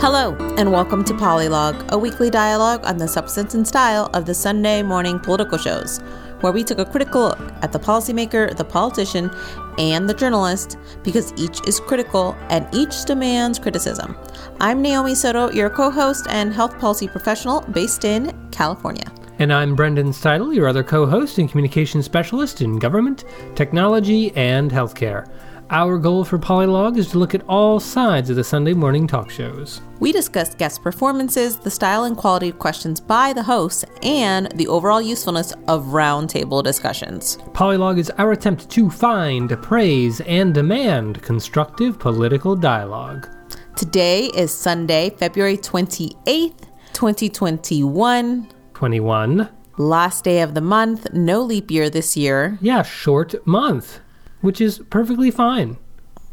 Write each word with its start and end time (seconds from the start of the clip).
Hello, 0.00 0.34
and 0.56 0.72
welcome 0.72 1.04
to 1.04 1.12
Polylog, 1.12 1.86
a 1.90 1.98
weekly 1.98 2.30
dialogue 2.30 2.80
on 2.86 2.96
the 2.96 3.06
substance 3.06 3.52
and 3.52 3.68
style 3.68 4.08
of 4.14 4.24
the 4.24 4.32
Sunday 4.32 4.82
morning 4.82 5.20
political 5.20 5.58
shows, 5.58 5.98
where 6.40 6.52
we 6.52 6.64
took 6.64 6.78
a 6.78 6.86
critical 6.86 7.24
look 7.24 7.38
at 7.60 7.70
the 7.70 7.78
policymaker, 7.78 8.56
the 8.56 8.64
politician, 8.64 9.30
and 9.76 10.08
the 10.08 10.14
journalist, 10.14 10.78
because 11.02 11.34
each 11.36 11.60
is 11.68 11.80
critical 11.80 12.34
and 12.48 12.66
each 12.74 13.04
demands 13.04 13.58
criticism. 13.58 14.16
I'm 14.58 14.80
Naomi 14.80 15.14
Soto, 15.14 15.50
your 15.50 15.68
co 15.68 15.90
host 15.90 16.26
and 16.30 16.54
health 16.54 16.78
policy 16.78 17.06
professional 17.06 17.60
based 17.60 18.06
in 18.06 18.32
California. 18.52 19.12
And 19.38 19.52
I'm 19.52 19.76
Brendan 19.76 20.12
Steidel, 20.12 20.54
your 20.54 20.66
other 20.66 20.82
co 20.82 21.04
host 21.04 21.36
and 21.36 21.50
communication 21.50 22.02
specialist 22.02 22.62
in 22.62 22.78
government, 22.78 23.24
technology, 23.54 24.34
and 24.34 24.70
healthcare. 24.70 25.30
Our 25.72 25.98
goal 25.98 26.24
for 26.24 26.36
Polylog 26.36 26.98
is 26.98 27.06
to 27.12 27.18
look 27.20 27.32
at 27.32 27.46
all 27.46 27.78
sides 27.78 28.28
of 28.28 28.34
the 28.34 28.42
Sunday 28.42 28.74
morning 28.74 29.06
talk 29.06 29.30
shows. 29.30 29.80
We 30.00 30.10
discuss 30.10 30.52
guest 30.56 30.82
performances, 30.82 31.58
the 31.58 31.70
style 31.70 32.02
and 32.02 32.16
quality 32.16 32.48
of 32.48 32.58
questions 32.58 33.00
by 33.00 33.32
the 33.32 33.44
hosts, 33.44 33.84
and 34.02 34.50
the 34.56 34.66
overall 34.66 35.00
usefulness 35.00 35.52
of 35.68 35.84
roundtable 35.84 36.64
discussions. 36.64 37.36
Polylog 37.52 38.00
is 38.00 38.10
our 38.18 38.32
attempt 38.32 38.68
to 38.70 38.90
find, 38.90 39.62
praise, 39.62 40.20
and 40.22 40.52
demand 40.52 41.22
constructive 41.22 42.00
political 42.00 42.56
dialogue. 42.56 43.28
Today 43.76 44.24
is 44.34 44.52
Sunday, 44.52 45.10
February 45.10 45.56
28th, 45.56 46.64
2021. 46.94 48.48
21. 48.74 49.48
Last 49.78 50.24
day 50.24 50.40
of 50.40 50.54
the 50.54 50.60
month, 50.60 51.12
no 51.12 51.40
leap 51.42 51.70
year 51.70 51.88
this 51.88 52.16
year. 52.16 52.58
Yeah, 52.60 52.82
short 52.82 53.46
month, 53.46 54.00
which 54.40 54.60
is 54.60 54.78
perfectly 54.90 55.30
fine. 55.30 55.76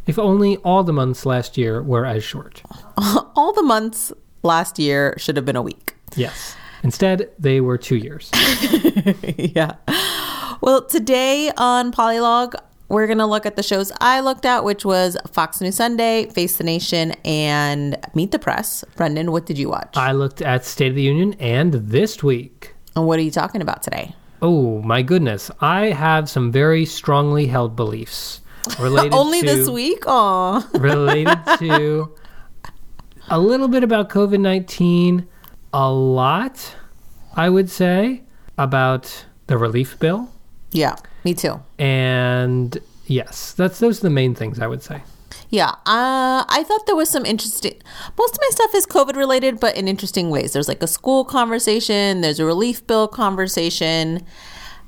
If 0.06 0.18
only 0.18 0.58
all 0.58 0.84
the 0.84 0.94
months 0.94 1.26
last 1.26 1.58
year 1.58 1.82
were 1.84 2.06
as 2.06 2.24
short. 2.24 2.62
All 3.36 3.52
the 3.52 3.62
months 3.62 4.14
last 4.42 4.80
year 4.80 5.14
should 5.18 5.36
have 5.36 5.44
been 5.44 5.58
a 5.58 5.62
week. 5.62 5.96
Yes. 6.16 6.56
Instead, 6.82 7.30
they 7.38 7.60
were 7.60 7.78
two 7.78 7.98
years. 7.98 8.32
yeah. 9.38 9.74
Well, 10.62 10.86
today 10.86 11.52
on 11.58 11.92
Polylog, 11.92 12.56
we're 12.88 13.06
going 13.06 13.18
to 13.18 13.26
look 13.26 13.46
at 13.46 13.58
the 13.58 13.64
shows 13.64 13.92
I 14.00 14.22
looked 14.22 14.46
at, 14.46 14.64
which 14.64 14.86
was 14.86 15.18
Fox 15.30 15.60
News 15.60 15.76
Sunday, 15.76 16.28
Face 16.30 16.56
the 16.56 16.64
Nation, 16.64 17.12
and 17.26 17.98
Meet 18.14 18.32
the 18.32 18.40
Press. 18.40 18.86
Brendan, 18.96 19.34
what 19.34 19.46
did 19.46 19.58
you 19.58 19.68
watch? 19.70 19.98
I 19.98 20.14
looked 20.14 20.42
at 20.42 20.64
State 20.64 20.90
of 20.90 20.96
the 20.96 21.02
Union 21.04 21.34
and 21.40 21.74
This 21.74 22.24
Week. 22.24 22.74
and 22.96 23.06
what 23.06 23.20
are 23.20 23.24
you 23.24 23.32
talking 23.32 23.62
about 23.62 23.84
today? 23.84 24.16
Oh 24.42 24.82
my 24.82 25.02
goodness. 25.02 25.50
I 25.62 25.88
have 25.88 26.30
some 26.30 26.52
very 26.52 26.86
strongly 26.86 27.48
held 27.48 27.76
beliefs 27.76 28.42
related 28.80 29.14
Only 29.14 29.42
to, 29.42 29.46
this 29.46 29.70
week? 29.70 30.06
Aw. 30.08 30.68
related 30.74 31.40
to 31.60 32.14
a 33.30 33.40
little 33.40 33.68
bit 33.68 33.84
about 33.84 34.10
COVID 34.10 34.40
19, 34.40 35.28
a 35.74 35.92
lot, 35.92 36.76
I 37.36 37.50
would 37.50 37.70
say, 37.70 38.24
about 38.58 39.26
the 39.48 39.58
relief 39.58 40.00
bill. 40.00 40.32
Yeah, 40.72 40.96
me 41.24 41.34
too. 41.34 41.62
And 41.80 42.78
yes, 43.06 43.54
that's 43.54 43.80
those 43.80 44.00
are 44.00 44.04
the 44.04 44.10
main 44.10 44.36
things 44.36 44.60
I 44.60 44.68
would 44.68 44.84
say. 44.84 45.02
Yeah, 45.50 45.70
uh, 45.86 46.44
I 46.50 46.64
thought 46.68 46.86
there 46.88 46.96
was 46.96 47.10
some 47.10 47.26
interesting. 47.26 47.74
Most 48.18 48.34
of 48.34 48.40
my 48.42 48.50
stuff 48.52 48.76
is 48.76 48.86
COVID 48.86 49.16
related, 49.16 49.60
but 49.60 49.78
in 49.78 49.88
interesting 49.88 50.30
ways. 50.30 50.54
There's 50.54 50.68
like 50.68 50.84
a 50.84 50.88
school 50.88 51.24
conversation. 51.24 52.22
There's 52.22 52.40
a 52.40 52.46
relief 52.46 52.86
bill 52.86 53.08
conversation. 53.08 54.26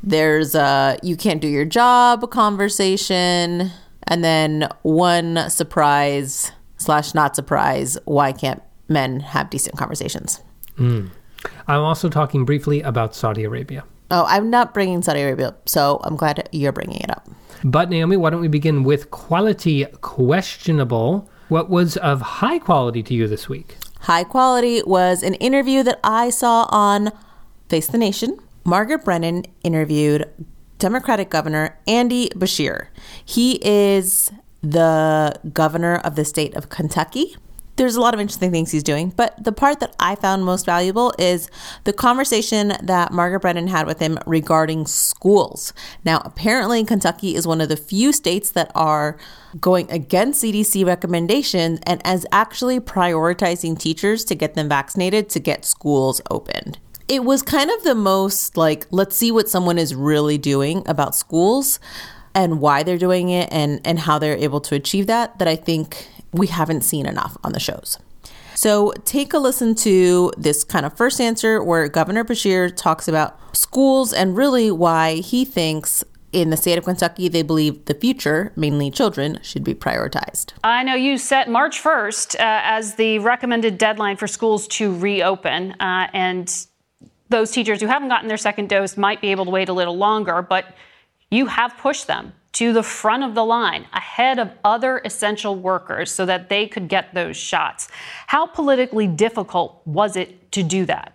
There's 0.03 0.55
a 0.55 0.97
you 1.01 1.15
can't 1.15 1.41
do 1.41 1.47
your 1.47 1.65
job 1.65 2.29
conversation, 2.29 3.71
and 4.03 4.23
then 4.23 4.69
one 4.81 5.49
surprise 5.49 6.51
slash 6.77 7.13
not 7.13 7.35
surprise. 7.35 7.97
Why 8.05 8.31
can't 8.33 8.61
men 8.89 9.21
have 9.21 9.49
decent 9.49 9.77
conversations? 9.77 10.41
I'm 11.67 11.81
also 11.81 12.09
talking 12.09 12.43
briefly 12.45 12.81
about 12.81 13.15
Saudi 13.15 13.43
Arabia. 13.43 13.83
Oh, 14.11 14.25
I'm 14.27 14.49
not 14.49 14.73
bringing 14.73 15.01
Saudi 15.01 15.21
Arabia, 15.21 15.55
so 15.65 15.99
I'm 16.03 16.15
glad 16.15 16.49
you're 16.51 16.71
bringing 16.71 17.01
it 17.01 17.11
up. 17.11 17.29
But 17.63 17.89
Naomi, 17.89 18.17
why 18.17 18.29
don't 18.29 18.41
we 18.41 18.47
begin 18.47 18.83
with 18.83 19.11
quality 19.11 19.85
questionable? 20.01 21.29
What 21.49 21.69
was 21.69 21.97
of 21.97 22.21
high 22.21 22.59
quality 22.59 23.03
to 23.03 23.13
you 23.13 23.27
this 23.27 23.49
week? 23.49 23.77
High 24.01 24.23
quality 24.23 24.81
was 24.85 25.23
an 25.23 25.33
interview 25.35 25.83
that 25.83 25.99
I 26.03 26.29
saw 26.29 26.67
on 26.69 27.11
Face 27.67 27.87
the 27.87 27.97
Nation. 27.97 28.39
Margaret 28.63 29.03
Brennan 29.03 29.45
interviewed 29.63 30.29
Democratic 30.77 31.29
Governor 31.29 31.77
Andy 31.87 32.29
Beshear. 32.29 32.87
He 33.25 33.59
is 33.61 34.31
the 34.61 35.39
governor 35.53 35.95
of 35.97 36.15
the 36.15 36.25
state 36.25 36.55
of 36.55 36.69
Kentucky. 36.69 37.35
There's 37.79 37.95
a 37.95 38.01
lot 38.01 38.13
of 38.13 38.19
interesting 38.19 38.51
things 38.51 38.71
he's 38.71 38.83
doing, 38.83 39.13
but 39.15 39.41
the 39.41 39.53
part 39.53 39.79
that 39.79 39.95
I 40.01 40.15
found 40.15 40.43
most 40.43 40.65
valuable 40.65 41.13
is 41.17 41.49
the 41.85 41.93
conversation 41.93 42.73
that 42.83 43.13
Margaret 43.13 43.39
Brennan 43.39 43.69
had 43.69 43.87
with 43.87 43.99
him 43.99 44.19
regarding 44.25 44.85
schools. 44.85 45.71
Now, 46.03 46.21
apparently, 46.25 46.83
Kentucky 46.83 47.35
is 47.35 47.47
one 47.47 47.61
of 47.61 47.69
the 47.69 47.77
few 47.77 48.11
states 48.11 48.51
that 48.51 48.69
are 48.75 49.17
going 49.61 49.89
against 49.89 50.43
CDC 50.43 50.85
recommendations 50.85 51.79
and 51.87 52.05
as 52.05 52.25
actually 52.33 52.81
prioritizing 52.81 53.79
teachers 53.79 54.25
to 54.25 54.35
get 54.35 54.55
them 54.55 54.67
vaccinated 54.67 55.29
to 55.29 55.39
get 55.39 55.63
schools 55.63 56.19
opened. 56.29 56.79
It 57.07 57.23
was 57.23 57.41
kind 57.41 57.71
of 57.71 57.81
the 57.85 57.95
most 57.95 58.57
like, 58.57 58.87
let's 58.91 59.15
see 59.15 59.31
what 59.31 59.47
someone 59.47 59.77
is 59.77 59.95
really 59.95 60.37
doing 60.37 60.83
about 60.85 61.15
schools 61.15 61.79
and 62.35 62.59
why 62.59 62.83
they're 62.83 62.97
doing 62.97 63.29
it 63.29 63.47
and, 63.53 63.79
and 63.85 63.99
how 63.99 64.19
they're 64.19 64.35
able 64.35 64.59
to 64.59 64.75
achieve 64.75 65.07
that, 65.07 65.39
that 65.39 65.47
I 65.47 65.55
think 65.55 66.07
we 66.31 66.47
haven't 66.47 66.81
seen 66.81 67.05
enough 67.05 67.37
on 67.43 67.53
the 67.53 67.59
shows. 67.59 67.97
So 68.55 68.91
take 69.05 69.33
a 69.33 69.39
listen 69.39 69.73
to 69.75 70.33
this 70.37 70.63
kind 70.63 70.85
of 70.85 70.97
first 70.97 71.21
answer 71.21 71.63
where 71.63 71.87
Governor 71.87 72.25
Beshear 72.25 72.75
talks 72.75 73.07
about 73.07 73.39
schools 73.55 74.11
and 74.11 74.35
really 74.35 74.69
why 74.69 75.15
he 75.15 75.45
thinks 75.45 76.03
in 76.31 76.49
the 76.49 76.57
state 76.57 76.77
of 76.77 76.83
Kentucky 76.83 77.27
they 77.27 77.41
believe 77.41 77.85
the 77.85 77.93
future, 77.93 78.51
mainly 78.55 78.91
children, 78.91 79.39
should 79.41 79.63
be 79.63 79.73
prioritized. 79.73 80.51
I 80.63 80.83
know 80.83 80.95
you 80.95 81.17
set 81.17 81.49
March 81.49 81.81
1st 81.81 82.35
uh, 82.35 82.39
as 82.39 82.95
the 82.95 83.19
recommended 83.19 83.77
deadline 83.77 84.17
for 84.17 84.27
schools 84.27 84.67
to 84.69 84.93
reopen, 84.93 85.71
uh, 85.79 86.07
and 86.13 86.67
those 87.29 87.51
teachers 87.51 87.79
who 87.79 87.87
haven't 87.87 88.09
gotten 88.09 88.27
their 88.27 88.37
second 88.37 88.69
dose 88.69 88.97
might 88.97 89.21
be 89.21 89.29
able 89.29 89.45
to 89.45 89.51
wait 89.51 89.69
a 89.69 89.73
little 89.73 89.97
longer, 89.97 90.41
but 90.41 90.75
you 91.31 91.45
have 91.45 91.77
pushed 91.77 92.07
them 92.07 92.33
to 92.53 92.73
the 92.73 92.83
front 92.83 93.23
of 93.23 93.35
the 93.35 93.45
line 93.45 93.85
ahead 93.93 94.39
of 94.39 94.51
other 94.63 95.01
essential 95.05 95.55
workers 95.55 96.11
so 96.11 96.25
that 96.25 96.49
they 96.49 96.67
could 96.67 96.87
get 96.87 97.13
those 97.13 97.37
shots. 97.37 97.89
How 98.27 98.47
politically 98.47 99.07
difficult 99.07 99.81
was 99.85 100.15
it 100.15 100.51
to 100.53 100.63
do 100.63 100.85
that? 100.85 101.13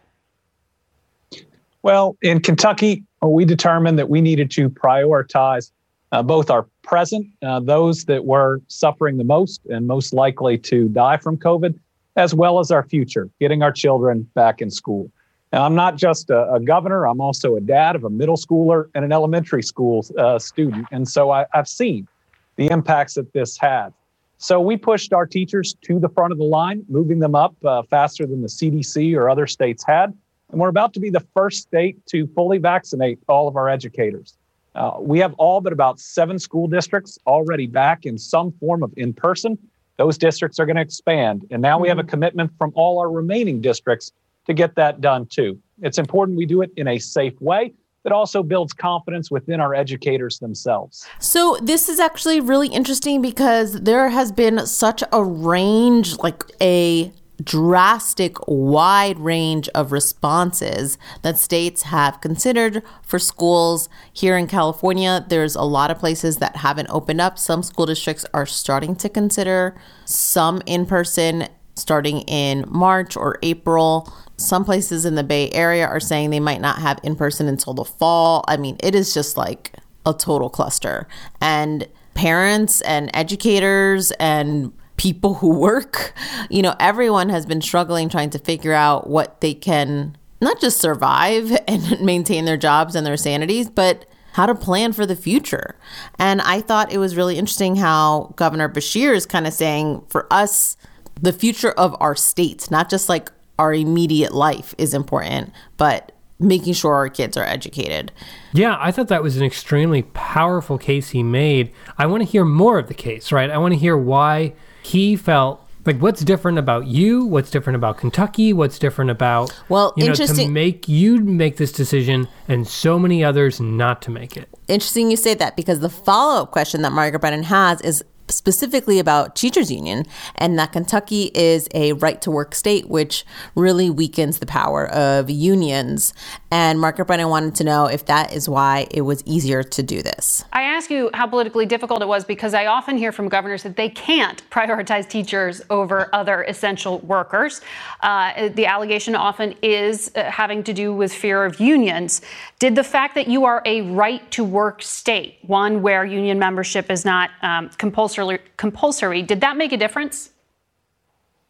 Well, 1.82 2.16
in 2.22 2.40
Kentucky, 2.40 3.04
we 3.20 3.44
determined 3.44 3.98
that 3.98 4.08
we 4.08 4.20
needed 4.20 4.50
to 4.52 4.70
prioritize 4.70 5.70
uh, 6.12 6.22
both 6.22 6.48
our 6.48 6.66
present, 6.82 7.26
uh, 7.42 7.60
those 7.60 8.04
that 8.04 8.24
were 8.24 8.62
suffering 8.68 9.16
the 9.16 9.24
most 9.24 9.60
and 9.66 9.86
most 9.86 10.12
likely 10.12 10.56
to 10.58 10.88
die 10.90 11.16
from 11.16 11.36
COVID, 11.36 11.78
as 12.16 12.34
well 12.34 12.60
as 12.60 12.70
our 12.70 12.84
future, 12.84 13.28
getting 13.40 13.62
our 13.62 13.72
children 13.72 14.28
back 14.34 14.62
in 14.62 14.70
school. 14.70 15.10
Now, 15.54 15.62
I'm 15.62 15.76
not 15.76 15.94
just 15.94 16.30
a, 16.30 16.54
a 16.54 16.58
governor, 16.58 17.06
I'm 17.06 17.20
also 17.20 17.54
a 17.54 17.60
dad 17.60 17.94
of 17.94 18.02
a 18.02 18.10
middle 18.10 18.36
schooler 18.36 18.88
and 18.92 19.04
an 19.04 19.12
elementary 19.12 19.62
school 19.62 20.04
uh, 20.18 20.36
student. 20.36 20.88
And 20.90 21.08
so 21.08 21.30
I, 21.30 21.46
I've 21.54 21.68
seen 21.68 22.08
the 22.56 22.66
impacts 22.72 23.14
that 23.14 23.32
this 23.34 23.56
had. 23.56 23.90
So 24.38 24.60
we 24.60 24.76
pushed 24.76 25.12
our 25.12 25.26
teachers 25.26 25.76
to 25.82 26.00
the 26.00 26.08
front 26.08 26.32
of 26.32 26.38
the 26.38 26.44
line, 26.44 26.84
moving 26.88 27.20
them 27.20 27.36
up 27.36 27.54
uh, 27.64 27.84
faster 27.84 28.26
than 28.26 28.42
the 28.42 28.48
CDC 28.48 29.16
or 29.16 29.30
other 29.30 29.46
states 29.46 29.84
had. 29.86 30.12
And 30.50 30.60
we're 30.60 30.70
about 30.70 30.92
to 30.94 30.98
be 30.98 31.08
the 31.08 31.24
first 31.34 31.62
state 31.62 32.04
to 32.06 32.26
fully 32.34 32.58
vaccinate 32.58 33.20
all 33.28 33.46
of 33.46 33.54
our 33.54 33.68
educators. 33.68 34.36
Uh, 34.74 34.96
we 34.98 35.20
have 35.20 35.34
all 35.34 35.60
but 35.60 35.72
about 35.72 36.00
seven 36.00 36.36
school 36.36 36.66
districts 36.66 37.16
already 37.28 37.68
back 37.68 38.06
in 38.06 38.18
some 38.18 38.50
form 38.58 38.82
of 38.82 38.92
in 38.96 39.12
person. 39.12 39.56
Those 39.98 40.18
districts 40.18 40.58
are 40.58 40.66
going 40.66 40.74
to 40.74 40.82
expand. 40.82 41.46
And 41.52 41.62
now 41.62 41.78
we 41.78 41.86
have 41.86 42.00
a 42.00 42.04
commitment 42.04 42.50
from 42.58 42.72
all 42.74 42.98
our 42.98 43.08
remaining 43.08 43.60
districts 43.60 44.10
to 44.46 44.54
get 44.54 44.74
that 44.76 45.00
done 45.00 45.26
too. 45.26 45.58
It's 45.82 45.98
important 45.98 46.38
we 46.38 46.46
do 46.46 46.62
it 46.62 46.70
in 46.76 46.88
a 46.88 46.98
safe 46.98 47.40
way 47.40 47.74
that 48.04 48.12
also 48.12 48.42
builds 48.42 48.72
confidence 48.72 49.30
within 49.30 49.60
our 49.60 49.74
educators 49.74 50.38
themselves. 50.38 51.06
So 51.18 51.56
this 51.62 51.88
is 51.88 51.98
actually 51.98 52.38
really 52.40 52.68
interesting 52.68 53.22
because 53.22 53.80
there 53.80 54.10
has 54.10 54.30
been 54.30 54.66
such 54.66 55.02
a 55.10 55.24
range, 55.24 56.18
like 56.18 56.44
a 56.60 57.10
drastic 57.42 58.36
wide 58.46 59.18
range 59.18 59.68
of 59.70 59.90
responses 59.90 60.98
that 61.22 61.38
states 61.38 61.82
have 61.82 62.20
considered 62.20 62.82
for 63.02 63.18
schools 63.18 63.88
here 64.12 64.36
in 64.36 64.46
California 64.46 65.24
there's 65.28 65.56
a 65.56 65.62
lot 65.62 65.90
of 65.90 65.98
places 65.98 66.36
that 66.36 66.54
haven't 66.56 66.88
opened 66.90 67.20
up 67.20 67.36
some 67.36 67.60
school 67.60 67.86
districts 67.86 68.24
are 68.32 68.46
starting 68.46 68.94
to 68.94 69.08
consider 69.08 69.74
some 70.04 70.62
in 70.64 70.86
person 70.86 71.48
starting 71.74 72.20
in 72.22 72.64
March 72.68 73.16
or 73.16 73.38
April 73.42 74.12
some 74.36 74.64
places 74.64 75.04
in 75.04 75.14
the 75.14 75.22
Bay 75.24 75.50
Area 75.50 75.86
are 75.86 76.00
saying 76.00 76.30
they 76.30 76.40
might 76.40 76.60
not 76.60 76.78
have 76.78 76.98
in 77.02 77.14
person 77.16 77.48
until 77.48 77.74
the 77.74 77.84
fall 77.84 78.44
I 78.48 78.56
mean 78.56 78.76
it 78.80 78.94
is 78.94 79.14
just 79.14 79.36
like 79.36 79.72
a 80.06 80.12
total 80.12 80.50
cluster 80.50 81.08
and 81.40 81.88
parents 82.14 82.80
and 82.82 83.10
educators 83.14 84.10
and 84.12 84.72
people 84.96 85.34
who 85.34 85.50
work. 85.50 86.14
You 86.48 86.62
know, 86.62 86.74
everyone 86.78 87.28
has 87.28 87.46
been 87.46 87.60
struggling 87.60 88.08
trying 88.08 88.30
to 88.30 88.38
figure 88.38 88.72
out 88.72 89.08
what 89.08 89.40
they 89.40 89.54
can 89.54 90.16
not 90.40 90.60
just 90.60 90.80
survive 90.80 91.56
and 91.68 92.00
maintain 92.00 92.44
their 92.44 92.56
jobs 92.56 92.94
and 92.94 93.06
their 93.06 93.16
sanities, 93.16 93.68
but 93.68 94.06
how 94.32 94.46
to 94.46 94.54
plan 94.54 94.92
for 94.92 95.06
the 95.06 95.14
future. 95.14 95.76
And 96.18 96.40
I 96.42 96.60
thought 96.60 96.92
it 96.92 96.98
was 96.98 97.16
really 97.16 97.38
interesting 97.38 97.76
how 97.76 98.32
Governor 98.36 98.68
Beshear 98.68 99.14
is 99.14 99.26
kind 99.26 99.46
of 99.46 99.52
saying 99.52 100.04
for 100.08 100.26
us, 100.32 100.76
the 101.20 101.32
future 101.32 101.72
of 101.72 101.96
our 102.00 102.16
states, 102.16 102.70
not 102.70 102.90
just 102.90 103.08
like 103.08 103.30
our 103.58 103.72
immediate 103.72 104.34
life 104.34 104.74
is 104.78 104.94
important, 104.94 105.52
but 105.76 106.12
making 106.40 106.74
sure 106.74 106.94
our 106.94 107.08
kids 107.08 107.36
are 107.36 107.44
educated. 107.44 108.12
Yeah, 108.52 108.76
I 108.80 108.90
thought 108.90 109.08
that 109.08 109.22
was 109.22 109.36
an 109.36 109.44
extremely 109.44 110.02
powerful 110.14 110.78
case 110.78 111.10
he 111.10 111.22
made. 111.22 111.72
I 111.96 112.06
want 112.06 112.22
to 112.22 112.28
hear 112.28 112.44
more 112.44 112.78
of 112.78 112.88
the 112.88 112.94
case, 112.94 113.32
right? 113.32 113.50
I 113.50 113.58
want 113.58 113.72
to 113.72 113.78
hear 113.78 113.96
why 113.96 114.54
he 114.82 115.16
felt 115.16 115.60
like 115.86 115.98
what's 115.98 116.22
different 116.22 116.58
about 116.58 116.86
you 116.86 117.26
what's 117.26 117.50
different 117.50 117.76
about 117.76 117.98
kentucky 117.98 118.52
what's 118.52 118.78
different 118.78 119.10
about 119.10 119.52
well 119.68 119.92
you 119.96 120.04
know, 120.04 120.10
interesting 120.10 120.48
to 120.48 120.52
make 120.52 120.88
you 120.88 121.18
make 121.18 121.56
this 121.56 121.72
decision 121.72 122.26
and 122.48 122.66
so 122.66 122.98
many 122.98 123.22
others 123.22 123.60
not 123.60 124.00
to 124.00 124.10
make 124.10 124.36
it 124.36 124.48
interesting 124.68 125.10
you 125.10 125.16
say 125.16 125.34
that 125.34 125.56
because 125.56 125.80
the 125.80 125.90
follow-up 125.90 126.50
question 126.50 126.82
that 126.82 126.92
margaret 126.92 127.18
brennan 127.18 127.42
has 127.42 127.80
is 127.82 128.02
specifically 128.34 128.98
about 128.98 129.36
teachers 129.36 129.70
union 129.70 130.04
and 130.36 130.58
that 130.58 130.72
Kentucky 130.72 131.30
is 131.34 131.68
a 131.74 131.92
right 131.94 132.20
to 132.22 132.30
work 132.30 132.54
state 132.54 132.88
which 132.88 133.24
really 133.54 133.90
weakens 133.90 134.38
the 134.38 134.46
power 134.46 134.86
of 134.88 135.30
unions 135.30 136.12
and 136.50 136.80
Margaret 136.80 137.06
Brennan 137.06 137.30
wanted 137.30 137.56
to 137.56 137.64
know 137.64 137.86
if 137.86 138.06
that 138.06 138.32
is 138.32 138.48
why 138.48 138.86
it 138.92 139.00
was 139.00 139.24
easier 139.26 139.64
to 139.64 139.82
do 139.82 140.02
this. 140.02 140.44
I 140.52 140.62
ask 140.62 140.88
you 140.88 141.10
how 141.12 141.26
politically 141.26 141.66
difficult 141.66 142.00
it 142.00 142.06
was 142.06 142.24
because 142.24 142.54
I 142.54 142.66
often 142.66 142.96
hear 142.96 143.10
from 143.10 143.28
governors 143.28 143.64
that 143.64 143.74
they 143.74 143.88
can't 143.88 144.48
prioritize 144.50 145.08
teachers 145.08 145.62
over 145.68 146.08
other 146.12 146.42
essential 146.44 147.00
workers. 147.00 147.60
Uh, 148.02 148.50
the 148.50 148.66
allegation 148.66 149.16
often 149.16 149.56
is 149.62 150.12
uh, 150.14 150.30
having 150.30 150.62
to 150.62 150.72
do 150.72 150.94
with 150.94 151.12
fear 151.12 151.44
of 151.44 151.58
unions. 151.58 152.22
Did 152.60 152.76
the 152.76 152.84
fact 152.84 153.16
that 153.16 153.26
you 153.26 153.44
are 153.44 153.60
a 153.64 153.82
right 153.82 154.30
to 154.30 154.44
work 154.44 154.80
state, 154.80 155.38
one 155.42 155.82
where 155.82 156.04
union 156.04 156.38
membership 156.38 156.88
is 156.88 157.04
not 157.04 157.30
um, 157.42 157.68
compulsory 157.78 158.23
compulsory. 158.56 159.22
Did 159.22 159.40
that 159.40 159.56
make 159.56 159.72
a 159.72 159.76
difference? 159.76 160.30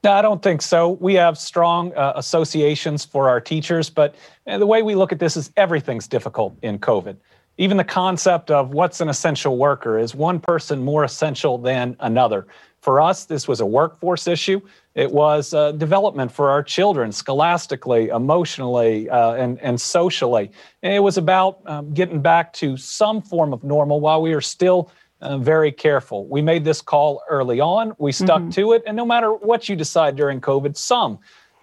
No, 0.05 0.13
I 0.13 0.21
don't 0.21 0.43
think 0.43 0.61
so. 0.61 0.91
We 1.01 1.15
have 1.15 1.39
strong 1.39 1.95
uh, 1.95 2.13
associations 2.17 3.07
for 3.07 3.29
our 3.29 3.41
teachers, 3.41 3.89
but 3.89 4.15
uh, 4.47 4.59
the 4.59 4.67
way 4.67 4.83
we 4.83 4.95
look 4.95 5.13
at 5.13 5.19
this 5.19 5.35
is 5.35 5.51
everything's 5.57 6.07
difficult 6.07 6.55
in 6.61 6.79
COVID. 6.79 7.17
Even 7.57 7.77
the 7.77 7.85
concept 7.85 8.51
of 8.51 8.75
what's 8.75 9.01
an 9.01 9.09
essential 9.09 9.57
worker 9.57 9.99
is 9.99 10.15
one 10.15 10.41
person 10.41 10.85
more 10.85 11.05
essential 11.05 11.57
than 11.57 11.97
another. 12.01 12.47
For 12.83 13.01
us, 13.01 13.25
this 13.25 13.49
was 13.49 13.61
a 13.61 13.67
workforce 13.67 14.27
issue. 14.27 14.61
It 14.95 15.11
was 15.11 15.55
uh, 15.55 15.73
development 15.73 16.31
for 16.31 16.51
our 16.51 16.63
children, 16.63 17.11
scholastically, 17.11 18.09
emotionally, 18.09 19.09
uh, 19.09 19.35
and, 19.35 19.59
and 19.61 19.81
socially. 19.81 20.51
And 20.83 20.93
it 20.93 21.01
was 21.01 21.17
about 21.17 21.61
um, 21.65 21.95
getting 21.95 22.21
back 22.21 22.53
to 22.55 22.77
some 22.77 23.23
form 23.23 23.55
of 23.55 23.65
normal 23.65 24.01
while 24.01 24.21
we 24.21 24.35
are 24.35 24.43
still 24.43 24.91
uh, 25.25 25.39
very 25.39 25.73
careful. 25.73 26.27
We 26.29 26.43
made 26.43 26.65
this 26.65 26.81
call 26.81 27.23
early 27.29 27.61
on. 27.61 27.95
We 27.99 28.13
stuck 28.13 28.43
mm-hmm. 28.43 28.51
to 28.51 28.73
it, 28.75 28.83
and 28.87 28.97
no 28.97 29.07
matter 29.07 29.33
what 29.33 29.69
you 29.69 29.75
decide 29.75 30.17
during 30.17 30.41
COVID, 30.41 30.77
some 30.77 31.19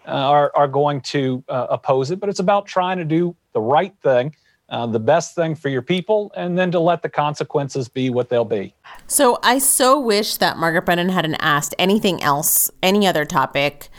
uh, 0.08 0.12
are 0.12 0.52
are 0.56 0.68
going 0.68 1.02
to 1.02 1.44
uh, 1.48 1.68
oppose 1.70 2.12
it. 2.12 2.20
But 2.20 2.30
it's 2.30 2.40
about 2.40 2.66
trying 2.66 2.98
to 2.98 3.06
do 3.06 3.36
the 3.54 3.62
right 3.62 3.94
thing, 4.02 4.36
uh, 4.70 4.88
the 4.88 5.00
best 5.00 5.36
thing 5.36 5.54
for 5.56 5.70
your 5.70 5.84
people, 5.84 6.32
and 6.36 6.58
then 6.58 6.72
to 6.72 6.80
let 6.80 7.04
the 7.04 7.10
consequences 7.10 7.88
be 7.88 8.10
what 8.10 8.30
they'll 8.30 8.44
be. 8.44 8.74
So 9.08 9.38
I 9.44 9.60
so 9.60 10.00
wish 10.00 10.38
that 10.38 10.58
Margaret 10.58 10.86
Brennan 10.86 11.10
hadn't 11.10 11.36
asked 11.36 11.76
anything 11.78 12.22
else, 12.24 12.72
any 12.82 13.06
other 13.06 13.26
topic 13.26 13.90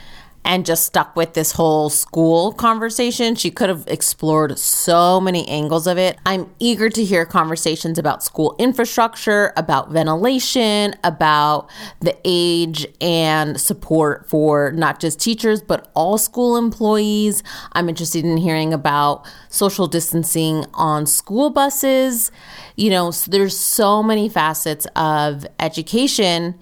and 0.44 0.66
just 0.66 0.84
stuck 0.84 1.14
with 1.14 1.34
this 1.34 1.52
whole 1.52 1.88
school 1.88 2.52
conversation. 2.52 3.34
She 3.34 3.50
could 3.50 3.68
have 3.68 3.84
explored 3.86 4.58
so 4.58 5.20
many 5.20 5.46
angles 5.48 5.86
of 5.86 5.98
it. 5.98 6.18
I'm 6.26 6.50
eager 6.58 6.88
to 6.90 7.04
hear 7.04 7.24
conversations 7.24 7.98
about 7.98 8.22
school 8.22 8.56
infrastructure, 8.58 9.52
about 9.56 9.90
ventilation, 9.90 10.94
about 11.04 11.70
the 12.00 12.16
age 12.24 12.86
and 13.00 13.60
support 13.60 14.28
for 14.28 14.72
not 14.72 14.98
just 14.98 15.20
teachers, 15.20 15.62
but 15.62 15.90
all 15.94 16.18
school 16.18 16.56
employees. 16.56 17.42
I'm 17.72 17.88
interested 17.88 18.24
in 18.24 18.36
hearing 18.36 18.74
about 18.74 19.26
social 19.48 19.86
distancing 19.86 20.66
on 20.74 21.06
school 21.06 21.50
buses. 21.50 22.32
You 22.76 22.90
know, 22.90 23.10
so 23.10 23.30
there's 23.30 23.56
so 23.56 24.02
many 24.02 24.28
facets 24.28 24.86
of 24.96 25.46
education. 25.60 26.58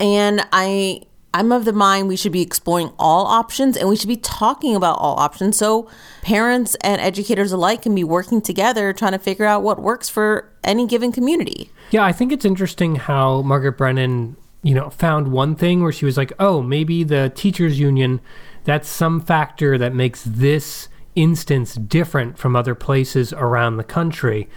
And 0.00 0.46
I 0.52 1.02
I'm 1.34 1.52
of 1.52 1.64
the 1.64 1.72
mind 1.72 2.08
we 2.08 2.16
should 2.16 2.32
be 2.32 2.40
exploring 2.40 2.92
all 2.98 3.26
options 3.26 3.76
and 3.76 3.88
we 3.88 3.96
should 3.96 4.08
be 4.08 4.16
talking 4.16 4.74
about 4.74 4.98
all 4.98 5.18
options 5.18 5.56
so 5.58 5.88
parents 6.22 6.74
and 6.82 7.00
educators 7.00 7.52
alike 7.52 7.82
can 7.82 7.94
be 7.94 8.04
working 8.04 8.40
together 8.40 8.92
trying 8.92 9.12
to 9.12 9.18
figure 9.18 9.44
out 9.44 9.62
what 9.62 9.80
works 9.80 10.08
for 10.08 10.50
any 10.64 10.86
given 10.86 11.12
community. 11.12 11.70
Yeah, 11.90 12.04
I 12.04 12.12
think 12.12 12.32
it's 12.32 12.44
interesting 12.44 12.96
how 12.96 13.42
Margaret 13.42 13.72
Brennan, 13.72 14.36
you 14.62 14.74
know, 14.74 14.90
found 14.90 15.32
one 15.32 15.54
thing 15.54 15.82
where 15.82 15.92
she 15.92 16.04
was 16.04 16.16
like, 16.16 16.32
"Oh, 16.38 16.62
maybe 16.62 17.04
the 17.04 17.30
teachers 17.34 17.78
union 17.78 18.20
that's 18.64 18.88
some 18.88 19.20
factor 19.20 19.78
that 19.78 19.94
makes 19.94 20.22
this 20.24 20.88
instance 21.14 21.74
different 21.74 22.38
from 22.38 22.54
other 22.56 22.74
places 22.74 23.32
around 23.32 23.76
the 23.76 23.84
country." 23.84 24.48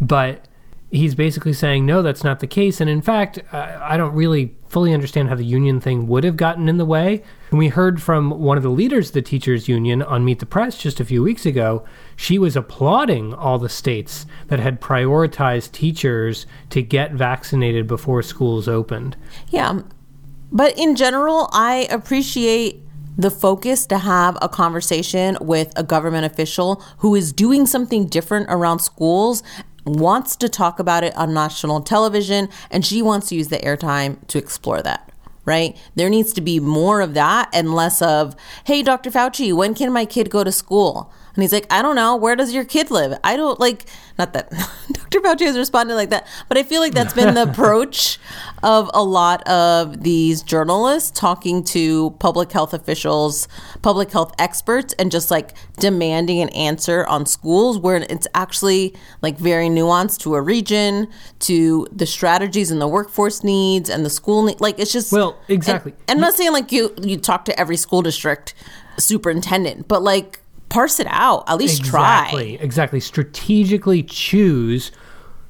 But 0.00 0.46
he's 0.92 1.14
basically 1.14 1.54
saying, 1.54 1.86
no, 1.86 2.02
that's 2.02 2.22
not 2.22 2.40
the 2.40 2.46
case. 2.46 2.80
And 2.80 2.88
in 2.88 3.00
fact, 3.00 3.40
I 3.52 3.96
don't 3.96 4.14
really 4.14 4.54
fully 4.68 4.92
understand 4.92 5.30
how 5.30 5.34
the 5.34 5.44
union 5.44 5.80
thing 5.80 6.06
would 6.06 6.22
have 6.22 6.36
gotten 6.36 6.68
in 6.68 6.76
the 6.76 6.84
way. 6.84 7.22
And 7.50 7.58
we 7.58 7.68
heard 7.68 8.02
from 8.02 8.30
one 8.30 8.58
of 8.58 8.62
the 8.62 8.70
leaders 8.70 9.08
of 9.08 9.14
the 9.14 9.22
teachers 9.22 9.68
union 9.68 10.02
on 10.02 10.24
Meet 10.24 10.40
the 10.40 10.46
Press 10.46 10.76
just 10.76 11.00
a 11.00 11.04
few 11.04 11.22
weeks 11.22 11.46
ago. 11.46 11.84
She 12.14 12.38
was 12.38 12.56
applauding 12.56 13.32
all 13.32 13.58
the 13.58 13.70
states 13.70 14.26
that 14.48 14.60
had 14.60 14.82
prioritized 14.82 15.72
teachers 15.72 16.46
to 16.70 16.82
get 16.82 17.12
vaccinated 17.12 17.86
before 17.86 18.22
schools 18.22 18.68
opened. 18.68 19.16
Yeah. 19.48 19.70
Um, 19.70 19.88
but 20.50 20.78
in 20.78 20.94
general, 20.94 21.48
I 21.52 21.88
appreciate 21.90 22.80
the 23.16 23.30
focus 23.30 23.86
to 23.86 23.98
have 23.98 24.38
a 24.40 24.48
conversation 24.48 25.36
with 25.40 25.72
a 25.76 25.82
government 25.82 26.24
official 26.24 26.82
who 26.98 27.14
is 27.14 27.32
doing 27.32 27.66
something 27.66 28.06
different 28.06 28.46
around 28.48 28.78
schools 28.78 29.42
wants 29.84 30.36
to 30.36 30.48
talk 30.48 30.78
about 30.78 31.04
it 31.04 31.16
on 31.16 31.34
national 31.34 31.80
television 31.80 32.48
and 32.70 32.84
she 32.84 33.02
wants 33.02 33.28
to 33.28 33.34
use 33.34 33.48
the 33.48 33.58
airtime 33.58 34.24
to 34.28 34.38
explore 34.38 34.82
that 34.82 35.08
right? 35.44 35.76
There 35.96 36.08
needs 36.08 36.32
to 36.34 36.40
be 36.40 36.60
more 36.60 37.00
of 37.00 37.14
that 37.14 37.50
and 37.52 37.74
less 37.74 38.00
of, 38.00 38.36
hey, 38.64 38.80
Dr. 38.80 39.10
Fauci, 39.10 39.52
when 39.52 39.74
can 39.74 39.92
my 39.92 40.04
kid 40.04 40.30
go 40.30 40.44
to 40.44 40.52
school? 40.52 41.12
And 41.34 41.42
he's 41.42 41.52
like, 41.52 41.66
I 41.72 41.80
don't 41.80 41.96
know. 41.96 42.16
Where 42.16 42.36
does 42.36 42.52
your 42.52 42.64
kid 42.64 42.90
live? 42.90 43.18
I 43.24 43.36
don't 43.36 43.58
like, 43.58 43.86
not 44.18 44.34
that 44.34 44.50
Dr. 44.92 45.20
Fauci 45.20 45.46
has 45.46 45.56
responded 45.56 45.94
like 45.94 46.10
that, 46.10 46.26
but 46.48 46.58
I 46.58 46.62
feel 46.62 46.80
like 46.80 46.92
that's 46.92 47.14
been 47.14 47.34
the 47.34 47.42
approach 47.50 48.18
of 48.62 48.90
a 48.92 49.02
lot 49.02 49.46
of 49.48 50.02
these 50.02 50.42
journalists 50.42 51.18
talking 51.18 51.64
to 51.64 52.10
public 52.18 52.52
health 52.52 52.74
officials, 52.74 53.48
public 53.80 54.10
health 54.10 54.34
experts, 54.38 54.94
and 54.98 55.10
just 55.10 55.30
like 55.30 55.52
demanding 55.78 56.40
an 56.40 56.50
answer 56.50 57.06
on 57.06 57.24
schools 57.24 57.78
where 57.78 57.96
it's 57.96 58.26
actually 58.34 58.94
like 59.22 59.38
very 59.38 59.68
nuanced 59.68 60.18
to 60.20 60.34
a 60.34 60.42
region, 60.42 61.08
to 61.40 61.86
the 61.90 62.06
strategies 62.06 62.70
and 62.70 62.80
the 62.80 62.88
workforce 62.88 63.42
needs 63.42 63.88
and 63.88 64.04
the 64.04 64.10
school 64.10 64.42
need. 64.42 64.60
Like 64.60 64.78
it's 64.78 64.92
just, 64.92 65.12
well, 65.12 65.38
exactly. 65.48 65.92
And, 65.92 66.00
and 66.10 66.18
I'm 66.18 66.20
not 66.20 66.34
saying 66.34 66.52
like 66.52 66.72
you, 66.72 66.94
you 67.00 67.16
talk 67.16 67.46
to 67.46 67.58
every 67.58 67.76
school 67.76 68.02
district 68.02 68.52
superintendent, 68.98 69.88
but 69.88 70.02
like, 70.02 70.41
parse 70.72 70.98
it 70.98 71.06
out. 71.10 71.44
At 71.48 71.58
least 71.58 71.80
exactly, 71.80 72.56
try. 72.56 72.64
Exactly. 72.64 73.00
Strategically 73.00 74.02
choose. 74.02 74.90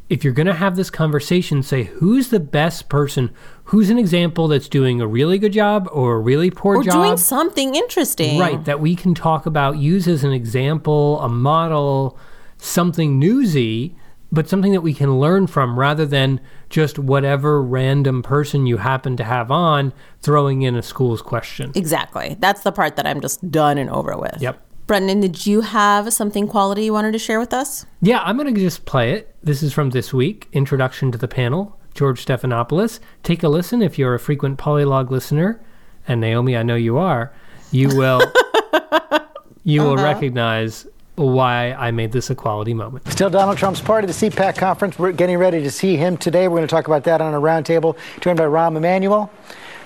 If 0.08 0.24
you're 0.24 0.34
going 0.34 0.46
to 0.46 0.52
have 0.52 0.76
this 0.76 0.90
conversation, 0.90 1.62
say 1.62 1.84
who's 1.84 2.28
the 2.28 2.40
best 2.40 2.90
person, 2.90 3.30
who's 3.64 3.88
an 3.88 3.98
example 3.98 4.46
that's 4.46 4.68
doing 4.68 5.00
a 5.00 5.06
really 5.06 5.38
good 5.38 5.54
job 5.54 5.88
or 5.90 6.16
a 6.16 6.18
really 6.18 6.50
poor 6.50 6.76
or 6.76 6.82
job, 6.82 6.92
doing 6.92 7.16
something 7.16 7.74
interesting, 7.74 8.38
right? 8.38 8.62
That 8.66 8.80
we 8.80 8.94
can 8.94 9.14
talk 9.14 9.46
about, 9.46 9.78
use 9.78 10.06
as 10.06 10.22
an 10.22 10.32
example, 10.32 11.18
a 11.20 11.30
model, 11.30 12.18
something 12.58 13.18
newsy, 13.18 13.96
but 14.30 14.50
something 14.50 14.72
that 14.72 14.82
we 14.82 14.92
can 14.92 15.18
learn 15.18 15.46
from, 15.46 15.78
rather 15.78 16.04
than 16.04 16.40
just 16.68 16.98
whatever 16.98 17.62
random 17.62 18.22
person 18.22 18.66
you 18.66 18.78
happen 18.78 19.16
to 19.16 19.24
have 19.24 19.50
on 19.50 19.94
throwing 20.20 20.60
in 20.60 20.74
a 20.74 20.82
school's 20.82 21.22
question. 21.22 21.72
Exactly. 21.74 22.36
That's 22.38 22.62
the 22.62 22.72
part 22.72 22.96
that 22.96 23.06
I'm 23.06 23.22
just 23.22 23.50
done 23.50 23.78
and 23.78 23.88
over 23.88 24.18
with. 24.18 24.42
Yep. 24.42 24.60
Brendan, 24.92 25.20
did 25.20 25.46
you 25.46 25.62
have 25.62 26.12
something 26.12 26.46
quality 26.46 26.84
you 26.84 26.92
wanted 26.92 27.12
to 27.12 27.18
share 27.18 27.40
with 27.40 27.54
us? 27.54 27.87
Yeah, 28.02 28.20
I'm 28.25 28.37
going 28.37 28.54
to 28.54 28.61
just 28.61 28.84
play 28.84 29.12
it. 29.12 29.34
This 29.42 29.62
is 29.62 29.72
from 29.72 29.88
this 29.88 30.12
week 30.12 30.49
Introduction 30.52 31.11
to 31.12 31.16
the 31.16 31.26
Panel, 31.26 31.78
George 31.94 32.22
Stephanopoulos. 32.22 33.00
Take 33.22 33.42
a 33.42 33.49
listen 33.49 33.80
if 33.80 33.99
you're 33.99 34.12
a 34.12 34.18
frequent 34.18 34.58
Polylog 34.58 35.08
listener. 35.08 35.58
And 36.06 36.20
Naomi, 36.20 36.58
I 36.58 36.62
know 36.62 36.75
you 36.75 36.99
are. 36.99 37.32
You 37.70 37.88
will. 37.88 38.20
you 39.64 39.80
will 39.80 39.94
uh-huh. 39.94 40.04
recognize 40.04 40.87
why 41.14 41.72
I 41.72 41.90
made 41.90 42.12
this 42.12 42.28
a 42.28 42.34
quality 42.34 42.75
moment. 42.75 43.08
Still 43.08 43.30
Donald 43.30 43.56
Trump's 43.56 43.80
part 43.80 44.04
of 44.04 44.14
the 44.14 44.28
CPAC 44.28 44.58
conference. 44.58 44.99
We're 44.99 45.12
getting 45.12 45.38
ready 45.38 45.62
to 45.62 45.70
see 45.70 45.96
him 45.96 46.18
today. 46.18 46.49
We're 46.49 46.58
going 46.58 46.68
to 46.68 46.70
talk 46.70 46.87
about 46.87 47.04
that 47.04 47.22
on 47.22 47.32
a 47.32 47.40
roundtable, 47.40 47.96
joined 48.20 48.37
by 48.37 48.44
Rahm 48.44 48.76
Emanuel. 48.76 49.30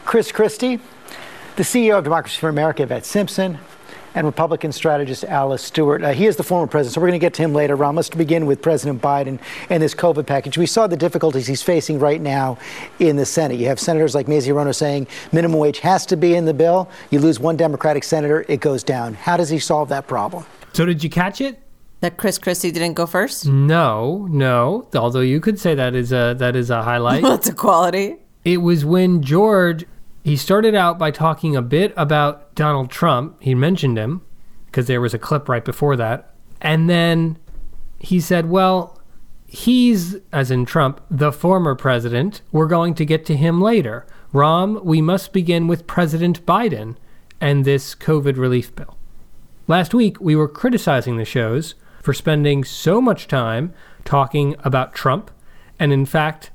Chris 0.05 0.33
Christie, 0.33 0.81
the 1.55 1.63
CEO 1.63 1.97
of 1.97 2.03
Democracy 2.03 2.41
for 2.41 2.49
America, 2.49 2.83
Yvette 2.83 3.07
Simpson, 3.07 3.61
and 4.17 4.27
Republican 4.27 4.73
strategist 4.73 5.25
Alice 5.25 5.63
Stewart. 5.63 6.03
Uh, 6.03 6.13
he 6.13 6.27
is 6.27 6.37
the 6.37 6.43
former 6.43 6.67
president, 6.67 6.95
so 6.95 7.01
we're 7.01 7.09
going 7.09 7.21
to 7.21 7.25
get 7.25 7.35
to 7.35 7.43
him 7.43 7.53
later 7.53 7.85
on. 7.85 7.95
Let's 7.95 8.09
begin 8.09 8.47
with 8.47 8.63
President 8.63 9.01
Biden 9.01 9.39
and 9.69 9.83
this 9.83 9.95
COVID 9.95 10.27
package. 10.27 10.59
We 10.59 10.67
saw 10.67 10.87
the 10.87 10.97
difficulties 10.97 11.47
he's 11.47 11.63
facing 11.63 11.99
right 11.99 12.21
now 12.21 12.59
in 12.99 13.17
the 13.17 13.27
Senate. 13.27 13.59
You 13.59 13.67
have 13.67 13.79
senators 13.79 14.15
like 14.15 14.27
Mazie 14.27 14.51
Hirono 14.51 14.75
saying 14.75 15.07
minimum 15.33 15.61
wage 15.61 15.81
has 15.81 16.07
to 16.07 16.17
be 16.17 16.35
in 16.35 16.47
the 16.47 16.55
bill. 16.55 16.89
You 17.11 17.21
lose 17.21 17.39
one 17.39 17.57
Democratic 17.57 18.05
senator, 18.05 18.47
it 18.49 18.61
goes 18.61 18.83
down. 18.83 19.15
How 19.15 19.37
does 19.37 19.51
he 19.51 19.59
solve 19.59 19.91
that 19.91 20.07
problem? 20.09 20.47
So, 20.73 20.87
did 20.87 21.05
you 21.05 21.11
catch 21.11 21.41
it? 21.41 21.61
That 22.01 22.17
Chris 22.17 22.39
Christie 22.39 22.71
didn't 22.71 22.95
go 22.95 23.07
first? 23.07 23.47
No, 23.47 24.27
no. 24.31 24.89
Although 24.95 25.21
you 25.21 25.41
could 25.41 25.59
say 25.59 25.75
that 25.75 25.95
is 25.95 26.13
a 26.13 26.35
that 26.39 26.57
is 26.57 26.69
a 26.71 26.83
highlight. 26.83 27.23
That's 27.23 27.49
a 27.49 27.55
quality. 27.55 28.17
It 28.45 28.59
was 28.59 28.85
when 28.85 29.23
George 29.23 29.87
he 30.27 30.37
started 30.37 30.75
out 30.75 30.99
by 30.99 31.13
talking 31.13 31.55
a 31.55 31.63
bit 31.63 31.95
about 31.97 32.53
Donald 32.57 32.91
Trump. 32.91 33.41
He 33.41 33.55
mentioned 33.55 33.97
him 33.97 34.23
because 34.67 34.89
there 34.89 35.01
was 35.01 35.15
a 35.15 35.21
clip 35.21 35.49
right 35.49 35.65
before 35.65 35.95
that. 35.95 36.35
And 36.61 36.91
then 36.91 37.39
he 38.01 38.19
said, 38.19 38.51
Well, 38.51 39.01
he's, 39.47 40.17
as 40.33 40.51
in 40.51 40.67
Trump, 40.67 41.01
the 41.09 41.31
former 41.31 41.77
president. 41.77 42.43
We're 42.51 42.67
going 42.67 42.95
to 42.95 43.05
get 43.05 43.25
to 43.27 43.37
him 43.37 43.61
later. 43.61 44.05
Rahm, 44.35 44.85
we 44.85 45.01
must 45.01 45.33
begin 45.33 45.69
with 45.69 45.87
President 45.87 46.45
Biden 46.45 46.97
and 47.41 47.65
this 47.65 47.95
COVID 47.95 48.37
relief 48.37 48.75
bill. 48.75 48.99
Last 49.69 49.95
week, 49.95 50.21
we 50.21 50.35
were 50.35 50.49
criticizing 50.49 51.19
the 51.19 51.25
shows 51.25 51.77
for 52.03 52.13
spending 52.13 52.65
so 52.65 53.01
much 53.01 53.29
time 53.29 53.73
talking 54.05 54.57
about 54.65 54.93
Trump, 54.93 55.31
and 55.79 55.93
in 55.93 56.05
fact, 56.05 56.51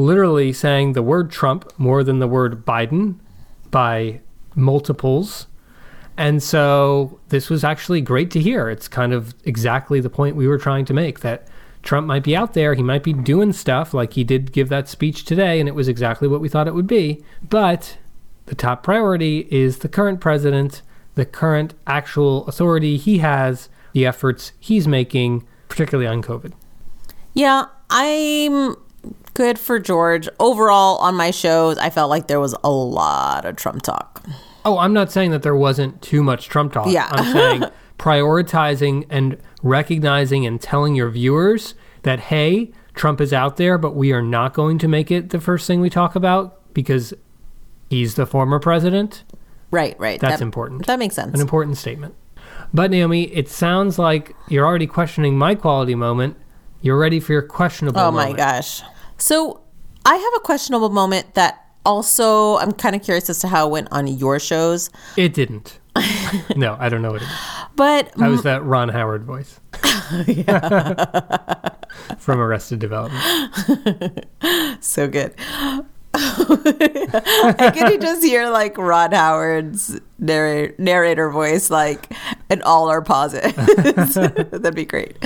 literally 0.00 0.52
saying 0.52 0.92
the 0.92 1.02
word 1.02 1.30
Trump 1.30 1.72
more 1.78 2.02
than 2.02 2.18
the 2.18 2.26
word 2.26 2.64
Biden 2.64 3.16
by 3.70 4.20
multiples. 4.54 5.46
And 6.16 6.42
so 6.42 7.20
this 7.28 7.48
was 7.48 7.64
actually 7.64 8.00
great 8.00 8.30
to 8.32 8.40
hear. 8.40 8.68
It's 8.68 8.88
kind 8.88 9.12
of 9.12 9.34
exactly 9.44 10.00
the 10.00 10.10
point 10.10 10.36
we 10.36 10.48
were 10.48 10.58
trying 10.58 10.84
to 10.86 10.94
make 10.94 11.20
that 11.20 11.46
Trump 11.82 12.06
might 12.06 12.22
be 12.22 12.36
out 12.36 12.52
there, 12.52 12.74
he 12.74 12.82
might 12.82 13.02
be 13.02 13.14
doing 13.14 13.52
stuff 13.52 13.94
like 13.94 14.12
he 14.12 14.22
did 14.24 14.52
give 14.52 14.68
that 14.68 14.86
speech 14.86 15.24
today, 15.24 15.58
and 15.58 15.68
it 15.68 15.74
was 15.74 15.88
exactly 15.88 16.28
what 16.28 16.40
we 16.40 16.48
thought 16.48 16.68
it 16.68 16.74
would 16.74 16.86
be. 16.86 17.24
But 17.48 17.96
the 18.46 18.54
top 18.54 18.82
priority 18.82 19.48
is 19.50 19.78
the 19.78 19.88
current 19.88 20.20
president, 20.20 20.82
the 21.14 21.24
current 21.24 21.72
actual 21.86 22.46
authority 22.46 22.98
he 22.98 23.18
has, 23.18 23.70
the 23.92 24.06
efforts 24.06 24.52
he's 24.60 24.86
making, 24.86 25.46
particularly 25.68 26.06
on 26.06 26.22
COVID. 26.22 26.52
Yeah, 27.32 27.66
I'm 27.88 28.76
good 29.34 29.58
for 29.58 29.78
George. 29.78 30.28
Overall, 30.38 30.98
on 30.98 31.14
my 31.14 31.30
shows, 31.30 31.78
I 31.78 31.90
felt 31.90 32.10
like 32.10 32.26
there 32.26 32.40
was 32.40 32.54
a 32.62 32.70
lot 32.70 33.44
of 33.44 33.56
Trump 33.56 33.82
talk. 33.82 34.24
Oh, 34.64 34.78
I'm 34.78 34.92
not 34.92 35.10
saying 35.10 35.30
that 35.30 35.42
there 35.42 35.56
wasn't 35.56 36.02
too 36.02 36.22
much 36.22 36.48
Trump 36.48 36.72
talk. 36.72 36.88
Yeah. 36.88 37.08
I'm 37.10 37.32
saying 37.32 37.64
prioritizing 37.98 39.06
and 39.10 39.36
recognizing 39.62 40.46
and 40.46 40.60
telling 40.60 40.94
your 40.94 41.10
viewers 41.10 41.74
that, 42.02 42.18
hey, 42.20 42.72
Trump 42.94 43.20
is 43.20 43.32
out 43.32 43.56
there, 43.56 43.78
but 43.78 43.94
we 43.94 44.12
are 44.12 44.22
not 44.22 44.54
going 44.54 44.78
to 44.78 44.88
make 44.88 45.10
it 45.10 45.30
the 45.30 45.40
first 45.40 45.66
thing 45.66 45.80
we 45.80 45.90
talk 45.90 46.14
about 46.14 46.74
because 46.74 47.14
he's 47.88 48.14
the 48.14 48.26
former 48.26 48.58
president. 48.58 49.24
Right, 49.70 49.98
right. 49.98 50.20
That's 50.20 50.38
that, 50.38 50.44
important. 50.44 50.86
That 50.86 50.98
makes 50.98 51.14
sense. 51.14 51.32
An 51.34 51.40
important 51.40 51.76
statement. 51.76 52.14
But, 52.72 52.90
Naomi, 52.90 53.24
it 53.24 53.48
sounds 53.48 53.98
like 53.98 54.34
you're 54.48 54.66
already 54.66 54.86
questioning 54.86 55.36
my 55.36 55.54
quality 55.54 55.94
moment. 55.94 56.36
You're 56.82 56.98
ready 56.98 57.20
for 57.20 57.32
your 57.32 57.42
questionable 57.42 58.00
oh, 58.00 58.10
moment. 58.10 58.16
oh 58.16 58.30
moment. 58.30 58.38
my 58.38 58.52
gosh. 58.56 58.82
So 59.20 59.60
I 60.04 60.16
have 60.16 60.32
a 60.36 60.40
questionable 60.40 60.90
moment 60.90 61.34
that 61.34 61.64
also 61.84 62.56
I'm 62.56 62.72
kind 62.72 62.96
of 62.96 63.02
curious 63.02 63.30
as 63.30 63.38
to 63.40 63.48
how 63.48 63.68
it 63.68 63.70
went 63.70 63.88
on 63.92 64.06
your 64.06 64.38
shows. 64.38 64.90
It 65.16 65.34
didn't. 65.34 65.78
no, 66.56 66.76
I 66.78 66.88
don't 66.88 67.02
know 67.02 67.12
what 67.12 67.22
it 67.22 67.26
is. 67.26 67.30
But 67.76 68.12
That 68.16 68.30
was 68.30 68.42
that 68.44 68.64
Ron 68.64 68.88
Howard 68.88 69.24
voice. 69.24 69.60
From 72.18 72.40
Arrested 72.40 72.78
Development. 72.78 74.26
so 74.80 75.08
good. 75.08 75.34
I 76.14 77.72
can 77.74 78.00
just 78.00 78.24
hear 78.24 78.48
like 78.50 78.78
Ron 78.78 79.12
Howard's 79.12 80.00
narrator, 80.18 80.74
narrator 80.78 81.30
voice, 81.30 81.70
like, 81.70 82.12
and 82.48 82.62
all 82.62 82.88
our 82.88 83.02
pauses. 83.02 83.52
That'd 83.54 84.74
be 84.74 84.84
great. 84.84 85.16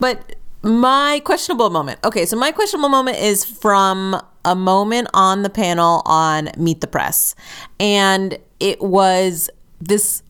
But 0.00 0.34
my 0.62 1.20
questionable 1.24 1.70
moment. 1.70 1.98
Okay, 2.04 2.26
so 2.26 2.36
my 2.36 2.52
questionable 2.52 2.88
moment 2.88 3.18
is 3.18 3.44
from 3.44 4.20
a 4.44 4.54
moment 4.54 5.08
on 5.14 5.42
the 5.42 5.50
panel 5.50 6.02
on 6.04 6.50
Meet 6.56 6.80
the 6.80 6.86
Press. 6.86 7.34
And 7.80 8.38
it 8.60 8.80
was 8.80 9.50
this 9.80 10.22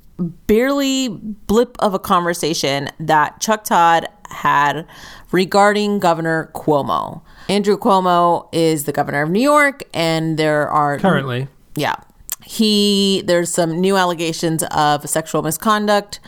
barely 0.46 1.08
blip 1.08 1.76
of 1.80 1.94
a 1.94 1.98
conversation 1.98 2.88
that 3.00 3.40
Chuck 3.40 3.64
Todd 3.64 4.06
had 4.30 4.86
regarding 5.32 5.98
Governor 5.98 6.50
Cuomo. 6.54 7.22
Andrew 7.48 7.76
Cuomo 7.76 8.48
is 8.52 8.84
the 8.84 8.92
governor 8.92 9.22
of 9.22 9.30
New 9.30 9.40
York, 9.42 9.82
and 9.92 10.38
there 10.38 10.68
are 10.70 10.98
Currently. 10.98 11.48
yeah. 11.74 11.96
He 12.44 13.22
there's 13.26 13.50
some 13.50 13.80
new 13.80 13.96
allegations 13.96 14.64
of 14.72 15.08
sexual 15.08 15.42
misconduct 15.42 16.18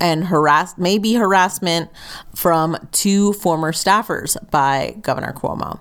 and 0.00 0.24
harass 0.24 0.76
maybe 0.76 1.14
harassment 1.14 1.90
from 2.34 2.76
two 2.92 3.32
former 3.34 3.72
staffers 3.72 4.36
by 4.50 4.96
Governor 5.00 5.32
Cuomo. 5.32 5.80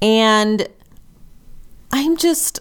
And 0.00 0.66
I'm 1.92 2.16
just 2.16 2.60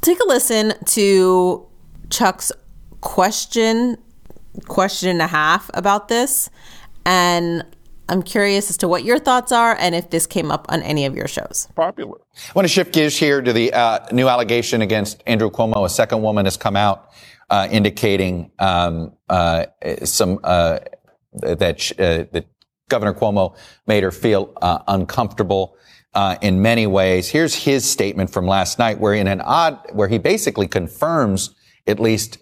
take 0.00 0.20
a 0.20 0.26
listen 0.26 0.74
to 0.86 1.66
Chuck's 2.10 2.52
question 3.00 3.98
question 4.66 5.10
and 5.10 5.20
a 5.20 5.26
half 5.26 5.70
about 5.74 6.08
this 6.08 6.48
and 7.04 7.64
I'm 8.08 8.22
curious 8.22 8.70
as 8.70 8.76
to 8.78 8.88
what 8.88 9.04
your 9.04 9.18
thoughts 9.18 9.50
are 9.50 9.76
and 9.78 9.94
if 9.94 10.10
this 10.10 10.26
came 10.26 10.50
up 10.50 10.66
on 10.68 10.82
any 10.82 11.06
of 11.06 11.16
your 11.16 11.26
shows. 11.26 11.68
popular. 11.74 12.18
I 12.18 12.52
want 12.54 12.64
to 12.66 12.72
shift 12.72 12.92
gears 12.92 13.18
here 13.18 13.42
to 13.42 13.52
the 13.52 13.72
uh, 13.72 14.06
new 14.12 14.28
allegation 14.28 14.80
against 14.80 15.22
Andrew 15.26 15.50
Cuomo. 15.50 15.84
A 15.84 15.88
second 15.88 16.22
woman 16.22 16.46
has 16.46 16.56
come 16.56 16.76
out 16.76 17.10
uh, 17.50 17.68
indicating 17.70 18.50
um, 18.58 19.12
uh, 19.28 19.66
some 20.04 20.38
uh, 20.42 20.78
that 21.32 21.80
sh- 21.80 21.92
uh, 21.98 22.24
that 22.32 22.46
Governor 22.88 23.14
Cuomo 23.14 23.56
made 23.86 24.02
her 24.02 24.12
feel 24.12 24.52
uh, 24.62 24.78
uncomfortable. 24.88 25.76
Uh, 26.14 26.36
in 26.40 26.62
many 26.62 26.86
ways, 26.86 27.28
here's 27.28 27.54
his 27.54 27.84
statement 27.84 28.30
from 28.30 28.46
last 28.46 28.78
night, 28.78 28.98
where 28.98 29.12
in 29.12 29.26
an 29.26 29.42
odd, 29.42 29.78
where 29.92 30.08
he 30.08 30.16
basically 30.16 30.66
confirms 30.66 31.54
at 31.86 32.00
least 32.00 32.38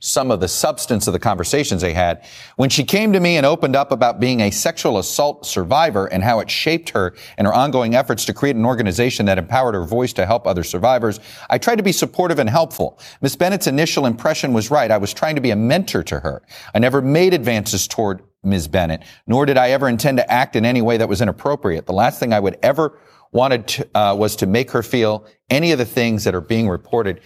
some 0.00 0.30
of 0.30 0.40
the 0.40 0.48
substance 0.48 1.06
of 1.06 1.12
the 1.12 1.18
conversations 1.18 1.82
they 1.82 1.92
had. 1.92 2.24
When 2.56 2.70
she 2.70 2.84
came 2.84 3.12
to 3.12 3.20
me 3.20 3.36
and 3.36 3.44
opened 3.44 3.76
up 3.76 3.92
about 3.92 4.18
being 4.18 4.40
a 4.40 4.50
sexual 4.50 4.98
assault 4.98 5.46
survivor 5.46 6.06
and 6.06 6.24
how 6.24 6.40
it 6.40 6.50
shaped 6.50 6.90
her 6.90 7.14
and 7.36 7.46
her 7.46 7.52
ongoing 7.52 7.94
efforts 7.94 8.24
to 8.24 8.34
create 8.34 8.56
an 8.56 8.64
organization 8.64 9.26
that 9.26 9.38
empowered 9.38 9.74
her 9.74 9.84
voice 9.84 10.14
to 10.14 10.26
help 10.26 10.46
other 10.46 10.64
survivors, 10.64 11.20
I 11.50 11.58
tried 11.58 11.76
to 11.76 11.82
be 11.82 11.92
supportive 11.92 12.38
and 12.38 12.48
helpful. 12.48 12.98
Miss 13.20 13.36
Bennett's 13.36 13.66
initial 13.66 14.06
impression 14.06 14.54
was 14.54 14.70
right. 14.70 14.90
I 14.90 14.96
was 14.96 15.12
trying 15.12 15.34
to 15.34 15.40
be 15.40 15.50
a 15.50 15.56
mentor 15.56 16.02
to 16.04 16.20
her. 16.20 16.42
I 16.74 16.78
never 16.78 17.02
made 17.02 17.34
advances 17.34 17.86
toward 17.86 18.22
Ms. 18.42 18.68
Bennett, 18.68 19.02
nor 19.26 19.44
did 19.44 19.58
I 19.58 19.70
ever 19.70 19.86
intend 19.86 20.16
to 20.16 20.32
act 20.32 20.56
in 20.56 20.64
any 20.64 20.80
way 20.80 20.96
that 20.96 21.10
was 21.10 21.20
inappropriate. 21.20 21.84
The 21.84 21.92
last 21.92 22.18
thing 22.18 22.32
I 22.32 22.40
would 22.40 22.58
ever 22.62 22.98
wanted 23.32 23.68
to, 23.68 23.88
uh, 23.94 24.14
was 24.14 24.34
to 24.36 24.46
make 24.46 24.70
her 24.70 24.82
feel 24.82 25.26
any 25.50 25.72
of 25.72 25.78
the 25.78 25.84
things 25.84 26.24
that 26.24 26.34
are 26.34 26.40
being 26.40 26.68
reported. 26.68 27.20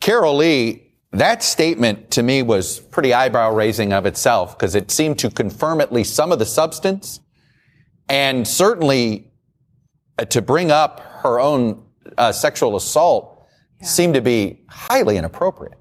Carol 0.00 0.36
Lee 0.36 0.89
that 1.12 1.42
statement 1.42 2.12
to 2.12 2.22
me 2.22 2.42
was 2.42 2.78
pretty 2.78 3.12
eyebrow 3.12 3.52
raising 3.52 3.92
of 3.92 4.06
itself 4.06 4.56
because 4.56 4.74
it 4.74 4.90
seemed 4.90 5.18
to 5.18 5.30
confirm 5.30 5.80
at 5.80 5.92
least 5.92 6.14
some 6.14 6.30
of 6.30 6.38
the 6.38 6.46
substance 6.46 7.20
and 8.08 8.46
certainly 8.46 9.32
uh, 10.18 10.24
to 10.26 10.40
bring 10.40 10.70
up 10.70 11.00
her 11.22 11.40
own 11.40 11.84
uh, 12.16 12.30
sexual 12.30 12.76
assault 12.76 13.44
yeah. 13.80 13.86
seemed 13.86 14.14
to 14.14 14.20
be 14.20 14.62
highly 14.68 15.16
inappropriate. 15.16 15.79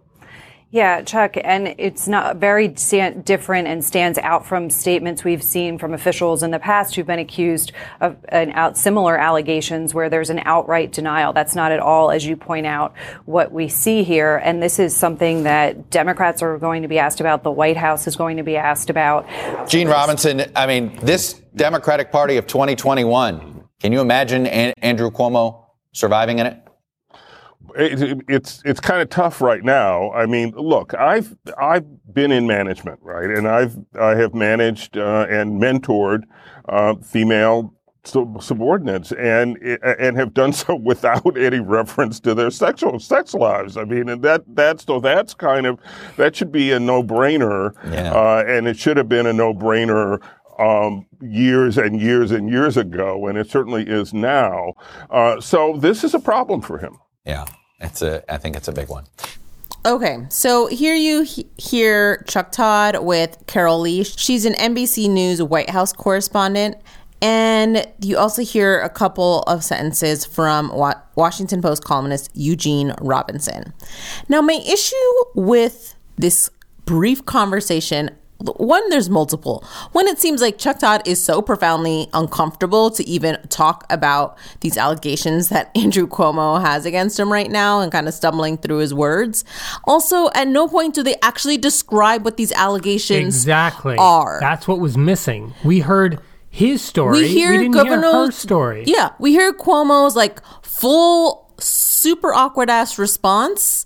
Yeah, 0.72 1.02
Chuck, 1.02 1.36
and 1.44 1.74
it's 1.80 2.08
not 2.08 2.38
very 2.38 2.68
different 2.68 3.68
and 3.68 3.84
stands 3.84 4.20
out 4.20 4.46
from 4.46 4.70
statements 4.70 5.24
we've 5.24 5.42
seen 5.42 5.80
from 5.80 5.96
officials 5.96 6.44
in 6.44 6.52
the 6.52 6.60
past 6.60 6.96
who've 6.96 7.08
been 7.08 7.18
accused 7.18 7.72
of 8.02 8.18
an 8.30 8.52
out, 8.52 8.78
similar 8.78 9.18
allegations 9.18 9.96
where 9.96 10.12
there's 10.12 10.30
an 10.30 10.40
outright 10.46 10.92
denial. 10.92 11.34
That's 11.34 11.56
not 11.56 11.72
at 11.72 11.80
all, 11.80 12.12
as 12.12 12.24
you 12.24 12.38
point 12.38 12.68
out, 12.68 12.94
what 13.26 13.52
we 13.52 13.68
see 13.68 14.04
here. 14.04 14.38
And 14.38 14.62
this 14.62 14.78
is 14.78 14.96
something 14.96 15.42
that 15.44 15.90
Democrats 15.90 16.44
are 16.44 16.60
going 16.60 16.84
to 16.84 16.88
be 16.88 17.00
asked 17.00 17.20
about. 17.20 17.42
The 17.42 17.50
White 17.50 17.78
House 17.78 18.06
is 18.06 18.16
going 18.16 18.38
to 18.38 18.44
be 18.44 18.56
asked 18.56 18.92
about. 18.92 19.28
Gene 19.68 19.88
Robinson, 19.88 20.52
I 20.56 20.68
mean, 20.68 21.00
this 21.02 21.34
Democratic 21.56 22.12
Party 22.12 22.38
of 22.38 22.46
2021, 22.46 23.64
can 23.80 23.92
you 23.92 24.02
imagine 24.02 24.46
Andrew 24.46 25.10
Cuomo 25.10 25.66
surviving 25.94 26.38
in 26.38 26.46
it? 26.46 26.62
It, 27.76 28.22
it's 28.28 28.62
it's 28.66 28.80
kind 28.80 29.02
of 29.02 29.10
tough 29.10 29.42
right 29.42 29.64
now. 29.64 30.12
I 30.12 30.26
mean, 30.26 30.52
look, 30.56 30.94
I've 30.94 31.36
I've 31.62 31.86
been 32.14 32.32
in 32.32 32.48
management, 32.48 33.00
right, 33.02 33.30
and 33.30 33.48
I've 33.48 33.78
I 34.00 34.16
have 34.16 34.34
managed 34.34 34.98
uh, 34.98 35.26
and 35.30 35.62
mentored 35.62 36.24
uh, 36.68 36.96
female 36.96 37.74
sub- 38.04 38.42
subordinates 38.42 39.12
and 39.12 39.58
and 39.84 40.18
have 40.18 40.34
done 40.34 40.54
so 40.54 40.76
without 40.84 41.38
any 41.38 41.60
reference 41.60 42.20
to 42.22 42.34
their 42.34 42.52
sexual 42.52 43.00
sex 43.00 43.34
lives. 43.34 43.78
I 43.78 43.84
mean, 43.86 44.10
and 44.10 44.22
that 44.24 44.44
that's 44.56 44.86
so 44.86 45.00
that's 45.00 45.34
kind 45.34 45.66
of 45.66 45.80
that 46.18 46.36
should 46.36 46.52
be 46.52 46.72
a 46.72 46.80
no 46.80 47.04
brainer, 47.04 47.74
Yeah. 47.92 48.12
uh, 48.14 48.44
and 48.48 48.68
it 48.68 48.78
should 48.78 48.98
have 48.98 49.10
been 49.10 49.26
a 49.26 49.34
no 49.34 49.54
brainer. 49.54 50.20
Um, 50.58 51.06
years 51.22 51.78
and 51.78 52.02
years 52.02 52.32
and 52.32 52.50
years 52.50 52.76
ago, 52.76 53.28
and 53.28 53.38
it 53.38 53.50
certainly 53.50 53.84
is 53.88 54.14
now. 54.14 54.74
Uh, 55.10 55.40
so 55.40 55.78
this 55.78 56.04
is 56.04 56.14
a 56.14 56.20
problem 56.20 56.60
for 56.60 56.78
him. 56.78 56.98
Yeah, 57.24 57.46
it's 57.80 58.02
a. 58.02 58.24
I 58.32 58.38
think 58.38 58.56
it's 58.56 58.68
a 58.68 58.72
big 58.72 58.90
one. 58.90 59.06
Okay, 59.86 60.26
so 60.30 60.68
here 60.68 60.96
you 60.96 61.22
he- 61.22 61.48
hear 61.58 62.24
Chuck 62.28 62.52
Todd 62.52 62.98
with 63.02 63.38
Carol 63.48 63.80
Lee. 63.80 64.04
She's 64.04 64.46
an 64.46 64.54
NBC 64.54 65.10
News 65.10 65.42
White 65.42 65.70
House 65.70 65.94
correspondent. 65.94 66.76
And 67.22 67.86
you 68.02 68.18
also 68.18 68.44
hear 68.44 68.80
a 68.80 68.88
couple 68.90 69.42
of 69.42 69.62
sentences 69.64 70.26
from 70.26 70.70
Wa- 70.74 71.02
Washington 71.16 71.62
Post 71.62 71.84
columnist 71.84 72.30
Eugene 72.34 72.94
Robinson. 73.02 73.74
Now, 74.30 74.42
my 74.42 74.54
issue 74.66 74.96
with 75.36 75.96
this 76.18 76.50
brief 76.86 77.26
conversation 77.26 78.12
one, 78.40 78.90
there's 78.90 79.10
multiple. 79.10 79.64
One, 79.92 80.08
it 80.08 80.18
seems 80.18 80.42
like 80.42 80.58
Chuck 80.58 80.80
Todd 80.80 81.02
is 81.06 81.22
so 81.22 81.42
profoundly 81.42 82.08
uncomfortable 82.14 82.90
to 82.92 83.06
even 83.08 83.38
talk 83.50 83.86
about 83.90 84.38
these 84.62 84.78
allegations 84.78 85.50
that 85.50 85.72
Andrew 85.78 86.08
Cuomo 86.08 86.62
has 86.62 86.86
against 86.86 87.20
him 87.20 87.32
right 87.32 87.52
now 87.52 87.82
and 87.82 87.92
kind 87.92 88.08
of 88.08 88.14
stumbling 88.14 88.58
through 88.58 88.78
his 88.78 88.94
words. 88.94 89.44
Also, 89.84 90.30
at 90.36 90.48
no 90.48 90.68
point 90.68 90.96
do 90.96 91.04
they 91.04 91.16
actually 91.22 91.58
describe 91.58 92.24
what 92.24 92.38
these 92.38 92.54
allegations 92.54 93.36
Exactly. 93.36 93.98
are. 93.98 94.38
That's 94.40 94.68
what 94.68 94.80
was 94.80 94.98
missing. 94.98 95.54
We 95.66 95.80
heard 95.82 96.20
his 96.50 96.82
story. 96.82 97.22
we 97.22 97.28
hear 97.28 97.52
didn't 97.52 97.72
Governor 97.72 98.02
hear 98.12 98.26
her 98.26 98.32
story. 98.32 98.84
Yeah, 98.88 99.10
we 99.20 99.32
hear 99.32 99.52
Cuomo's 99.54 100.16
like 100.16 100.42
full, 100.64 101.54
super 101.60 102.34
awkward 102.34 102.70
ass 102.70 102.98
response 102.98 103.86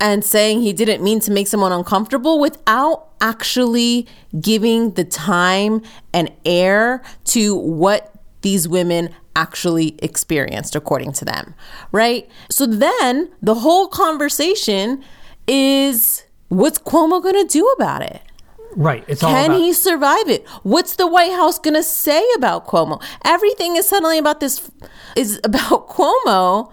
and 0.00 0.24
saying 0.24 0.62
he 0.62 0.72
didn't 0.72 1.02
mean 1.02 1.20
to 1.20 1.30
make 1.30 1.48
someone 1.48 1.72
uncomfortable 1.72 2.38
without 2.38 3.08
actually 3.20 4.06
giving 4.40 4.92
the 4.92 5.04
time 5.04 5.82
and 6.12 6.30
air 6.44 7.02
to 7.24 7.54
what 7.54 8.14
these 8.42 8.68
women 8.68 9.14
actually 9.34 9.96
experienced 10.00 10.74
according 10.76 11.12
to 11.12 11.24
them, 11.24 11.54
right? 11.92 12.28
So 12.50 12.66
then 12.66 13.30
the 13.42 13.54
whole 13.54 13.88
conversation 13.88 15.02
is 15.46 16.24
what's 16.48 16.78
Cuomo 16.78 17.22
going 17.22 17.46
to 17.46 17.52
do 17.52 17.66
about 17.76 18.02
it? 18.02 18.20
Right. 18.76 19.04
It's 19.08 19.22
all 19.22 19.30
Can 19.30 19.50
about 19.50 19.60
he 19.60 19.72
survive 19.72 20.28
it? 20.28 20.46
What's 20.62 20.96
the 20.96 21.06
White 21.06 21.32
House 21.32 21.58
going 21.58 21.74
to 21.74 21.82
say 21.82 22.22
about 22.36 22.66
Cuomo? 22.66 23.02
Everything 23.24 23.76
is 23.76 23.88
suddenly 23.88 24.18
about 24.18 24.40
this 24.40 24.70
is 25.16 25.40
about 25.42 25.88
Cuomo 25.88 26.70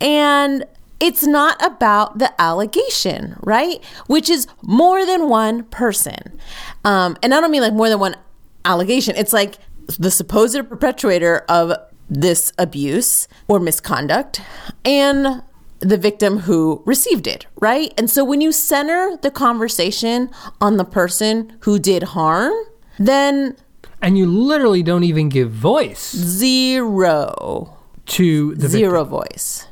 and 0.00 0.64
it's 1.00 1.24
not 1.24 1.64
about 1.64 2.18
the 2.18 2.32
allegation, 2.40 3.36
right? 3.40 3.82
Which 4.06 4.28
is 4.28 4.46
more 4.62 5.06
than 5.06 5.28
one 5.28 5.64
person. 5.64 6.38
Um, 6.84 7.16
and 7.22 7.34
I 7.34 7.40
don't 7.40 7.50
mean 7.50 7.62
like 7.62 7.72
more 7.72 7.88
than 7.88 8.00
one 8.00 8.16
allegation. 8.64 9.16
It's 9.16 9.32
like 9.32 9.58
the 9.98 10.10
supposed 10.10 10.68
perpetrator 10.68 11.44
of 11.48 11.72
this 12.10 12.52
abuse 12.58 13.28
or 13.48 13.60
misconduct 13.60 14.40
and 14.84 15.42
the 15.80 15.96
victim 15.96 16.38
who 16.40 16.82
received 16.84 17.26
it, 17.26 17.46
right? 17.60 17.92
And 17.96 18.10
so 18.10 18.24
when 18.24 18.40
you 18.40 18.50
center 18.50 19.16
the 19.22 19.30
conversation 19.30 20.30
on 20.60 20.76
the 20.76 20.84
person 20.84 21.56
who 21.60 21.78
did 21.78 22.02
harm, 22.02 22.52
then 22.98 23.56
and 24.02 24.16
you 24.16 24.26
literally 24.26 24.82
don't 24.82 25.04
even 25.04 25.28
give 25.28 25.50
voice 25.50 26.14
zero, 26.14 27.76
to 28.06 28.54
the 28.54 28.68
zero 28.68 29.04
voice. 29.04 29.66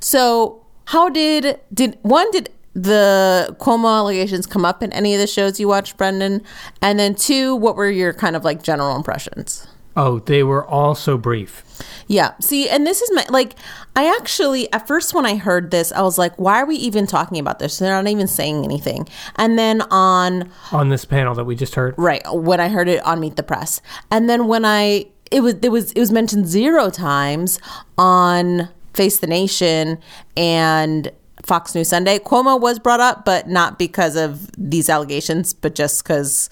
So 0.00 0.65
how 0.86 1.08
did 1.08 1.60
did 1.72 1.98
one 2.02 2.30
did 2.30 2.50
the 2.74 3.56
Cuomo 3.58 3.88
allegations 3.96 4.46
come 4.46 4.64
up 4.64 4.82
in 4.82 4.92
any 4.92 5.14
of 5.14 5.20
the 5.20 5.26
shows 5.26 5.58
you 5.58 5.68
watched, 5.68 5.96
Brendan? 5.96 6.42
And 6.82 6.98
then 6.98 7.14
two, 7.14 7.56
what 7.56 7.74
were 7.76 7.90
your 7.90 8.12
kind 8.12 8.36
of 8.36 8.44
like 8.44 8.62
general 8.62 8.94
impressions? 8.96 9.66
Oh, 9.96 10.18
they 10.18 10.42
were 10.42 10.66
all 10.66 10.94
so 10.94 11.16
brief. 11.16 11.64
Yeah. 12.06 12.34
See, 12.38 12.68
and 12.68 12.86
this 12.86 13.00
is 13.00 13.10
my 13.14 13.24
like 13.30 13.54
I 13.96 14.14
actually 14.14 14.70
at 14.72 14.86
first 14.86 15.14
when 15.14 15.24
I 15.24 15.36
heard 15.36 15.70
this, 15.70 15.90
I 15.90 16.02
was 16.02 16.18
like, 16.18 16.38
why 16.38 16.60
are 16.60 16.66
we 16.66 16.76
even 16.76 17.06
talking 17.06 17.38
about 17.38 17.58
this? 17.58 17.78
They're 17.78 17.90
not 17.90 18.08
even 18.10 18.28
saying 18.28 18.62
anything. 18.62 19.08
And 19.36 19.58
then 19.58 19.80
on 19.90 20.50
On 20.70 20.90
this 20.90 21.06
panel 21.06 21.34
that 21.34 21.44
we 21.44 21.56
just 21.56 21.74
heard. 21.74 21.94
right, 21.96 22.22
when 22.30 22.60
I 22.60 22.68
heard 22.68 22.88
it 22.88 23.02
on 23.06 23.20
Meet 23.20 23.36
the 23.36 23.42
Press. 23.42 23.80
And 24.10 24.28
then 24.28 24.46
when 24.48 24.64
I 24.66 25.06
it 25.30 25.40
was 25.40 25.54
it 25.62 25.70
was 25.70 25.92
it 25.92 25.98
was 25.98 26.12
mentioned 26.12 26.46
zero 26.46 26.90
times 26.90 27.58
on 27.96 28.68
Face 28.96 29.18
the 29.18 29.26
Nation 29.26 29.98
and 30.36 31.12
Fox 31.44 31.74
News 31.74 31.90
Sunday. 31.90 32.18
Cuomo 32.18 32.58
was 32.58 32.78
brought 32.78 32.98
up, 32.98 33.26
but 33.26 33.46
not 33.46 33.78
because 33.78 34.16
of 34.16 34.50
these 34.56 34.88
allegations, 34.88 35.52
but 35.52 35.74
just 35.74 36.02
because 36.02 36.48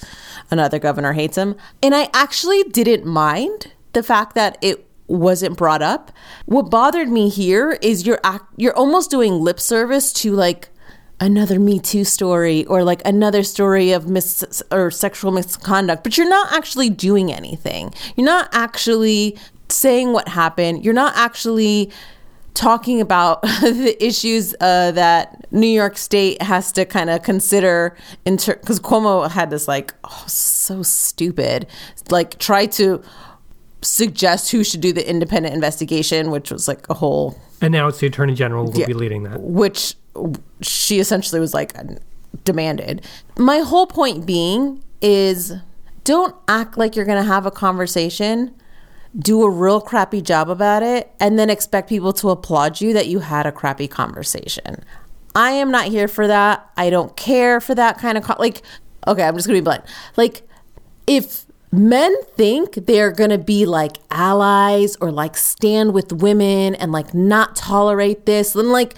another 0.51 0.79
governor 0.79 1.15
hates 1.15 1.39
him. 1.39 1.57
And 1.83 1.95
I 1.95 2.11
actually 2.13 2.63
didn't 2.65 3.07
mind 3.07 3.73
the 3.95 4.03
fact 4.03 4.35
that 4.35 4.59
it 4.61 4.87
wasn't 5.07 5.57
brought 5.57 5.81
up. 5.81 6.13
What 6.45 6.71
bothered 6.71 7.09
me 7.09 7.31
here 7.31 7.79
is 7.81 8.07
you're 8.07 8.21
act- 8.25 8.53
you're 8.57 8.77
almost 8.77 9.11
doing 9.11 9.41
lip 9.41 9.59
service 9.59 10.13
to 10.15 10.33
like 10.33 10.69
another 11.21 11.59
Me 11.59 11.79
Too 11.79 12.05
story 12.05 12.67
or 12.67 12.85
like 12.85 13.01
another 13.07 13.43
story 13.43 13.93
of 13.93 14.09
mis 14.09 14.63
or 14.71 14.91
sexual 14.91 15.33
misconduct, 15.33 16.05
but 16.05 16.19
you're 16.19 16.29
not 16.29 16.53
actually 16.53 16.91
doing 16.91 17.33
anything. 17.33 17.95
You're 18.17 18.27
not 18.27 18.49
actually 18.53 19.39
saying 19.69 20.13
what 20.13 20.29
happened. 20.29 20.85
You're 20.85 20.95
not 20.95 21.17
actually 21.17 21.91
talking 22.55 23.01
about 23.01 23.43
the 23.61 23.97
issues 24.01 24.55
uh, 24.61 24.91
that 24.93 25.47
New 25.53 25.67
York 25.67 25.97
State 25.99 26.41
has 26.41 26.73
to 26.73 26.85
kind 26.85 27.11
of 27.11 27.23
consider 27.23 27.97
in 28.25 28.37
because 28.37 28.81
Cuomo 28.81 29.29
had 29.31 29.51
this 29.51 29.67
like 29.69 29.93
oh, 30.05 30.25
so 30.27 30.83
stupid 30.83 31.67
like 32.11 32.39
try 32.39 32.67
to 32.67 33.03
suggest 33.83 34.51
who 34.51 34.65
should 34.65 34.81
do 34.81 34.93
the 34.93 35.09
independent 35.09 35.55
investigation, 35.55 36.31
which 36.31 36.51
was 36.51 36.67
like 36.69 36.89
a 36.89 36.95
whole 36.95 37.39
And 37.61 37.73
now 37.73 37.87
it's 37.89 37.99
the 37.99 38.07
attorney 38.07 38.35
general 38.35 38.65
who 38.67 38.71
will 38.73 38.81
Yeah. 38.81 38.87
be 38.87 38.95
leading 38.95 39.25
that. 39.25 39.41
which 39.41 39.95
she 40.63 41.01
essentially 41.01 41.41
was 41.41 41.53
like 41.53 41.73
demanded. 42.45 43.05
My 43.39 43.59
whole 43.59 43.87
point 43.87 44.27
being 44.27 44.83
is 45.03 45.53
don't 46.05 46.35
act 46.49 46.79
like 46.79 46.95
you're 46.97 47.05
going 47.05 47.23
to 47.23 47.27
have 47.29 47.47
a 47.47 47.51
conversation, 47.51 48.55
do 49.19 49.43
a 49.43 49.51
real 49.51 49.81
crappy 49.81 50.21
job 50.21 50.51
about 50.51 50.83
it, 50.83 51.13
and 51.21 51.39
then 51.39 51.51
expect 51.51 51.89
people 51.89 52.13
to 52.15 52.31
applaud 52.31 52.81
you 52.81 52.93
that 52.93 53.07
you 53.07 53.21
had 53.21 53.47
a 53.47 53.53
crappy 53.53 53.89
conversation. 53.89 54.85
I 55.35 55.51
am 55.51 55.71
not 55.71 55.87
here 55.87 56.09
for 56.09 56.27
that. 56.27 56.71
I 56.77 56.91
don't 56.91 57.17
care 57.17 57.61
for 57.61 57.75
that 57.75 57.99
kind 57.99 58.17
of 58.17 58.25
co- 58.25 58.37
like 58.39 58.63
okay, 59.07 59.23
I'm 59.25 59.35
just 59.35 59.47
to 59.57 59.63
be 59.63 59.65
blunt. 59.65 59.85
Like 60.17 60.49
if 61.07 61.45
men 61.71 62.15
think 62.37 62.87
they're 62.87 63.13
to 63.31 63.39
be 63.39 63.67
like 63.67 63.97
allies 64.11 64.97
or 65.01 65.11
like 65.11 65.37
stand 65.37 65.93
with 65.93 66.13
women 66.13 66.75
and 66.75 66.93
like 66.93 67.13
not 67.15 67.57
tolerate 67.57 68.27
this, 68.27 68.53
then 68.53 68.71
like 68.71 68.95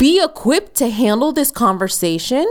be 0.00 0.18
equipped 0.24 0.74
to 0.76 0.88
handle 0.88 1.30
this 1.30 1.50
conversation 1.50 2.46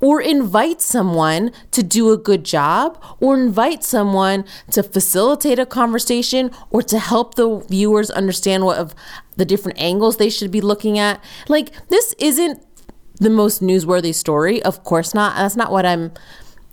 or 0.00 0.20
invite 0.20 0.80
someone 0.80 1.50
to 1.72 1.82
do 1.82 2.12
a 2.12 2.16
good 2.16 2.44
job 2.44 2.96
or 3.18 3.34
invite 3.34 3.82
someone 3.82 4.44
to 4.70 4.84
facilitate 4.84 5.58
a 5.58 5.66
conversation 5.66 6.48
or 6.70 6.80
to 6.80 7.00
help 7.00 7.34
the 7.34 7.58
viewers 7.68 8.08
understand 8.08 8.64
what 8.64 8.78
of 8.78 8.94
the 9.34 9.44
different 9.44 9.80
angles 9.80 10.18
they 10.18 10.30
should 10.30 10.52
be 10.52 10.60
looking 10.60 10.96
at. 10.96 11.20
Like 11.48 11.72
this 11.88 12.14
isn't 12.20 12.64
the 13.16 13.30
most 13.30 13.60
newsworthy 13.60 14.14
story. 14.14 14.62
Of 14.62 14.84
course 14.84 15.12
not. 15.12 15.34
That's 15.34 15.56
not 15.56 15.72
what 15.72 15.84
I'm 15.84 16.12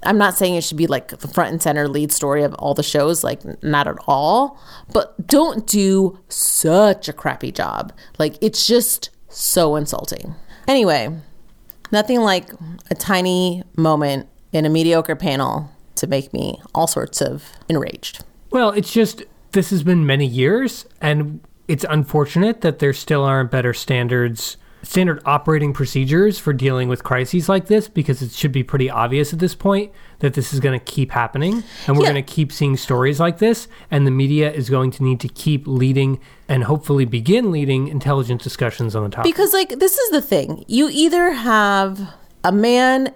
I'm 0.03 0.19
not 0.19 0.37
saying 0.37 0.53
it 0.53 0.63
should 0.63 0.77
be 0.77 0.85
like 0.85 1.07
the 1.07 1.27
front 1.27 1.53
and 1.53 1.61
center 1.61 1.87
lead 1.87 2.11
story 2.11 2.43
of 2.43 2.53
all 2.53 2.75
the 2.75 2.83
shows, 2.83 3.23
like 3.23 3.41
not 3.63 3.87
at 3.87 3.97
all. 4.05 4.59
But 4.93 5.25
don't 5.25 5.65
do 5.65 6.19
such 6.29 7.09
a 7.09 7.13
crappy 7.13 7.51
job. 7.51 7.93
Like 8.19 8.37
it's 8.41 8.67
just 8.67 9.09
so 9.29 9.75
insulting. 9.75 10.35
Anyway, 10.67 11.15
nothing 11.91 12.21
like 12.21 12.49
a 12.89 12.95
tiny 12.95 13.63
moment 13.75 14.27
in 14.51 14.65
a 14.65 14.69
mediocre 14.69 15.15
panel 15.15 15.69
to 15.95 16.07
make 16.07 16.33
me 16.33 16.61
all 16.73 16.87
sorts 16.87 17.21
of 17.21 17.51
enraged. 17.67 18.23
Well, 18.51 18.71
it's 18.71 18.91
just 18.91 19.23
this 19.51 19.69
has 19.69 19.83
been 19.83 20.05
many 20.05 20.25
years, 20.25 20.85
and 21.01 21.39
it's 21.67 21.85
unfortunate 21.89 22.61
that 22.61 22.79
there 22.79 22.93
still 22.93 23.23
aren't 23.23 23.51
better 23.51 23.73
standards, 23.73 24.57
standard 24.81 25.21
operating 25.25 25.73
procedures 25.73 26.39
for 26.39 26.53
dealing 26.53 26.87
with 26.87 27.03
crises 27.03 27.49
like 27.49 27.67
this, 27.67 27.87
because 27.87 28.21
it 28.21 28.31
should 28.31 28.51
be 28.51 28.63
pretty 28.63 28.89
obvious 28.89 29.33
at 29.33 29.39
this 29.39 29.53
point 29.55 29.91
that 30.19 30.33
this 30.33 30.53
is 30.53 30.59
going 30.59 30.77
to 30.77 30.83
keep 30.85 31.11
happening, 31.11 31.63
and 31.85 31.97
we're 31.97 32.03
Yeah. 32.03 32.11
going 32.13 32.23
to 32.23 32.33
keep 32.33 32.51
seeing 32.51 32.77
stories 32.77 33.19
like 33.19 33.39
this, 33.39 33.67
and 33.91 34.07
the 34.07 34.11
media 34.11 34.51
is 34.51 34.69
going 34.69 34.91
to 34.91 35.03
need 35.03 35.19
to 35.19 35.27
keep 35.27 35.67
leading 35.67 36.19
and 36.47 36.63
hopefully 36.63 37.05
begin 37.05 37.51
leading 37.51 37.87
intelligent 37.87 38.41
discussions 38.41 38.95
on 38.95 39.03
the 39.03 39.09
topic. 39.09 39.31
Because, 39.31 39.53
like, 39.53 39.79
this 39.79 39.97
is 39.97 40.09
the 40.11 40.21
thing 40.21 40.63
you 40.67 40.89
either 40.91 41.31
have 41.31 42.13
a 42.43 42.51
man 42.51 43.13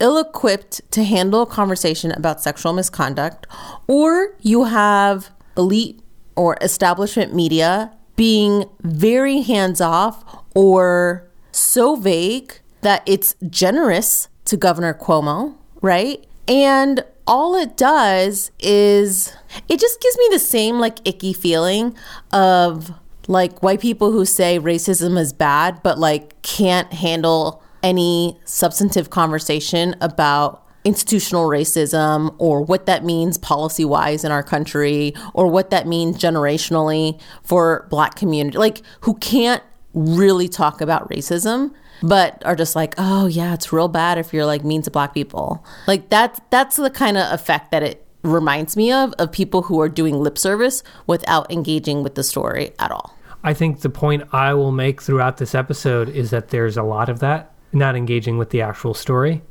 ill 0.00 0.18
equipped 0.18 0.80
to 0.90 1.04
handle 1.04 1.42
a 1.42 1.46
conversation 1.46 2.10
about 2.12 2.42
sexual 2.42 2.72
misconduct, 2.72 3.46
or 3.86 4.34
you 4.40 4.64
have 4.64 5.30
elite 5.56 6.00
or 6.34 6.56
establishment 6.60 7.34
media 7.34 7.92
being 8.16 8.64
very 8.80 9.40
hands 9.42 9.80
off 9.80 10.24
or 10.54 11.28
so 11.50 11.96
vague 11.96 12.54
that 12.82 13.02
it's 13.06 13.34
generous 13.48 14.28
to 14.44 14.56
Governor 14.56 14.94
Cuomo, 14.94 15.56
right? 15.80 16.24
And 16.48 17.04
all 17.26 17.54
it 17.54 17.76
does 17.76 18.50
is 18.58 19.34
it 19.68 19.78
just 19.78 20.00
gives 20.00 20.18
me 20.18 20.28
the 20.32 20.38
same 20.38 20.78
like 20.78 20.98
icky 21.06 21.32
feeling 21.32 21.94
of 22.32 22.92
like 23.28 23.62
white 23.62 23.80
people 23.80 24.10
who 24.10 24.24
say 24.24 24.58
racism 24.58 25.16
is 25.16 25.32
bad 25.32 25.80
but 25.84 25.98
like 25.98 26.40
can't 26.42 26.92
handle 26.92 27.62
any 27.82 28.38
substantive 28.44 29.10
conversation 29.10 29.94
about 30.00 30.61
institutional 30.84 31.48
racism 31.48 32.34
or 32.38 32.60
what 32.60 32.86
that 32.86 33.04
means 33.04 33.38
policy 33.38 33.84
wise 33.84 34.24
in 34.24 34.32
our 34.32 34.42
country 34.42 35.14
or 35.32 35.46
what 35.46 35.70
that 35.70 35.86
means 35.86 36.18
generationally 36.18 37.20
for 37.44 37.86
black 37.88 38.16
community 38.16 38.58
like 38.58 38.82
who 39.02 39.14
can't 39.14 39.62
really 39.94 40.48
talk 40.48 40.80
about 40.80 41.08
racism 41.08 41.72
but 42.02 42.44
are 42.44 42.56
just 42.56 42.74
like 42.74 42.94
oh 42.98 43.26
yeah 43.26 43.54
it's 43.54 43.72
real 43.72 43.88
bad 43.88 44.18
if 44.18 44.32
you're 44.32 44.46
like 44.46 44.64
mean 44.64 44.82
to 44.82 44.90
black 44.90 45.14
people. 45.14 45.64
Like 45.86 46.10
that 46.10 46.42
that's 46.50 46.76
the 46.76 46.90
kind 46.90 47.16
of 47.16 47.32
effect 47.32 47.70
that 47.70 47.82
it 47.82 48.04
reminds 48.22 48.76
me 48.76 48.92
of 48.92 49.12
of 49.18 49.32
people 49.32 49.62
who 49.62 49.80
are 49.80 49.88
doing 49.88 50.16
lip 50.20 50.38
service 50.38 50.82
without 51.06 51.50
engaging 51.50 52.02
with 52.02 52.14
the 52.14 52.24
story 52.24 52.72
at 52.78 52.90
all. 52.90 53.16
I 53.44 53.54
think 53.54 53.80
the 53.80 53.90
point 53.90 54.22
I 54.32 54.54
will 54.54 54.72
make 54.72 55.02
throughout 55.02 55.38
this 55.38 55.54
episode 55.54 56.08
is 56.08 56.30
that 56.30 56.48
there's 56.48 56.76
a 56.76 56.82
lot 56.82 57.08
of 57.08 57.18
that, 57.20 57.52
not 57.72 57.96
engaging 57.96 58.38
with 58.38 58.50
the 58.50 58.62
actual 58.62 58.94
story 58.94 59.42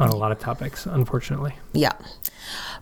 on 0.00 0.08
a 0.08 0.16
lot 0.16 0.32
of 0.32 0.38
topics, 0.38 0.86
unfortunately. 0.86 1.54
yeah 1.72 1.92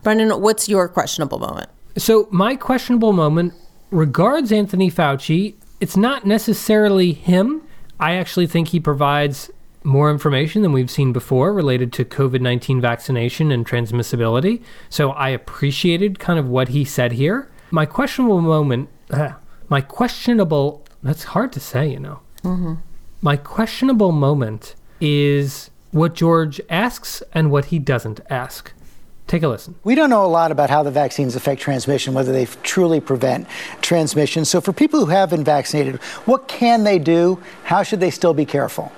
brendan 0.03 0.29
what's 0.41 0.67
your 0.69 0.87
questionable 0.87 1.39
moment 1.39 1.69
So, 1.97 2.27
my 2.31 2.55
questionable 2.55 3.13
moment 3.13 3.53
regards 3.91 4.51
Anthony 4.51 4.89
Fauci. 4.91 5.55
It's 5.81 5.97
not 5.97 6.25
necessarily 6.25 7.13
him. 7.13 7.61
I 7.99 8.13
actually 8.21 8.47
think 8.47 8.69
he 8.69 8.79
provides 8.79 9.49
more 9.83 10.09
information 10.11 10.61
than 10.61 10.71
we've 10.71 10.91
seen 10.91 11.11
before 11.13 11.51
related 11.53 11.91
to 11.93 12.05
COVID 12.05 12.41
19 12.41 12.79
vaccination 12.81 13.51
and 13.51 13.65
transmissibility. 13.65 14.61
So, 14.89 15.11
I 15.11 15.29
appreciated 15.29 16.19
kind 16.19 16.39
of 16.39 16.47
what 16.47 16.69
he 16.69 16.85
said 16.85 17.11
here. 17.13 17.49
My 17.71 17.85
questionable 17.85 18.41
moment, 18.41 18.87
uh, 19.11 19.31
my 19.67 19.81
questionable, 19.81 20.85
that's 21.03 21.23
hard 21.33 21.51
to 21.53 21.59
say, 21.59 21.89
you 21.89 21.99
know. 21.99 22.19
My 23.21 23.35
questionable 23.35 24.11
moment 24.13 24.75
is 25.01 25.68
what 25.91 26.13
George 26.13 26.61
asks 26.69 27.23
and 27.33 27.51
what 27.51 27.65
he 27.65 27.79
doesn't 27.79 28.21
ask. 28.29 28.73
Take 29.27 29.43
a 29.43 29.47
listen. 29.47 29.75
We 29.83 29.93
don't 29.93 30.09
know 30.09 30.25
a 30.25 30.27
lot 30.27 30.51
about 30.51 30.71
how 30.71 30.81
the 30.81 30.89
vaccines 30.89 31.35
affect 31.35 31.61
transmission, 31.61 32.15
whether 32.15 32.31
they 32.31 32.45
truly 32.63 32.99
prevent 32.99 33.47
transmission. 33.79 34.43
So, 34.43 34.59
for 34.59 34.73
people 34.73 35.01
who 35.01 35.11
have 35.11 35.29
been 35.29 35.43
vaccinated, 35.43 36.01
what 36.25 36.47
can 36.47 36.83
they 36.83 36.97
do? 36.97 37.39
How 37.63 37.83
should 37.83 37.99
they 37.99 38.09
still 38.09 38.33
be 38.33 38.45
careful? 38.45 38.91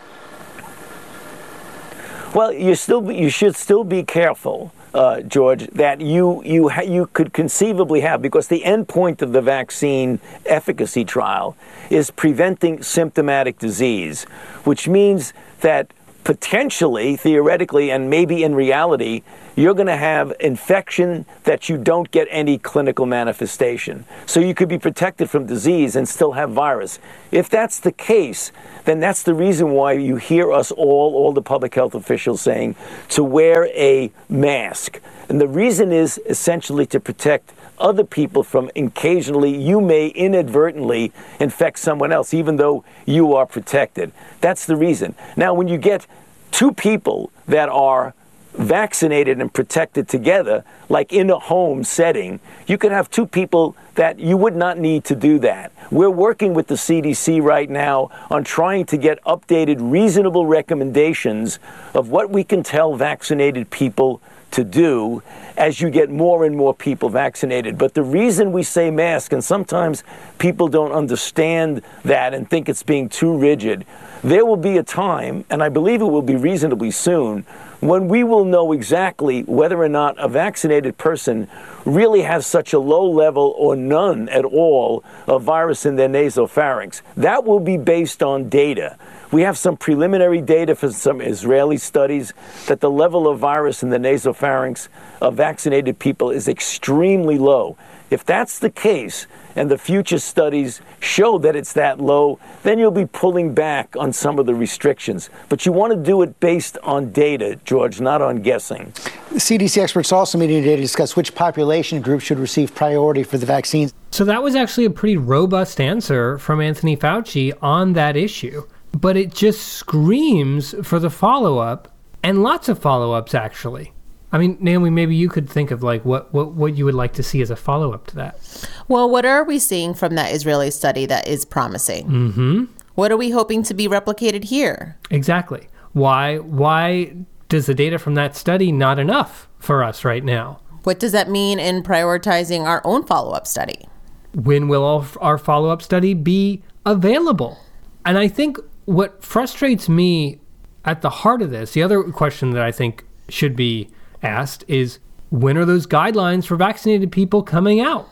Well, 2.33 2.53
you 2.53 2.75
still 2.75 3.11
you 3.11 3.29
should 3.29 3.57
still 3.57 3.83
be 3.83 4.03
careful, 4.03 4.71
uh, 4.93 5.19
George, 5.19 5.67
that 5.71 5.99
you 5.99 6.41
you 6.45 6.69
ha- 6.69 6.81
you 6.81 7.07
could 7.07 7.33
conceivably 7.33 7.99
have 7.99 8.21
because 8.21 8.47
the 8.47 8.63
end 8.63 8.87
point 8.87 9.21
of 9.21 9.33
the 9.33 9.41
vaccine 9.41 10.21
efficacy 10.45 11.03
trial 11.03 11.57
is 11.89 12.09
preventing 12.09 12.81
symptomatic 12.83 13.59
disease, 13.59 14.23
which 14.63 14.87
means 14.87 15.33
that 15.59 15.91
potentially, 16.23 17.15
theoretically, 17.15 17.91
and 17.91 18.09
maybe 18.09 18.43
in 18.43 18.55
reality, 18.55 19.23
you're 19.55 19.73
going 19.73 19.87
to 19.87 19.97
have 19.97 20.33
infection 20.39 21.25
that 21.43 21.67
you 21.67 21.77
don't 21.77 22.09
get 22.11 22.27
any 22.31 22.57
clinical 22.57 23.05
manifestation. 23.05 24.05
So 24.25 24.39
you 24.39 24.53
could 24.53 24.69
be 24.69 24.79
protected 24.79 25.29
from 25.29 25.45
disease 25.45 25.95
and 25.95 26.07
still 26.07 26.33
have 26.33 26.51
virus. 26.51 26.99
If 27.31 27.49
that's 27.49 27.79
the 27.79 27.91
case, 27.91 28.51
then 28.85 28.99
that's 28.99 29.23
the 29.23 29.33
reason 29.33 29.71
why 29.71 29.93
you 29.93 30.15
hear 30.15 30.51
us 30.51 30.71
all, 30.71 31.15
all 31.15 31.33
the 31.33 31.41
public 31.41 31.75
health 31.75 31.95
officials 31.95 32.41
saying 32.41 32.75
to 33.09 33.23
wear 33.23 33.65
a 33.67 34.11
mask. 34.29 35.01
And 35.27 35.39
the 35.39 35.47
reason 35.47 35.91
is 35.91 36.19
essentially 36.25 36.85
to 36.87 36.99
protect 36.99 37.53
other 37.81 38.03
people 38.03 38.43
from 38.43 38.69
occasionally 38.75 39.55
you 39.55 39.81
may 39.81 40.07
inadvertently 40.07 41.11
infect 41.39 41.79
someone 41.79 42.11
else, 42.11 42.33
even 42.33 42.55
though 42.55 42.85
you 43.05 43.33
are 43.33 43.45
protected. 43.45 44.11
That's 44.39 44.65
the 44.65 44.75
reason. 44.75 45.15
Now, 45.35 45.53
when 45.53 45.67
you 45.67 45.77
get 45.77 46.07
two 46.51 46.71
people 46.71 47.31
that 47.47 47.69
are 47.69 48.13
vaccinated 48.53 49.39
and 49.39 49.53
protected 49.53 50.07
together, 50.07 50.63
like 50.89 51.13
in 51.13 51.29
a 51.29 51.39
home 51.39 51.83
setting, 51.83 52.39
you 52.67 52.77
could 52.77 52.91
have 52.91 53.09
two 53.09 53.25
people 53.25 53.75
that 53.95 54.19
you 54.19 54.37
would 54.37 54.55
not 54.55 54.77
need 54.77 55.03
to 55.05 55.15
do 55.15 55.39
that. 55.39 55.71
We're 55.89 56.09
working 56.09 56.53
with 56.53 56.67
the 56.67 56.75
CDC 56.75 57.41
right 57.41 57.69
now 57.69 58.09
on 58.29 58.43
trying 58.43 58.85
to 58.87 58.97
get 58.97 59.23
updated, 59.23 59.77
reasonable 59.79 60.45
recommendations 60.45 61.59
of 61.93 62.09
what 62.09 62.29
we 62.29 62.43
can 62.43 62.63
tell 62.63 62.95
vaccinated 62.95 63.69
people 63.69 64.21
to 64.51 64.63
do 64.63 65.23
as 65.57 65.81
you 65.81 65.89
get 65.89 66.09
more 66.09 66.45
and 66.45 66.55
more 66.55 66.73
people 66.73 67.09
vaccinated. 67.09 67.77
But 67.77 67.93
the 67.93 68.03
reason 68.03 68.51
we 68.51 68.63
say 68.63 68.91
mask, 68.91 69.33
and 69.33 69.43
sometimes 69.43 70.03
people 70.37 70.67
don't 70.67 70.91
understand 70.91 71.81
that 72.03 72.33
and 72.33 72.49
think 72.49 72.69
it's 72.69 72.83
being 72.83 73.09
too 73.09 73.37
rigid, 73.37 73.85
there 74.23 74.45
will 74.45 74.57
be 74.57 74.77
a 74.77 74.83
time, 74.83 75.45
and 75.49 75.63
I 75.63 75.69
believe 75.69 76.01
it 76.01 76.05
will 76.05 76.21
be 76.21 76.35
reasonably 76.35 76.91
soon, 76.91 77.45
when 77.79 78.07
we 78.07 78.23
will 78.23 78.45
know 78.45 78.71
exactly 78.73 79.41
whether 79.43 79.81
or 79.81 79.89
not 79.89 80.15
a 80.19 80.27
vaccinated 80.27 80.97
person 80.99 81.47
really 81.83 82.21
has 82.21 82.45
such 82.45 82.73
a 82.73 82.79
low 82.79 83.09
level 83.09 83.55
or 83.57 83.75
none 83.75 84.29
at 84.29 84.45
all 84.45 85.03
of 85.25 85.41
virus 85.41 85.85
in 85.85 85.95
their 85.95 86.07
nasopharynx. 86.07 87.01
That 87.17 87.43
will 87.43 87.59
be 87.59 87.77
based 87.77 88.21
on 88.21 88.49
data. 88.49 88.97
We 89.31 89.43
have 89.43 89.57
some 89.57 89.77
preliminary 89.77 90.41
data 90.41 90.75
from 90.75 90.91
some 90.91 91.21
Israeli 91.21 91.77
studies 91.77 92.33
that 92.67 92.81
the 92.81 92.91
level 92.91 93.29
of 93.29 93.39
virus 93.39 93.81
in 93.81 93.89
the 93.89 93.97
nasopharynx 93.97 94.89
of 95.21 95.35
vaccinated 95.35 95.99
people 95.99 96.31
is 96.31 96.49
extremely 96.49 97.37
low. 97.37 97.77
If 98.09 98.25
that's 98.25 98.59
the 98.59 98.69
case, 98.69 99.27
and 99.55 99.71
the 99.71 99.77
future 99.77 100.19
studies 100.19 100.81
show 100.99 101.37
that 101.39 101.55
it's 101.55 101.73
that 101.73 101.99
low, 101.99 102.39
then 102.63 102.77
you'll 102.77 102.91
be 102.91 103.05
pulling 103.05 103.53
back 103.53 103.95
on 103.97 104.11
some 104.13 104.39
of 104.39 104.45
the 104.45 104.55
restrictions. 104.55 105.29
But 105.49 105.65
you 105.65 105.71
want 105.71 105.93
to 105.93 105.99
do 105.99 106.21
it 106.21 106.39
based 106.39 106.77
on 106.83 107.11
data, 107.11 107.57
George, 107.63 108.01
not 108.01 108.21
on 108.21 108.41
guessing. 108.41 108.91
The 109.31 109.39
CDC 109.39 109.81
experts 109.81 110.11
also 110.11 110.37
meeting 110.37 110.61
today 110.61 110.75
to 110.75 110.81
discuss 110.81 111.15
which 111.15 111.33
population 111.35 112.01
groups 112.01 112.25
should 112.25 112.39
receive 112.39 112.75
priority 112.75 113.23
for 113.23 113.37
the 113.37 113.45
vaccines. 113.45 113.93
So 114.11 114.25
that 114.25 114.43
was 114.43 114.55
actually 114.55 114.85
a 114.85 114.89
pretty 114.89 115.17
robust 115.17 115.79
answer 115.79 116.37
from 116.37 116.59
Anthony 116.59 116.97
Fauci 116.97 117.53
on 117.61 117.93
that 117.93 118.17
issue. 118.17 118.65
But 118.93 119.17
it 119.17 119.33
just 119.33 119.61
screams 119.67 120.75
for 120.83 120.99
the 120.99 121.09
follow 121.09 121.59
up 121.59 121.95
and 122.23 122.43
lots 122.43 122.69
of 122.69 122.79
follow 122.79 123.13
ups, 123.13 123.33
actually. 123.33 123.93
I 124.33 124.37
mean, 124.37 124.57
Naomi, 124.61 124.89
maybe 124.89 125.15
you 125.15 125.27
could 125.27 125.49
think 125.49 125.71
of 125.71 125.83
like 125.83 126.05
what, 126.05 126.33
what, 126.33 126.53
what 126.53 126.75
you 126.75 126.85
would 126.85 126.93
like 126.93 127.13
to 127.13 127.23
see 127.23 127.41
as 127.41 127.49
a 127.49 127.55
follow 127.55 127.93
up 127.93 128.07
to 128.07 128.15
that. 128.15 128.67
Well, 128.87 129.09
what 129.09 129.25
are 129.25 129.43
we 129.43 129.59
seeing 129.59 129.93
from 129.93 130.15
that 130.15 130.33
Israeli 130.33 130.71
study 130.71 131.05
that 131.07 131.27
is 131.27 131.43
promising? 131.43 132.07
Mm-hmm. 132.07 132.63
What 132.95 133.11
are 133.11 133.17
we 133.17 133.31
hoping 133.31 133.63
to 133.63 133.73
be 133.73 133.87
replicated 133.87 134.45
here? 134.45 134.97
Exactly. 135.09 135.67
Why 135.93 136.37
why 136.37 137.15
does 137.49 137.65
the 137.65 137.73
data 137.73 137.99
from 137.99 138.15
that 138.15 138.35
study 138.35 138.71
not 138.71 138.99
enough 138.99 139.49
for 139.59 139.83
us 139.83 140.05
right 140.05 140.23
now? 140.23 140.61
What 140.83 140.99
does 140.99 141.11
that 141.11 141.29
mean 141.29 141.59
in 141.59 141.83
prioritizing 141.83 142.61
our 142.65 142.81
own 142.85 143.05
follow 143.05 143.31
up 143.31 143.45
study? 143.45 143.87
When 144.33 144.69
will 144.69 144.83
all 144.83 145.05
our 145.19 145.37
follow 145.37 145.69
up 145.69 145.81
study 145.81 146.13
be 146.13 146.63
available? 146.85 147.59
And 148.05 148.17
I 148.17 148.29
think 148.29 148.57
what 148.85 149.23
frustrates 149.23 149.87
me 149.87 150.39
at 150.85 151.01
the 151.01 151.09
heart 151.09 151.41
of 151.41 151.51
this, 151.51 151.73
the 151.73 151.83
other 151.83 152.03
question 152.03 152.51
that 152.51 152.63
I 152.63 152.71
think 152.71 153.05
should 153.29 153.55
be 153.55 153.89
asked 154.23 154.63
is 154.67 154.99
when 155.29 155.57
are 155.57 155.65
those 155.65 155.87
guidelines 155.87 156.45
for 156.45 156.55
vaccinated 156.55 157.11
people 157.11 157.43
coming 157.43 157.79
out? 157.79 158.09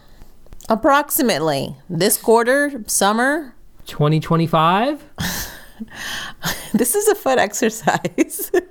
Approximately 0.70 1.76
this 1.90 2.18
quarter, 2.18 2.84
summer. 2.88 3.56
2025? 3.86 5.04
This 6.74 6.94
is 6.94 7.08
a 7.08 7.16
fun 7.16 7.40
exercise. 7.40 8.52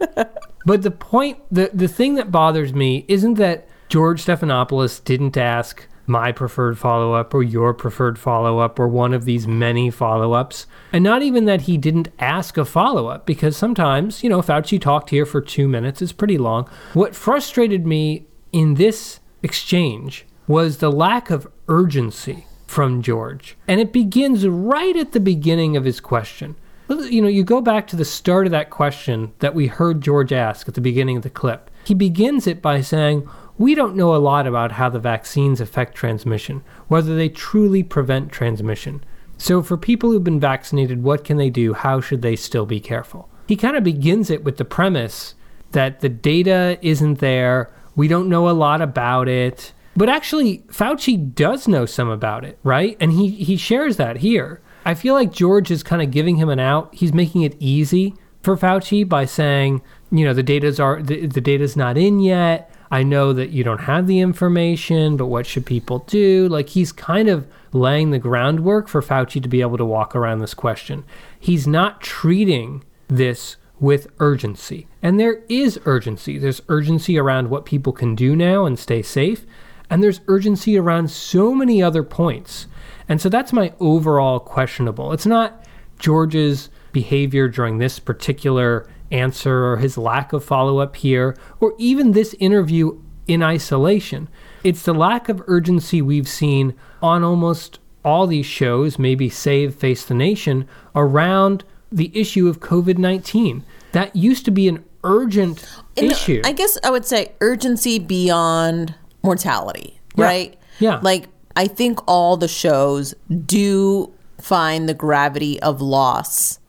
But 0.67 0.83
the 0.83 0.91
point, 0.91 1.39
the, 1.51 1.71
the 1.73 1.89
thing 1.89 2.17
that 2.17 2.31
bothers 2.31 2.75
me 2.75 3.07
isn't 3.09 3.35
that 3.35 3.67
George 3.89 4.23
Stephanopoulos 4.23 5.03
didn't 5.03 5.39
ask 5.39 5.87
my 6.09 6.33
preferred 6.33 6.79
follow 6.79 7.13
up 7.13 7.35
or 7.35 7.43
your 7.43 7.75
preferred 7.75 8.19
follow 8.19 8.59
up 8.59 8.79
or 8.79 8.89
one 8.89 9.13
of 9.13 9.25
these 9.25 9.47
many 9.47 9.91
follow 9.91 10.33
ups. 10.33 10.67
And 10.93 11.05
not 11.05 11.23
even 11.23 11.45
that 11.45 11.63
he 11.63 11.77
didn't 11.77 12.09
ask 12.19 12.57
a 12.57 12.65
follow 12.65 13.09
up, 13.09 13.27
because 13.27 13.57
sometimes, 13.57 14.25
you 14.25 14.31
know, 14.31 14.41
Fauci 14.41 14.81
talked 14.81 15.11
here 15.11 15.27
for 15.27 15.41
two 15.41 15.69
minutes, 15.69 16.01
it's 16.01 16.13
pretty 16.13 16.39
long. 16.39 16.69
What 16.95 17.15
frustrated 17.15 17.87
me 17.87 18.27
in 18.53 18.75
this 18.75 19.21
exchange 19.43 20.27
was 20.47 20.79
the 20.79 20.91
lack 20.91 21.31
of 21.31 21.47
urgency 21.69 22.47
from 22.67 23.03
George. 23.03 23.57
And 23.67 23.81
it 23.81 23.93
begins 23.93 24.47
right 24.47 24.97
at 24.97 25.13
the 25.13 25.21
beginning 25.21 25.77
of 25.77 25.85
his 25.85 26.01
question. 26.01 26.57
You 26.89 27.21
know, 27.21 27.29
you 27.29 27.45
go 27.45 27.61
back 27.61 27.87
to 27.89 27.97
the 27.97 28.05
start 28.05 28.47
of 28.47 28.51
that 28.53 28.71
question 28.71 29.33
that 29.41 29.55
we 29.55 29.67
heard 29.67 30.01
George 30.01 30.33
ask 30.33 30.67
at 30.69 30.75
the 30.75 30.81
beginning 30.81 31.19
of 31.19 31.23
the 31.23 31.29
clip. 31.29 31.71
He 31.85 31.93
begins 31.93 32.47
it 32.47 32.63
by 32.63 32.81
saying, 32.81 33.29
we 33.59 33.75
don't 33.75 33.97
know 33.97 34.15
a 34.15 34.17
lot 34.17 34.47
about 34.47 34.73
how 34.73 34.89
the 34.89 35.01
vaccines 35.01 35.61
affect 35.61 35.95
transmission, 35.95 36.63
whether 36.87 37.15
they 37.17 37.29
truly 37.29 37.83
prevent 37.83 38.33
transmission. 38.33 39.03
So, 39.37 39.63
for 39.63 39.77
people 39.77 40.11
who've 40.11 40.25
been 40.25 40.41
vaccinated, 40.41 41.03
what 41.03 41.25
can 41.25 41.37
they 41.37 41.51
do? 41.51 41.75
How 41.75 42.01
should 42.01 42.23
they 42.23 42.37
still 42.37 42.67
be 42.67 42.81
careful? 42.81 43.29
He 43.47 43.57
kind 43.57 43.77
of 43.77 43.85
begins 43.85 44.31
it 44.31 44.45
with 44.45 44.57
the 44.57 44.65
premise 44.65 45.35
that 45.73 46.01
the 46.01 46.09
data 46.09 46.79
isn't 46.83 47.19
there, 47.19 47.71
we 47.95 48.09
don't 48.09 48.29
know 48.29 48.49
a 48.49 48.53
lot 48.53 48.81
about 48.81 49.29
it. 49.29 49.73
But 49.97 50.09
actually, 50.09 50.59
Fauci 50.69 51.35
does 51.35 51.67
know 51.67 51.85
some 51.85 52.09
about 52.09 52.45
it, 52.45 52.59
right? 52.63 52.97
And 53.01 53.13
he, 53.13 53.31
he 53.31 53.57
shares 53.57 53.97
that 53.97 54.19
here. 54.19 54.61
I 54.85 54.95
feel 54.95 55.15
like 55.15 55.33
George 55.33 55.73
is 55.73 55.83
kind 55.83 56.01
of 56.01 56.13
giving 56.13 56.37
him 56.37 56.49
an 56.49 56.61
out. 56.61 56.95
He's 56.95 57.13
making 57.13 57.43
it 57.43 57.57
easy 57.59 58.15
for 58.43 58.57
Fauci 58.57 59.07
by 59.07 59.25
saying, 59.25 59.83
you 60.13 60.25
know, 60.25 60.33
the 60.33 60.45
data's 60.45 60.79
are 60.79 61.03
the, 61.03 61.27
the 61.27 61.41
data's 61.41 61.77
not 61.77 61.99
in 61.99 62.21
yet. 62.21 62.73
I 62.91 63.03
know 63.03 63.33
that 63.33 63.51
you 63.51 63.65
don't 63.65 63.83
have 63.83 64.07
the 64.07 64.21
information, 64.21 65.17
but 65.17 65.27
what 65.27 65.47
should 65.47 65.67
people 65.67 66.01
do? 66.07 66.49
Like 66.49 66.71
he's 66.71 66.93
kind 66.93 67.29
of 67.29 67.47
laying 67.73 68.11
the 68.11 68.19
groundwork 68.19 68.89
for 68.89 69.03
Fauci 69.03 69.43
to 69.43 69.49
be 69.49 69.61
able 69.61 69.77
to 69.77 69.85
walk 69.85 70.17
around 70.17 70.39
this 70.39 70.55
question. 70.55 71.05
He's 71.39 71.67
not 71.67 72.01
treating 72.01 72.83
this 73.09 73.57
with 73.81 74.09
urgency. 74.19 74.87
And 75.03 75.21
there 75.21 75.43
is 75.49 75.79
urgency. 75.85 76.39
There's 76.39 76.63
urgency 76.69 77.19
around 77.19 77.51
what 77.51 77.65
people 77.65 77.93
can 77.93 78.15
do 78.15 78.35
now 78.35 78.65
and 78.65 78.79
stay 78.79 79.03
safe. 79.03 79.47
And 79.91 80.03
there's 80.03 80.21
urgency 80.27 80.77
around 80.77 81.11
so 81.11 81.55
many 81.55 81.83
other 81.83 82.03
points. 82.03 82.67
And 83.09 83.21
so 83.21 83.29
that's 83.29 83.53
my 83.53 83.73
overall 83.81 84.41
questionable. 84.41 85.13
It's 85.13 85.27
not 85.27 85.65
George's 85.99 86.69
behavior 86.93 87.49
during 87.49 87.79
this 87.79 87.99
particular 87.99 88.89
answer 89.11 89.67
or 89.67 89.77
his 89.79 89.97
lack 89.99 90.33
of 90.33 90.45
follow 90.45 90.79
up 90.79 90.97
here, 90.97 91.37
or 91.61 91.75
even 91.79 92.13
this 92.13 92.35
interview 92.39 93.01
in 93.27 93.43
isolation. 93.43 94.29
It's 94.65 94.83
the 94.83 94.95
lack 94.95 95.29
of 95.29 95.43
urgency 95.47 96.03
we've 96.03 96.29
seen 96.29 96.75
on 97.03 97.23
almost 97.23 97.79
all 98.05 98.27
these 98.27 98.47
shows, 98.47 98.99
maybe 98.99 99.29
save 99.29 99.75
Face 99.75 100.05
the 100.05 100.15
Nation, 100.15 100.67
around 100.95 101.65
the 101.93 102.11
issue 102.19 102.49
of 102.49 102.61
COVID 102.61 102.99
19. 102.99 103.65
That 103.93 104.15
used 104.15 104.45
to 104.47 104.51
be 104.51 104.69
an 104.69 104.85
urgent 105.05 105.65
In- 105.97 106.11
issue. 106.11 106.43
I 106.45 106.53
guess 106.53 106.79
I 106.83 106.91
would 106.91 107.05
say 107.05 107.33
urgency 107.41 107.99
beyond 107.99 108.95
mortality, 109.23 110.01
right? 110.17 110.59
Yeah. 110.79 111.01
Like 111.03 111.29
I 111.57 111.67
think 111.67 112.01
all 112.07 112.37
the 112.37 112.49
shows 112.49 113.15
do 113.47 114.13
find 114.41 114.89
the 114.89 114.95
gravity 114.95 115.61
of 115.61 115.81
loss 115.81 116.61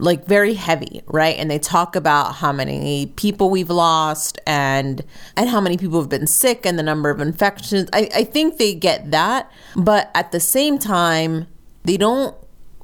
like 0.00 0.24
very 0.26 0.54
heavy, 0.54 1.02
right? 1.06 1.36
And 1.36 1.50
they 1.50 1.58
talk 1.58 1.94
about 1.94 2.36
how 2.36 2.52
many 2.52 3.06
people 3.16 3.50
we've 3.50 3.70
lost 3.70 4.38
and 4.46 5.04
and 5.36 5.48
how 5.48 5.60
many 5.60 5.76
people 5.76 6.00
have 6.00 6.08
been 6.08 6.26
sick 6.26 6.64
and 6.66 6.78
the 6.78 6.82
number 6.82 7.10
of 7.10 7.20
infections. 7.20 7.88
I, 7.92 8.08
I 8.14 8.24
think 8.24 8.56
they 8.58 8.74
get 8.74 9.10
that, 9.10 9.50
but 9.76 10.10
at 10.14 10.32
the 10.32 10.40
same 10.40 10.78
time, 10.78 11.46
they 11.84 11.96
don't 11.96 12.34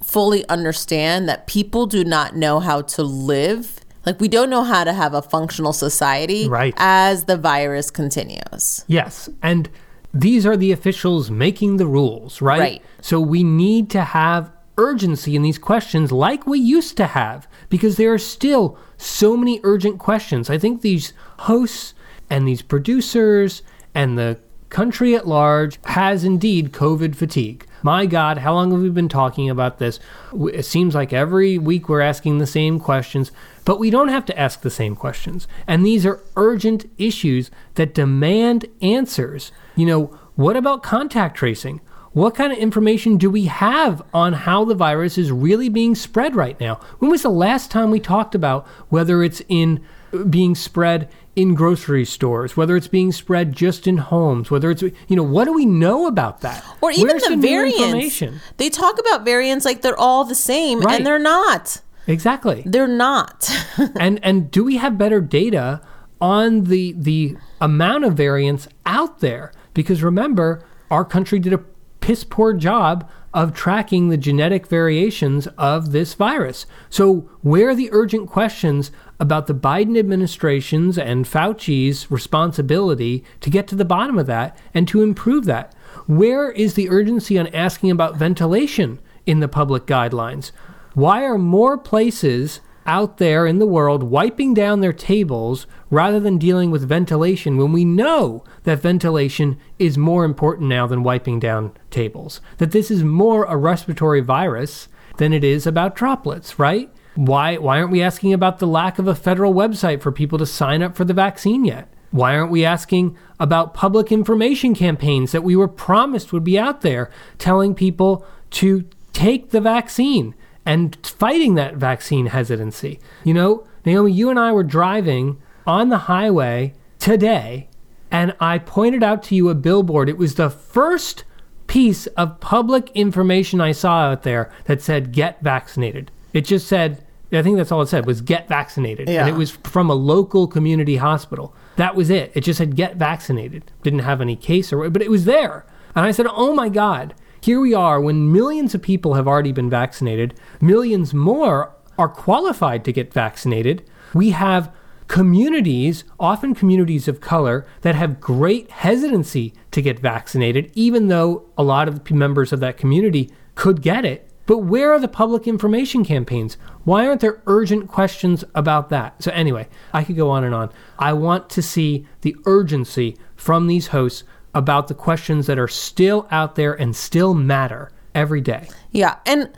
fully 0.03 0.47
understand 0.49 1.29
that 1.29 1.47
people 1.47 1.87
do 1.87 2.05
not 2.05 2.37
know 2.37 2.61
how 2.61 2.83
to 2.83 3.03
live. 3.03 3.81
Like 4.05 4.21
we 4.21 4.29
don't 4.29 4.51
know 4.51 4.63
how 4.63 4.85
to 4.85 4.93
have 4.93 5.15
a 5.15 5.23
functional 5.23 5.73
society 5.73 6.49
Right. 6.49 6.75
as 6.77 7.25
the 7.25 7.37
virus 7.37 7.91
continues. 7.91 8.85
Yes. 8.87 9.29
And 9.43 9.69
these 10.15 10.47
are 10.47 10.57
the 10.57 10.71
officials 10.73 11.31
making 11.31 11.79
the 11.79 11.87
rules, 11.87 12.41
right? 12.41 12.61
Right. 12.61 12.83
So 13.01 13.21
we 13.21 13.43
need 13.43 13.91
to 13.91 14.03
have 14.03 14.51
urgency 14.79 15.37
in 15.37 15.43
these 15.43 15.59
questions 15.59 16.13
like 16.13 16.47
we 16.47 16.59
used 16.59 16.97
to 16.97 17.07
have 17.07 17.49
because 17.69 17.97
there 17.97 18.13
are 18.13 18.19
still 18.19 18.79
so 18.97 19.37
many 19.37 19.61
urgent 19.63 19.99
questions. 19.99 20.51
I 20.51 20.59
think 20.59 20.83
these 20.83 21.13
hosts 21.41 21.95
and 22.31 22.47
these 22.47 22.63
producers 22.63 23.63
and 23.95 24.19
the 24.19 24.39
country 24.69 25.15
at 25.15 25.29
large 25.29 25.79
has 25.85 26.25
indeed 26.25 26.73
COVID 26.73 27.15
fatigue. 27.15 27.67
My 27.83 28.05
God, 28.05 28.39
how 28.39 28.55
long 28.55 28.73
have 28.73 28.81
we 28.81 28.91
been 28.91 29.09
talking 29.09 29.49
about 29.49 29.79
this? 29.79 30.01
It 30.35 30.65
seems 30.65 30.95
like 30.95 31.13
every 31.13 31.57
week 31.57 31.89
we're 31.89 32.01
asking 32.01 32.39
the 32.39 32.47
same 32.47 32.81
questions, 32.81 33.31
but 33.65 33.79
we 33.79 33.91
don't 33.91 34.09
have 34.09 34.25
to 34.27 34.39
ask 34.39 34.63
the 34.63 34.71
same 34.71 34.97
questions. 34.97 35.47
And 35.69 35.87
these 35.87 36.05
are 36.05 36.21
urgent 36.35 36.91
issues 36.99 37.51
that 37.75 37.95
demand 37.95 38.67
answers. 38.83 39.53
You 39.77 39.87
know, 39.87 40.19
what 40.35 40.57
about 40.57 40.83
contact 40.83 41.37
tracing? 41.37 41.81
What 42.17 42.35
kind 42.35 42.51
of 42.51 42.57
information 42.57 43.19
do 43.19 43.29
we 43.29 43.45
have 43.45 44.01
on 44.15 44.33
how 44.33 44.65
the 44.65 44.75
virus 44.75 45.19
is 45.19 45.31
really 45.31 45.69
being 45.69 45.95
spread 45.95 46.35
right 46.35 46.59
now? 46.59 46.81
When 46.99 47.11
was 47.11 47.21
the 47.21 47.29
last 47.29 47.71
time 47.71 47.91
we 47.91 48.01
talked 48.01 48.35
about 48.35 48.67
whether 48.89 49.23
it's 49.23 49.43
in 49.51 49.85
uh, 50.15 50.25
being 50.25 50.55
spread 50.55 51.11
in 51.35 51.55
grocery 51.55 52.07
stores, 52.07 52.57
whether 52.57 52.75
it's 52.75 52.89
being 52.89 53.13
spread 53.13 53.53
just 53.53 53.87
in 53.87 53.99
homes, 53.99 54.51
whether 54.51 54.71
it's 54.71 54.81
you 54.81 54.95
know, 55.11 55.23
what 55.23 55.45
do 55.45 55.53
we 55.53 55.67
know 55.67 56.07
about 56.07 56.41
that? 56.41 56.65
Or 56.81 56.91
even 56.91 57.09
Where's 57.09 57.25
the 57.25 57.37
new 57.37 57.43
variants. 57.43 58.23
They 58.57 58.71
talk 58.71 58.99
about 58.99 59.27
variants 59.27 59.67
like 59.67 59.83
they're 59.83 60.01
all 60.01 60.25
the 60.25 60.35
same, 60.35 60.81
Right. 60.81 60.97
and 60.97 61.07
they're 61.07 61.19
not. 61.19 61.83
Exactly. 62.07 62.63
They're 62.65 62.87
not. 62.87 63.51
and 64.01 64.21
and 64.25 64.51
do 64.51 64.65
we 64.65 64.79
have 64.79 64.97
better 64.97 65.21
data 65.21 65.83
on 66.19 66.65
the 66.65 66.95
the 66.97 67.37
amount 67.61 68.07
of 68.07 68.15
variants 68.15 68.69
out 68.87 69.21
there? 69.21 69.53
Because 69.75 70.03
remember, 70.03 70.65
our 70.91 71.05
country 71.05 71.39
did 71.39 71.53
a 71.53 71.61
piss 72.07 72.23
poor 72.23 72.53
job 72.53 73.11
of 73.35 73.53
tracking 73.53 74.11
the 74.11 74.17
genetic 74.17 74.69
variations 74.69 75.49
of 75.59 75.91
this 75.91 76.15
virus. 76.15 76.65
So 76.89 77.29
where 77.41 77.71
are 77.71 77.75
the 77.75 77.89
urgent 77.91 78.31
questions 78.31 78.93
about 79.19 79.49
the 79.49 79.55
Biden 79.55 79.99
administration's 79.99 80.99
and 80.99 81.27
Fauci's 81.27 82.09
responsibility 82.09 83.25
to 83.41 83.51
get 83.51 83.67
to 83.67 83.75
the 83.75 83.85
bottom 83.85 84.21
of 84.21 84.29
that 84.29 84.57
and 84.73 84.87
to 84.87 85.03
improve 85.03 85.47
that? 85.47 85.75
Where 86.07 86.53
is 86.53 86.75
the 86.75 86.89
urgency 86.91 87.37
on 87.41 87.49
asking 87.49 87.91
about 87.91 88.15
ventilation 88.15 89.01
in 89.27 89.41
the 89.41 89.49
public 89.49 89.85
guidelines? 89.85 90.53
Why 90.95 91.25
are 91.25 91.39
more 91.39 91.77
places 91.77 92.61
out 92.87 93.19
there 93.19 93.47
in 93.47 93.59
the 93.59 93.67
world 93.67 94.03
wiping 94.03 94.55
down 94.55 94.81
their 94.81 94.93
tables 94.93 95.67
rather 95.91 96.21
than 96.21 96.39
dealing 96.39 96.71
with 96.71 96.89
ventilation 96.89 97.57
when 97.57 97.73
we 97.73 97.85
know 97.85 98.45
that 98.65 98.81
ventilation 98.81 99.59
is 99.79 99.99
more 99.99 100.25
important 100.25 100.69
now 100.69 100.87
than 100.87 101.03
wiping 101.03 101.39
down 101.39 101.73
tables? 101.91 102.41
That 102.59 102.73
this 102.73 102.91
is 102.91 103.03
more 103.03 103.45
a 103.45 103.57
respiratory 103.57 104.21
virus 104.21 104.89
than 105.19 105.33
it 105.33 105.45
is 105.45 105.67
about 105.67 105.97
droplets, 105.97 106.59
right? 106.59 106.91
Why, 107.15 107.57
why 107.57 107.79
aren't 107.79 107.93
we 107.93 108.03
asking 108.03 108.33
about 108.33 108.59
the 108.59 108.67
lack 108.67 108.99
of 108.99 109.09
a 109.09 109.15
federal 109.15 109.55
website 109.55 110.03
for 110.03 110.13
people 110.13 110.39
to 110.39 110.47
sign 110.47 110.83
up 110.83 110.97
for 110.97 111.05
the 111.05 111.15
vaccine 111.15 111.65
yet? 111.65 111.93
Why 112.11 112.37
aren't 112.37 112.51
we 112.51 112.65
asking 112.65 113.17
about 113.41 113.75
public 113.75 114.13
information 114.13 114.75
campaigns 114.75 115.33
that 115.33 115.43
we 115.43 115.57
were 115.57 115.69
promised 115.69 116.33
would 116.33 116.45
be 116.45 116.59
out 116.59 116.83
there 116.83 117.11
telling 117.39 117.75
people 117.75 118.25
to 118.53 118.89
take 119.13 119.51
the 119.51 119.61
vaccine 119.61 120.35
and 120.67 120.97
fighting 121.07 121.55
that 121.55 121.77
vaccine 121.77 122.27
hesitancy? 122.27 123.01
You 123.25 123.33
know, 123.33 123.67
Naomi, 123.87 124.13
you 124.13 124.29
and 124.29 124.39
I 124.39 124.53
were 124.53 124.65
driving 124.65 125.41
on 125.67 125.89
the 125.89 125.99
highway 125.99 126.75
today, 126.99 127.69
and 128.11 128.35
I 128.41 128.59
pointed 128.59 129.03
out 129.03 129.23
to 129.25 129.35
you 129.35 129.49
a 129.49 129.55
billboard. 129.55 130.09
It 130.09 130.19
was 130.19 130.35
the 130.35 130.51
first 130.51 131.25
piece 131.67 132.07
of 132.09 132.41
public 132.41 132.91
information 132.95 133.61
I 133.61 133.73
saw 133.73 134.11
out 134.11 134.23
there 134.23 134.53
that 134.65 134.83
said 134.83 135.13
get 135.13 135.41
vaccinated. 135.41 136.11
It 136.33 136.43
just 136.45 136.69
said, 136.69 137.05
I 137.33 137.43
think 137.43 137.57
that's 137.57 137.73
all 137.73 137.83
it 137.83 137.89
said 137.89 138.07
was 138.07 138.21
get 138.21 138.49
vaccinated. 138.49 139.09
Yeah. 139.09 139.27
And 139.27 139.29
it 139.29 139.39
was 139.39 139.51
from 139.51 139.91
a 139.91 139.95
local 139.95 140.47
community 140.47 140.97
hospital. 140.97 141.55
That 141.77 141.97
was 141.97 142.11
it. 142.11 142.33
It 142.35 142.43
just 142.43 142.59
said 142.59 142.77
get 142.77 142.97
vaccinated. 142.97 143.71
Didn't 143.83 144.01
have 144.01 144.21
any 144.21 144.37
case 144.37 144.73
or 144.73 144.89
but 144.91 145.03
it 145.03 145.11
was 145.11 145.25
there. 145.25 145.67
And 145.95 146.05
I 146.05 146.11
said, 146.11 146.27
"Oh 146.31 146.55
my 146.55 146.69
god, 146.69 147.15
here 147.47 147.61
we 147.61 147.73
are 147.73 148.01
when 148.01 148.33
millions 148.33 148.75
of 148.75 148.83
people 148.83 149.15
have 149.15 149.29
already 149.29 149.53
been 149.53 149.71
vaccinated, 149.71 150.35
millions 150.61 151.15
more 151.15 151.73
are 151.97 152.09
qualified 152.09 152.85
to 152.85 152.93
get 152.93 153.13
vaccinated. 153.13 153.89
We 154.13 154.31
have 154.31 154.75
communities, 155.07 156.03
often 156.19 156.57
communities 156.57 157.07
of 157.07 157.21
color, 157.21 157.65
that 157.83 157.95
have 157.95 158.19
great 158.19 158.69
hesitancy 158.73 159.55
to 159.71 159.81
get 159.81 160.01
vaccinated, 160.01 160.73
even 160.75 161.07
though 161.07 161.45
a 161.57 161.63
lot 161.63 161.87
of 161.87 162.03
the 162.03 162.15
members 162.15 162.53
of 162.53 162.59
that 162.59 162.79
community 162.79 163.31
could 163.55 163.81
get 163.81 164.05
it. 164.05 164.29
But 164.47 164.59
where 164.59 164.93
are 164.93 164.99
the 164.99 165.07
public 165.07 165.47
information 165.47 166.05
campaigns? 166.05 166.57
Why 166.83 167.07
aren't 167.07 167.21
there 167.21 167.43
urgent 167.47 167.87
questions 167.87 168.43
about 168.57 168.89
that? 168.89 169.23
So, 169.23 169.31
anyway, 169.31 169.69
I 169.93 170.03
could 170.03 170.17
go 170.17 170.31
on 170.31 170.43
and 170.43 170.55
on. 170.55 170.73
I 170.99 171.13
want 171.13 171.49
to 171.51 171.63
see 171.63 172.09
the 172.23 172.35
urgency 172.45 173.17
from 173.37 173.69
these 173.69 173.89
hosts 173.89 174.25
about 174.57 174.89
the 174.89 174.95
questions 174.95 175.47
that 175.47 175.59
are 175.59 175.69
still 175.69 176.27
out 176.31 176.55
there 176.55 176.73
and 176.73 176.97
still 176.97 177.35
matter 177.35 177.93
every 178.15 178.41
day. 178.41 178.69
Yeah, 178.91 179.17
and 179.27 179.53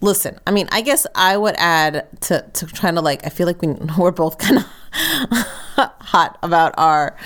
listen, 0.00 0.38
I 0.46 0.52
mean, 0.52 0.68
I 0.70 0.80
guess 0.80 1.08
I 1.16 1.36
would 1.36 1.56
add 1.58 2.06
to 2.22 2.48
to 2.54 2.66
trying 2.66 2.94
to 2.94 3.00
like. 3.00 3.26
I 3.26 3.30
feel 3.30 3.48
like 3.48 3.60
we 3.60 3.68
we're 3.98 4.12
both 4.12 4.38
kind 4.38 4.58
of 4.58 4.64
hot 6.00 6.38
about 6.44 6.72
our 6.78 7.16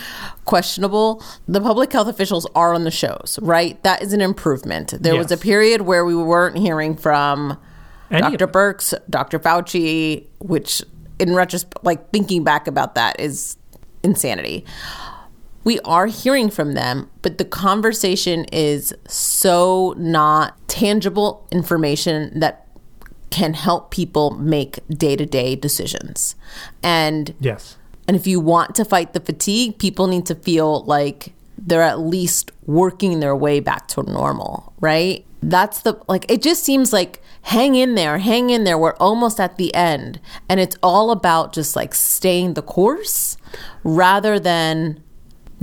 questionable. 0.47 1.23
The 1.47 1.61
public 1.61 1.93
health 1.93 2.09
officials 2.09 2.47
are 2.55 2.73
on 2.73 2.85
the 2.85 2.91
shows, 2.91 3.39
right? 3.43 3.81
That 3.83 4.03
is 4.03 4.15
an 4.15 4.23
improvement. 4.23 4.95
There 4.99 5.15
was 5.15 5.31
a 5.31 5.37
period 5.37 5.83
where 5.83 6.07
we 6.07 6.17
weren't 6.17 6.57
hearing 6.57 6.97
from 6.97 7.59
Any 8.11 8.37
Dr. 8.37 8.49
Birx, 8.49 8.95
Dr. 9.11 9.39
Fauci, 9.39 10.27
which 10.39 10.83
in 11.19 11.35
retrospect, 11.35 11.85
like 11.85 12.11
thinking 12.11 12.43
back 12.43 12.67
about 12.67 12.95
that 12.95 13.21
is 13.21 13.59
insanity. 14.03 14.65
We 15.65 15.79
are 15.81 16.07
hearing 16.07 16.51
from 16.51 16.75
them, 16.75 17.09
but 17.23 17.39
the 17.39 17.45
conversation 17.45 18.45
is 18.53 18.95
so 19.09 19.95
not 19.97 20.57
tangible 20.69 21.47
information 21.51 22.39
that 22.41 22.67
can 23.31 23.55
help 23.55 23.91
people 23.91 24.31
make 24.31 24.81
day 24.89 25.17
to 25.17 25.25
day 25.25 25.57
decisions. 25.57 26.35
And 26.83 27.35
Yes. 27.41 27.77
and 28.07 28.17
if 28.17 28.27
you 28.27 28.41
want 28.41 28.75
to 28.75 28.85
fight 28.85 29.13
the 29.15 29.21
fatigue, 29.21 29.79
people 29.79 30.07
need 30.07 30.27
to 30.27 30.35
feel 30.35 30.83
like 30.85 31.33
they're 31.57 31.83
at 31.83 32.01
least 32.01 32.51
working 32.67 33.21
their 33.21 33.37
way 33.37 33.61
back 33.61 33.87
to 33.89 34.03
normal, 34.03 34.73
right? 34.81 35.25
That's 35.43 35.81
the 35.83 35.99
like 36.09 36.25
it 36.31 36.43
just 36.43 36.63
seems 36.65 36.93
like 36.93 37.23
hang 37.43 37.75
in 37.75 37.95
there, 37.95 38.19
hang 38.19 38.51
in 38.51 38.65
there. 38.65 38.77
We're 38.79 38.95
almost 38.97 39.41
at 39.41 39.57
the 39.57 39.75
end. 39.75 40.21
And 40.49 40.61
it's 40.61 40.77
all 40.83 41.11
about 41.11 41.53
just 41.53 41.75
like 41.75 41.95
staying 41.95 42.55
the 42.55 42.63
course 42.63 43.37
rather 43.83 44.39
than 44.39 45.03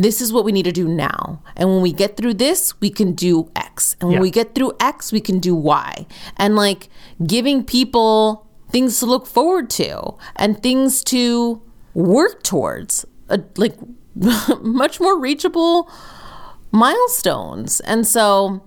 this 0.03 0.21
is 0.21 0.31
what 0.33 0.45
we 0.45 0.51
need 0.51 0.63
to 0.63 0.71
do 0.71 0.87
now. 0.87 1.41
And 1.55 1.69
when 1.69 1.81
we 1.81 1.91
get 1.91 2.15
through 2.17 2.35
this, 2.35 2.79
we 2.81 2.89
can 2.89 3.13
do 3.13 3.49
X. 3.55 3.95
And 3.99 4.09
when 4.09 4.17
Yeah. 4.17 4.21
we 4.21 4.31
get 4.31 4.55
through 4.55 4.73
X, 4.79 5.11
we 5.11 5.19
can 5.21 5.39
do 5.39 5.53
Y. 5.55 6.05
And 6.37 6.55
like 6.55 6.89
giving 7.25 7.63
people 7.63 8.47
things 8.71 8.99
to 8.99 9.05
look 9.05 9.25
forward 9.27 9.69
to 9.71 10.13
and 10.35 10.61
things 10.61 11.03
to 11.05 11.61
work 11.93 12.43
towards, 12.43 13.05
uh, 13.29 13.39
like 13.57 13.75
much 14.61 14.99
more 14.99 15.17
reachable 15.19 15.89
milestones. 16.71 17.79
And 17.81 18.05
so 18.05 18.61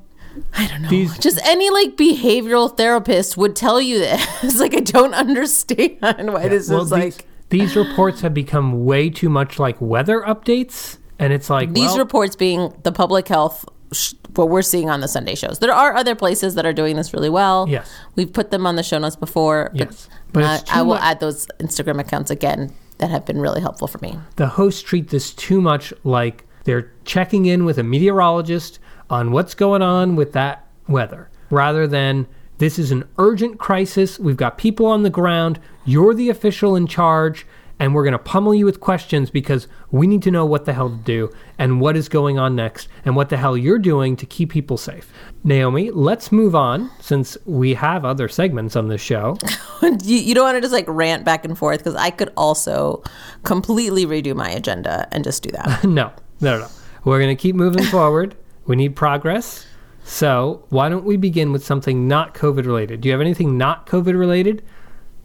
I 0.56 0.66
don't 0.66 0.82
know. 0.82 0.88
These- 0.88 1.18
just 1.18 1.38
any 1.46 1.70
like 1.70 1.96
behavioral 1.96 2.74
therapist 2.76 3.36
would 3.36 3.54
tell 3.54 3.80
you 3.80 3.98
this. 3.98 4.58
like 4.60 4.74
I 4.74 4.80
don't 4.80 5.14
understand 5.26 5.98
why 6.32 6.48
this 6.48 6.68
well, 6.68 6.82
is 6.82 6.90
these, 6.90 6.92
like 6.92 7.26
these 7.50 7.76
reports 7.76 8.22
have 8.22 8.34
become 8.34 8.84
way 8.84 9.10
too 9.10 9.28
much 9.28 9.58
like 9.58 9.80
weather 9.80 10.22
updates, 10.22 10.98
and 11.18 11.32
it's 11.32 11.48
like 11.50 11.72
these 11.72 11.88
well, 11.90 11.98
reports 11.98 12.36
being 12.36 12.72
the 12.82 12.92
public 12.92 13.28
health 13.28 13.64
sh- 13.92 14.14
what 14.34 14.48
we're 14.48 14.62
seeing 14.62 14.88
on 14.90 15.00
the 15.00 15.08
sunday 15.08 15.34
shows 15.34 15.58
there 15.58 15.72
are 15.72 15.94
other 15.94 16.14
places 16.14 16.54
that 16.54 16.64
are 16.66 16.72
doing 16.72 16.96
this 16.96 17.12
really 17.12 17.28
well 17.30 17.66
Yes. 17.68 17.90
we've 18.16 18.32
put 18.32 18.50
them 18.50 18.66
on 18.66 18.76
the 18.76 18.82
show 18.82 18.98
notes 18.98 19.16
before 19.16 19.70
but, 19.72 19.78
Yes. 19.80 20.08
But 20.32 20.44
uh, 20.44 20.58
i 20.70 20.82
will 20.82 20.94
much- 20.94 21.02
add 21.02 21.20
those 21.20 21.46
instagram 21.60 22.00
accounts 22.00 22.30
again 22.30 22.72
that 22.98 23.10
have 23.10 23.24
been 23.26 23.40
really 23.40 23.60
helpful 23.60 23.88
for 23.88 23.98
me 23.98 24.18
the 24.36 24.46
hosts 24.48 24.80
treat 24.82 25.08
this 25.10 25.32
too 25.32 25.60
much 25.60 25.92
like 26.04 26.44
they're 26.64 26.92
checking 27.04 27.46
in 27.46 27.64
with 27.64 27.78
a 27.78 27.82
meteorologist 27.82 28.78
on 29.10 29.32
what's 29.32 29.54
going 29.54 29.82
on 29.82 30.16
with 30.16 30.32
that 30.32 30.66
weather 30.88 31.28
rather 31.50 31.86
than 31.86 32.26
this 32.58 32.78
is 32.78 32.92
an 32.92 33.02
urgent 33.18 33.58
crisis. 33.58 34.20
We've 34.20 34.36
got 34.36 34.56
people 34.56 34.86
on 34.86 35.02
the 35.02 35.10
ground. 35.10 35.58
You're 35.84 36.14
the 36.14 36.30
official 36.30 36.76
in 36.76 36.86
charge, 36.86 37.44
and 37.82 37.96
we're 37.96 38.04
going 38.04 38.12
to 38.12 38.18
pummel 38.18 38.54
you 38.54 38.64
with 38.64 38.78
questions 38.78 39.28
because 39.28 39.66
we 39.90 40.06
need 40.06 40.22
to 40.22 40.30
know 40.30 40.46
what 40.46 40.66
the 40.66 40.72
hell 40.72 40.88
to 40.88 40.94
do 40.98 41.28
and 41.58 41.80
what 41.80 41.96
is 41.96 42.08
going 42.08 42.38
on 42.38 42.54
next 42.54 42.86
and 43.04 43.16
what 43.16 43.28
the 43.28 43.36
hell 43.36 43.56
you're 43.56 43.76
doing 43.76 44.14
to 44.14 44.24
keep 44.24 44.52
people 44.52 44.76
safe. 44.76 45.12
Naomi, 45.42 45.90
let's 45.90 46.30
move 46.30 46.54
on 46.54 46.92
since 47.00 47.36
we 47.44 47.74
have 47.74 48.04
other 48.04 48.28
segments 48.28 48.76
on 48.76 48.86
this 48.86 49.00
show. 49.00 49.36
you, 49.82 50.16
you 50.16 50.32
don't 50.32 50.44
want 50.44 50.56
to 50.56 50.60
just 50.60 50.72
like 50.72 50.84
rant 50.86 51.24
back 51.24 51.44
and 51.44 51.58
forth 51.58 51.78
because 51.78 51.96
i 51.96 52.08
could 52.08 52.30
also 52.36 53.02
completely 53.42 54.06
redo 54.06 54.32
my 54.32 54.48
agenda 54.48 55.08
and 55.10 55.24
just 55.24 55.42
do 55.42 55.50
that 55.50 55.82
no, 55.84 56.12
no, 56.40 56.60
no. 56.60 56.68
We're 57.04 57.18
going 57.18 57.36
to 57.36 57.40
keep 57.40 57.56
moving 57.56 57.82
forward. 57.96 58.36
We 58.64 58.76
need 58.76 58.94
progress. 58.94 59.66
So, 60.04 60.64
why 60.68 60.88
don't 60.88 61.04
we 61.04 61.16
begin 61.16 61.50
with 61.50 61.64
something 61.64 62.06
not 62.06 62.32
COVID 62.34 62.64
related? 62.64 63.00
Do 63.00 63.08
you 63.08 63.12
have 63.12 63.20
anything 63.20 63.58
not 63.58 63.86
COVID 63.86 64.16
related 64.16 64.62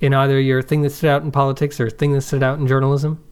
in 0.01 0.13
either 0.13 0.39
your 0.39 0.61
thing 0.61 0.81
that 0.83 0.91
stood 0.91 1.09
out 1.09 1.23
in 1.23 1.31
politics 1.31 1.79
or 1.79 1.89
thing 1.89 2.13
that 2.13 2.21
stood 2.21 2.43
out 2.43 2.59
in 2.59 2.67
journalism? 2.67 3.23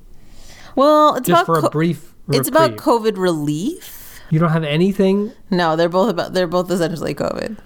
well 0.76 1.16
it's 1.16 1.28
Just 1.28 1.44
about 1.44 1.62
for 1.62 1.68
a 1.68 1.70
brief 1.70 2.14
it's 2.30 2.50
about 2.50 2.76
covid 2.76 3.18
relief 3.18 4.20
You 4.30 4.40
don't 4.40 4.50
have 4.52 4.64
anything? 4.64 5.32
no 5.50 5.76
they're 5.76 5.90
both 5.90 6.10
about 6.10 6.34
they're 6.34 6.48
both 6.48 6.70
essentially 6.72 7.14
covid 7.16 7.58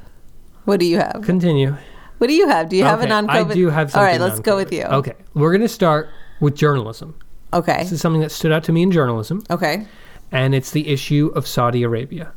what 0.66 0.80
do 0.80 0.86
you 0.86 0.98
have 0.98 1.22
Continue. 1.24 1.76
what 2.20 2.28
do 2.28 2.34
you 2.34 2.48
have 2.48 2.70
do 2.70 2.76
you 2.76 2.84
have 2.84 3.02
a 3.02 3.08
non-covid 3.08 3.52
I 3.52 3.54
do 3.54 3.70
have 3.70 3.92
something. 3.92 4.00
all 4.00 4.06
right 4.12 4.22
let's 4.22 4.40
go 4.40 4.56
with 4.56 4.72
you 4.72 4.84
Okay, 4.84 5.14
we're 5.34 5.52
going 5.52 5.62
to 5.62 5.68
start 5.68 6.10
with 6.40 6.56
journalism. 6.56 7.16
okay 7.54 7.80
This 7.80 7.94
is 7.94 8.02
something 8.02 8.22
that 8.22 8.32
stood 8.32 8.52
out 8.52 8.64
to 8.66 8.72
me 8.72 8.84
in 8.84 8.92
journalism. 8.92 9.44
okay 9.50 9.88
and 10.32 10.54
it's 10.54 10.70
the 10.72 10.88
issue 10.90 11.32
of 11.34 11.48
Saudi 11.48 11.82
Arabia. 11.82 12.32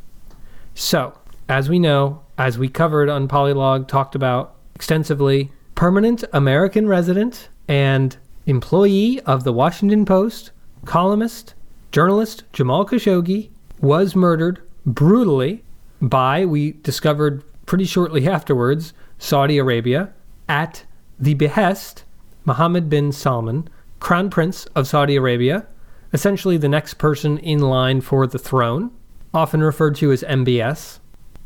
So, 0.75 1.13
as 1.51 1.69
we 1.69 1.79
know, 1.79 2.23
as 2.39 2.57
we 2.57 2.71
covered 2.71 3.11
on 3.11 3.29
Polylog, 3.29 3.87
talked 3.87 4.15
about 4.15 4.55
extensively, 4.75 5.53
permanent 5.75 6.25
American 6.33 6.87
resident 6.87 7.49
and 7.69 8.17
employee 8.47 9.21
of 9.21 9.45
the 9.45 9.53
Washington 9.53 10.05
Post, 10.05 10.51
columnist, 10.85 11.55
journalist 11.91 12.45
Jamal 12.53 12.85
Khashoggi 12.85 13.51
was 13.81 14.17
murdered 14.17 14.61
brutally 14.87 15.63
by, 16.01 16.45
we 16.45 16.73
discovered 16.83 17.43
pretty 17.67 17.85
shortly 17.85 18.29
afterwards, 18.29 18.93
Saudi 19.19 19.59
Arabia 19.59 20.13
at 20.49 20.85
the 21.19 21.35
behest 21.35 22.05
Mohammed 22.45 22.91
bin 22.91 23.13
Salman, 23.13 23.69
Crown 24.01 24.31
Prince 24.31 24.67
of 24.75 24.89
Saudi 24.89 25.15
Arabia, 25.17 25.67
essentially 26.13 26.57
the 26.57 26.69
next 26.69 26.95
person 26.95 27.39
in 27.39 27.61
line 27.61 28.01
for 28.01 28.27
the 28.27 28.39
throne, 28.39 28.91
often 29.33 29.63
referred 29.63 29.95
to 29.97 30.11
as 30.11 30.23
MBS. 30.25 30.99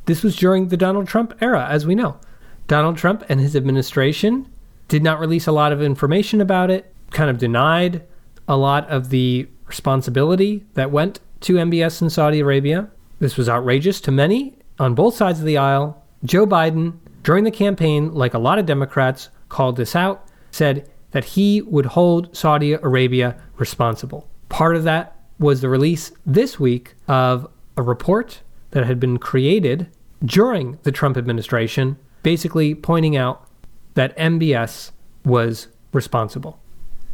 This 0.07 0.23
was 0.23 0.37
during 0.37 0.69
the 0.69 0.77
Donald 0.77 1.07
Trump 1.07 1.35
era, 1.41 1.67
as 1.69 1.87
we 1.87 1.95
know. 1.95 2.19
Donald 2.67 2.97
Trump 2.97 3.25
and 3.29 3.41
his 3.41 3.55
administration 3.55 4.51
did 4.89 5.03
not 5.03 5.21
release 5.21 5.47
a 5.47 5.53
lot 5.53 5.73
of 5.73 5.83
information 5.83 6.41
about 6.41 6.71
it, 6.71 6.93
kind 7.11 7.31
of 7.31 7.39
denied 7.39 8.03
a 8.49 8.57
lot 8.57 8.89
of 8.89 9.11
the 9.11 9.49
responsibility 9.67 10.65
that 10.75 10.91
went 10.91 11.21
to 11.41 11.55
MBS 11.55 12.03
in 12.03 12.11
Saudi 12.11 12.41
Arabia. 12.41 12.89
This 13.19 13.37
was 13.37 13.49
outrageous 13.49 14.01
to 14.03 14.13
many 14.13 14.59
on 14.79 14.95
both 14.95 15.17
sides 15.17 15.41
of 15.41 15.47
the 15.47 15.59
aisle. 15.59 16.03
Joe 16.25 16.47
Biden, 16.47 16.99
during 17.23 17.45
the 17.45 17.51
campaign, 17.51 18.13
like 18.13 18.35
a 18.35 18.39
lot 18.39 18.59
of 18.59 18.67
Democrats, 18.67 19.31
called 19.49 19.77
this 19.77 19.97
out, 19.97 20.27
said 20.51 20.89
that 21.13 21.25
he 21.25 21.63
would 21.63 21.87
hold 21.87 22.35
Saudi 22.37 22.73
Arabia 22.73 23.37
responsible. 23.59 24.29
Part 24.49 24.77
of 24.77 24.85
that 24.85 25.17
was 25.39 25.61
the 25.61 25.69
release 25.69 26.13
this 26.25 26.59
week 26.59 26.95
of 27.09 27.49
a 27.77 27.83
report 27.83 28.43
that 28.71 28.87
had 28.87 28.99
been 28.99 29.19
created 29.19 29.89
during 30.25 30.79
the 30.83 30.93
Trump 30.93 31.17
administration, 31.17 31.99
basically 32.27 32.75
pointing 32.75 33.17
out 33.17 33.49
that 33.95 34.19
MBS 34.19 34.91
was 35.25 35.69
responsible. 35.93 36.59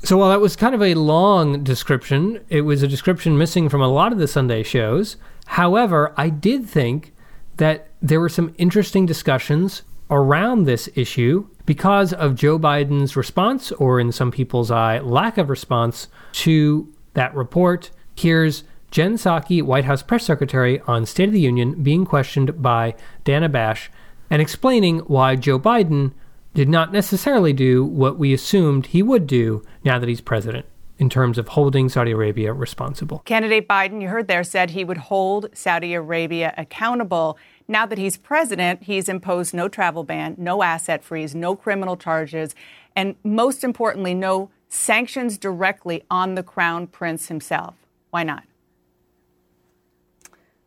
So 0.03 0.17
while 0.17 0.31
that 0.31 0.41
was 0.41 0.57
kind 0.57 0.75
of 0.75 0.81
a 0.81 0.95
long 0.95 1.63
description, 1.63 2.43
it 2.49 2.63
was 2.63 2.83
a 2.83 2.89
description 2.89 3.37
missing 3.37 3.69
from 3.69 3.83
a 3.83 3.93
lot 3.93 4.13
of 4.13 4.19
the 4.19 4.27
Sunday 4.27 4.63
shows. 4.63 5.19
However, 5.49 6.15
I 6.17 6.31
did 6.31 6.65
think 6.65 7.13
that 7.59 7.91
there 8.01 8.21
were 8.21 8.31
some 8.31 8.55
interesting 8.57 9.05
discussions 9.05 9.83
around 10.11 10.65
this 10.65 10.89
issue 10.95 11.47
because 11.67 12.15
of 12.15 12.35
Joe 12.35 12.59
Biden's 12.59 13.15
response, 13.15 13.71
or 13.73 14.01
in 14.01 14.13
some 14.13 14.31
people's 14.31 14.71
eye, 14.71 14.99
lack 14.99 15.37
of 15.37 15.51
response 15.51 16.09
to 16.45 16.91
that 17.13 17.35
report. 17.35 17.91
Here's 18.17 18.65
Jen 18.91 19.19
Psaki, 19.19 19.63
White 19.63 19.85
House 19.85 20.03
press 20.03 20.25
secretary, 20.25 20.81
on 20.87 21.05
State 21.05 21.29
of 21.29 21.35
the 21.35 21.41
Union, 21.41 21.83
being 21.83 22.07
questioned 22.07 22.63
by 22.63 22.95
Dana 23.25 23.51
Bash 23.51 23.91
and 24.33 24.41
explaining 24.41 25.01
why 25.01 25.37
Joe 25.37 25.59
Biden 25.59 26.13
did 26.55 26.67
not 26.67 26.91
necessarily 26.91 27.53
do 27.53 27.85
what 27.85 28.19
we 28.19 28.33
assumed 28.33 28.87
he 28.87 29.03
would 29.03 29.27
do 29.27 29.63
now 29.85 29.99
that 29.99 30.09
he's 30.09 30.23
president 30.23 30.65
in 30.97 31.11
terms 31.11 31.37
of 31.37 31.49
holding 31.49 31.91
Saudi 31.91 32.13
Arabia 32.13 32.55
responsible. 32.55 33.19
Candidate 33.27 33.69
Biden, 33.69 34.01
you 34.01 34.09
heard 34.09 34.29
there, 34.29 34.43
said 34.43 34.71
he 34.71 34.85
would 34.85 34.97
hold 34.97 35.51
Saudi 35.53 35.93
Arabia 35.93 36.55
accountable. 36.57 37.37
Now 37.69 37.85
that 37.85 37.99
he's 37.99 38.17
president, 38.17 38.85
he's 38.85 39.07
imposed 39.07 39.53
no 39.53 39.69
travel 39.69 40.03
ban, 40.03 40.35
no 40.39 40.63
asset 40.63 41.05
freeze, 41.05 41.35
no 41.35 41.55
criminal 41.55 41.99
charges, 41.99 42.55
and 42.97 43.17
most 43.23 43.63
importantly, 43.63 44.15
no 44.15 44.51
sanctions 44.71 45.37
directly 45.37 46.05
on 46.11 46.37
the 46.37 46.43
crown 46.43 46.87
prince 46.87 47.29
himself. 47.29 47.75
Why 48.09 48.23
not? 48.23 48.45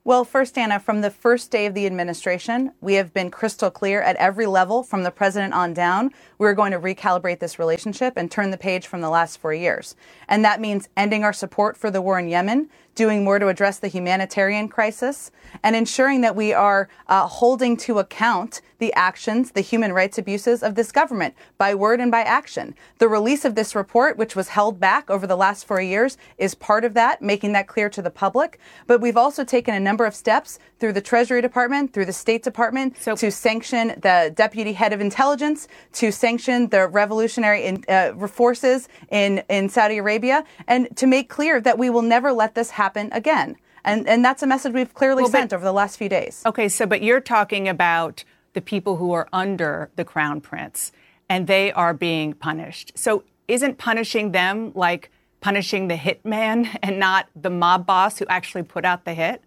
Well, 0.07 0.23
first, 0.23 0.53
Dana, 0.53 0.79
from 0.79 1.01
the 1.01 1.09
first 1.09 1.49
day 1.49 1.65
of 1.65 1.73
the 1.73 1.87
administration, 1.87 2.73
we 2.79 2.93
have 2.93 3.11
been 3.11 3.31
crystal 3.31 3.71
clear 3.71 4.03
at 4.03 4.15
every 4.17 4.45
level, 4.45 4.83
from 4.83 5.01
the 5.01 5.09
president 5.09 5.55
on 5.55 5.73
down. 5.73 6.11
We're 6.37 6.53
going 6.53 6.73
to 6.73 6.79
recalibrate 6.79 7.39
this 7.39 7.57
relationship 7.57 8.13
and 8.15 8.29
turn 8.29 8.51
the 8.51 8.57
page 8.57 8.85
from 8.85 9.01
the 9.01 9.09
last 9.09 9.39
four 9.39 9.51
years. 9.51 9.95
And 10.27 10.45
that 10.45 10.61
means 10.61 10.89
ending 10.95 11.23
our 11.23 11.33
support 11.33 11.75
for 11.75 11.89
the 11.89 12.03
war 12.03 12.19
in 12.19 12.27
Yemen, 12.27 12.69
doing 12.95 13.23
more 13.23 13.37
to 13.37 13.49
address 13.49 13.77
the 13.79 13.89
humanitarian 13.89 14.67
crisis, 14.67 15.31
and 15.63 15.75
ensuring 15.75 16.21
that 16.21 16.35
we 16.35 16.53
are 16.53 16.89
uh, 17.07 17.27
holding 17.27 17.77
to 17.77 17.99
account 17.99 18.61
the 18.77 18.93
actions, 18.93 19.51
the 19.51 19.61
human 19.61 19.93
rights 19.93 20.17
abuses 20.17 20.61
of 20.61 20.75
this 20.75 20.91
government 20.91 21.33
by 21.57 21.73
word 21.73 21.99
and 21.99 22.11
by 22.11 22.21
action. 22.21 22.75
The 22.97 23.07
release 23.07 23.45
of 23.45 23.55
this 23.55 23.75
report, 23.75 24.17
which 24.17 24.35
was 24.35 24.49
held 24.49 24.79
back 24.79 25.09
over 25.09 25.27
the 25.27 25.37
last 25.37 25.65
four 25.65 25.81
years, 25.81 26.17
is 26.37 26.55
part 26.55 26.83
of 26.83 26.93
that, 26.93 27.21
making 27.21 27.53
that 27.53 27.67
clear 27.67 27.89
to 27.89 28.01
the 28.01 28.09
public. 28.09 28.59
But 28.87 28.99
we've 29.01 29.17
also 29.17 29.43
taken 29.43 29.73
a 29.73 29.79
number 29.79 30.05
of 30.05 30.15
steps 30.15 30.59
through 30.79 30.93
the 30.93 31.01
Treasury 31.01 31.41
Department, 31.41 31.93
through 31.93 32.05
the 32.05 32.13
State 32.13 32.43
Department, 32.43 32.95
to 33.01 33.31
sanction 33.31 33.87
the 34.01 34.33
deputy 34.35 34.73
head 34.73 34.91
of 34.91 34.99
intelligence, 34.99 35.67
to 35.93 36.11
sanction 36.11 36.67
the 36.69 36.87
revolutionary 36.87 37.63
in, 37.63 37.83
uh, 37.87 38.27
forces 38.27 38.89
in, 39.09 39.41
in 39.49 39.69
Saudi 39.69 39.97
Arabia, 39.97 40.43
and 40.67 40.95
to 40.97 41.07
make 41.07 41.29
clear 41.29 41.61
that 41.61 41.77
we 41.77 41.89
will 41.89 42.01
never 42.01 42.33
let 42.33 42.55
this 42.55 42.71
happen 42.71 42.84
happen 42.85 43.09
again. 43.11 43.57
And, 43.83 44.07
and 44.07 44.23
that's 44.23 44.43
a 44.43 44.47
message 44.47 44.73
we've 44.73 44.93
clearly 44.93 45.23
Well, 45.23 45.31
but- 45.31 45.39
sent 45.39 45.53
over 45.53 45.63
the 45.63 45.73
last 45.81 45.97
few 45.97 46.09
days. 46.09 46.43
Okay, 46.45 46.69
so 46.69 46.85
but 46.85 47.01
you're 47.01 47.19
talking 47.21 47.67
about 47.67 48.23
the 48.53 48.61
people 48.61 48.97
who 48.97 49.11
are 49.11 49.27
under 49.33 49.89
the 49.95 50.05
crown 50.05 50.39
prince 50.39 50.91
and 51.27 51.47
they 51.47 51.71
are 51.73 51.93
being 51.93 52.33
punished. 52.33 52.91
So 52.95 53.23
isn't 53.47 53.77
punishing 53.77 54.31
them 54.31 54.71
like 54.75 55.11
punishing 55.41 55.87
the 55.87 55.95
hitman 55.95 56.77
and 56.83 56.99
not 56.99 57.27
the 57.35 57.49
mob 57.49 57.85
boss 57.85 58.19
who 58.19 58.25
actually 58.27 58.63
put 58.63 58.85
out 58.85 59.05
the 59.05 59.13
hit? 59.13 59.41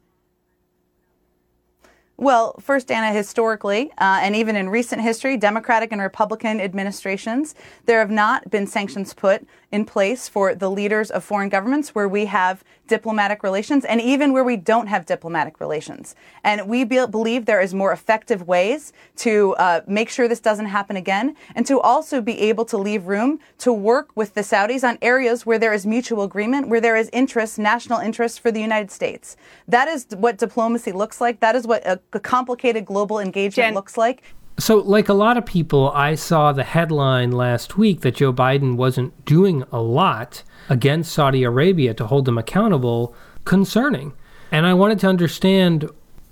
Well, 2.21 2.57
first, 2.59 2.89
Dana, 2.89 3.13
historically, 3.13 3.93
uh, 3.93 4.19
and 4.25 4.35
even 4.35 4.57
in 4.57 4.69
recent 4.69 5.01
history, 5.03 5.37
Democratic 5.37 5.93
and 5.93 6.01
Republican 6.01 6.61
administrations, 6.61 7.55
there 7.87 8.01
have 8.01 8.11
not 8.11 8.51
been 8.51 8.67
sanctions 8.67 9.15
put 9.15 9.47
in 9.71 9.85
place 9.85 10.29
for 10.29 10.55
the 10.55 10.71
leaders 10.71 11.11
of 11.11 11.23
foreign 11.23 11.49
governments 11.49 11.95
where 11.95 12.09
we 12.09 12.25
have 12.27 12.65
diplomatic 12.87 13.43
relations 13.43 13.85
and 13.85 14.01
even 14.01 14.33
where 14.33 14.43
we 14.43 14.57
don't 14.57 14.87
have 14.87 15.05
diplomatic 15.05 15.61
relations. 15.61 16.15
And 16.43 16.67
we 16.67 16.85
be- 16.85 17.07
believe 17.07 17.45
there 17.45 17.61
is 17.61 17.75
more 17.75 17.93
effective 17.93 18.49
ways 18.49 18.95
to 19.17 19.55
uh, 19.57 19.83
make 19.87 20.09
sure 20.09 20.27
this 20.27 20.41
doesn't 20.41 20.67
happen 20.67 20.97
again 20.97 21.37
and 21.55 21.67
to 21.67 21.79
also 21.81 22.23
be 22.23 22.41
able 22.41 22.65
to 22.65 22.79
leave 22.79 23.07
room 23.07 23.41
to 23.59 23.73
work 23.73 24.11
with 24.15 24.33
the 24.33 24.41
Saudis 24.41 24.89
on 24.89 24.97
areas 25.03 25.45
where 25.45 25.59
there 25.59 25.75
is 25.75 25.85
mutual 25.85 26.23
agreement, 26.23 26.69
where 26.69 26.81
there 26.81 26.97
is 26.97 27.11
interest, 27.13 27.59
national 27.59 27.99
interest 27.99 28.41
for 28.41 28.51
the 28.51 28.61
United 28.61 28.91
States. 28.91 29.37
That 29.67 29.87
is 29.87 30.07
what 30.17 30.39
diplomacy 30.39 30.93
looks 30.93 31.21
like. 31.21 31.41
That 31.41 31.55
is 31.55 31.67
what 31.67 31.87
a, 31.87 32.01
a 32.15 32.21
complicated 32.21 32.87
global 32.87 33.19
engagement 33.19 33.67
Jen- 33.69 33.75
looks 33.75 33.99
like. 33.99 34.23
So, 34.59 34.79
like 34.79 35.09
a 35.09 35.15
lot 35.15 35.37
of 35.37 35.47
people, 35.47 35.93
I 35.93 36.17
saw 36.17 36.53
the 36.53 36.65
headline 36.65 37.31
last 37.31 37.79
week 37.79 38.01
that 38.01 38.17
Joe 38.17 38.33
Biden 38.33 38.77
wasn't 38.77 39.25
doing 39.25 39.63
a 39.71 39.81
lot 39.81 40.43
against 40.69 41.13
Saudi 41.13 41.45
Arabia 41.45 41.95
to 41.95 42.07
hold 42.07 42.25
them 42.25 42.39
accountable 42.39 43.15
concerning. 43.45 44.15
And 44.51 44.67
I 44.67 44.75
wanted 44.75 44.99
to 45.01 45.07
understand 45.07 45.89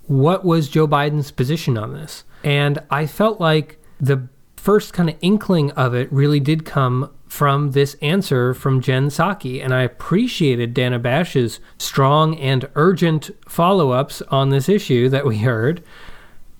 what 0.06 0.44
was 0.44 0.68
Joe 0.68 0.88
Biden's 0.88 1.30
position 1.30 1.78
on 1.78 1.92
this. 1.92 2.24
And 2.42 2.80
I 2.90 3.06
felt 3.06 3.40
like 3.40 3.80
the 4.00 4.28
first 4.56 4.92
kind 4.92 5.08
of 5.08 5.16
inkling 5.20 5.70
of 5.72 5.94
it 5.94 6.12
really 6.12 6.40
did 6.40 6.64
come 6.64 7.10
from 7.28 7.72
this 7.72 7.94
answer 8.02 8.54
from 8.54 8.80
Jen 8.80 9.08
Psaki. 9.08 9.62
And 9.62 9.72
I 9.72 9.82
appreciated 9.82 10.74
Dana 10.74 10.98
Bash's 10.98 11.60
strong 11.78 12.36
and 12.38 12.68
urgent 12.74 13.30
follow 13.48 13.92
ups 13.92 14.20
on 14.22 14.50
this 14.50 14.68
issue 14.68 15.08
that 15.10 15.26
we 15.26 15.38
heard, 15.38 15.82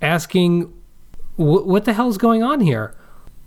asking 0.01 0.73
what 1.37 1.85
the 1.85 1.93
hell's 1.93 2.19
going 2.19 2.43
on 2.43 2.61
here? 2.61 2.95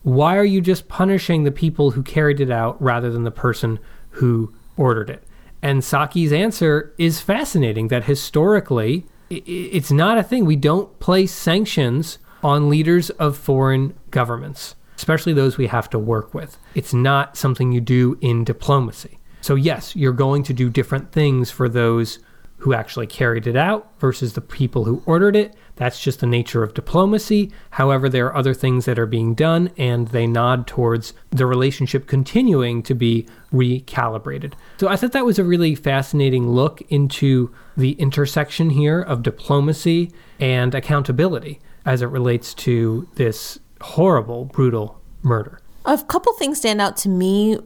Why 0.04 0.38
are 0.38 0.46
you 0.46 0.62
just 0.62 0.88
punishing 0.88 1.44
the 1.44 1.52
people 1.52 1.92
who 1.92 2.04
carried 2.04 2.40
it 2.40 2.50
out 2.50 2.82
rather 2.82 3.12
than 3.12 3.24
the 3.24 3.32
person 3.32 3.80
who 4.12 4.54
ordered 4.78 5.10
it? 5.10 5.24
And 5.62 5.82
Psaki's 5.82 6.32
answer 6.32 6.94
is 6.98 7.20
fascinating 7.20 7.90
that 7.90 8.06
historically, 8.06 9.06
it's 9.30 9.92
not 9.92 10.18
a 10.18 10.24
thing. 10.24 10.46
We 10.46 10.56
don't 10.56 10.98
place 11.00 11.34
sanctions 11.34 12.18
on 12.42 12.70
leaders 12.70 13.10
of 13.12 13.38
foreign 13.38 13.94
governments, 14.10 14.76
especially 14.96 15.34
those 15.34 15.58
we 15.58 15.68
have 15.68 15.90
to 15.90 16.00
work 16.00 16.34
with. 16.34 16.58
It's 16.76 16.94
not 16.94 17.36
something 17.36 17.74
you 17.74 17.82
do 17.82 18.18
in 18.22 18.46
diplomacy. 18.46 19.20
So, 19.42 19.56
yes, 19.56 19.96
you're 19.96 20.14
going 20.14 20.44
to 20.44 20.54
do 20.54 20.70
different 20.70 21.12
things 21.12 21.52
for 21.52 21.68
those 21.68 22.20
who 22.58 22.74
actually 22.74 23.08
carried 23.08 23.48
it 23.48 23.56
out 23.56 23.90
versus 24.00 24.34
the 24.34 24.42
people 24.42 24.86
who 24.86 25.02
ordered 25.06 25.36
it. 25.36 25.56
That's 25.80 26.00
just 26.02 26.20
the 26.20 26.28
nature 26.28 26.62
of 26.62 26.74
diplomacy. 26.74 27.52
However, 27.72 28.10
there 28.10 28.28
are 28.28 28.36
other 28.36 28.54
things 28.54 28.84
that 28.84 29.00
are 29.00 29.06
being 29.06 29.34
done, 29.34 29.72
and 29.78 30.10
they 30.10 30.28
nod 30.28 30.68
towards 30.68 31.14
the 31.30 31.46
relationship 31.46 32.06
continuing 32.06 32.84
to 32.84 32.94
be 32.94 33.26
recalibrated. 33.54 34.54
So 34.78 34.90
I 34.90 34.98
thought 34.98 35.14
that 35.14 35.26
was 35.26 35.40
a 35.40 35.44
really 35.46 35.76
fascinating 35.76 36.50
look 36.50 36.82
into 36.90 37.56
the 37.78 37.94
intersection 37.94 38.72
here 38.72 39.02
of 39.02 39.24
diplomacy 39.24 40.12
and 40.38 40.76
accountability 40.76 41.62
as 41.86 42.02
it 42.02 42.08
relates 42.08 42.54
to 42.56 43.08
this 43.16 43.58
horrible, 43.80 44.46
brutal 44.46 45.00
murder. 45.24 45.62
A 45.86 45.98
couple 45.98 46.34
things 46.34 46.58
stand 46.58 46.82
out 46.82 46.98
to 46.98 47.10
me 47.10 47.58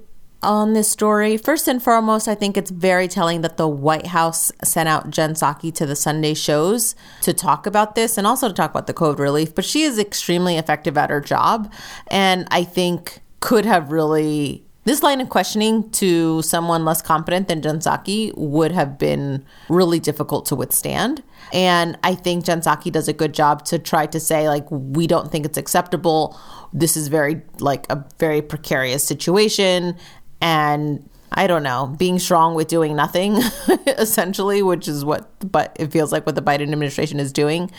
on 0.43 0.73
this 0.73 0.89
story. 0.89 1.37
First 1.37 1.67
and 1.67 1.81
foremost, 1.81 2.27
I 2.27 2.35
think 2.35 2.57
it's 2.57 2.71
very 2.71 3.07
telling 3.07 3.41
that 3.41 3.57
the 3.57 3.67
White 3.67 4.07
House 4.07 4.51
sent 4.63 4.89
out 4.89 5.09
Jen 5.09 5.33
Psaki 5.33 5.73
to 5.75 5.85
the 5.85 5.95
Sunday 5.95 6.33
shows 6.33 6.95
to 7.21 7.33
talk 7.33 7.65
about 7.65 7.95
this 7.95 8.17
and 8.17 8.27
also 8.27 8.47
to 8.47 8.53
talk 8.53 8.71
about 8.71 8.87
the 8.87 8.93
COVID 8.93 9.19
relief. 9.19 9.55
But 9.55 9.65
she 9.65 9.83
is 9.83 9.97
extremely 9.97 10.57
effective 10.57 10.97
at 10.97 11.09
her 11.09 11.21
job, 11.21 11.71
and 12.07 12.47
I 12.51 12.63
think 12.63 13.21
could 13.39 13.65
have 13.65 13.91
really. 13.91 14.65
This 14.85 15.01
line 15.01 15.21
of 15.21 15.29
questioning 15.29 15.89
to 15.91 16.41
someone 16.41 16.83
less 16.83 17.01
competent 17.01 17.47
than 17.47 17.61
Jen 17.61 17.79
Psaki 17.79 18.35
would 18.35 18.73
have 18.73 18.97
been 18.97 19.45
really 19.69 19.97
difficult 19.97 20.45
to 20.47 20.57
withstand. 20.57 21.23
And 21.53 21.97
I 22.03 22.15
think 22.15 22.43
Jen 22.43 22.59
Psaki 22.59 22.91
does 22.91 23.07
a 23.07 23.13
good 23.13 23.33
job 23.33 23.63
to 23.65 23.79
try 23.79 24.07
to 24.07 24.19
say, 24.19 24.49
like, 24.49 24.65
we 24.69 25.07
don't 25.07 25.31
think 25.31 25.45
it's 25.45 25.57
acceptable. 25.57 26.37
This 26.73 26.97
is 26.97 27.07
very, 27.07 27.43
like, 27.59 27.89
a 27.89 28.03
very 28.19 28.41
precarious 28.41 29.05
situation 29.05 29.95
and 30.43 31.09
I 31.31 31.47
don't 31.47 31.63
know, 31.63 31.95
being 31.97 32.19
strong 32.19 32.53
with 32.53 32.67
doing 32.67 32.95
nothing, 32.95 33.37
essentially, 33.87 34.61
which 34.61 34.87
is 34.87 35.03
what, 35.03 35.31
but 35.51 35.75
it 35.79 35.91
feels 35.91 36.11
like 36.11 36.27
what 36.27 36.35
the 36.35 36.41
Biden 36.41 36.63
administration 36.63 37.19
is 37.19 37.31
doing. 37.33 37.71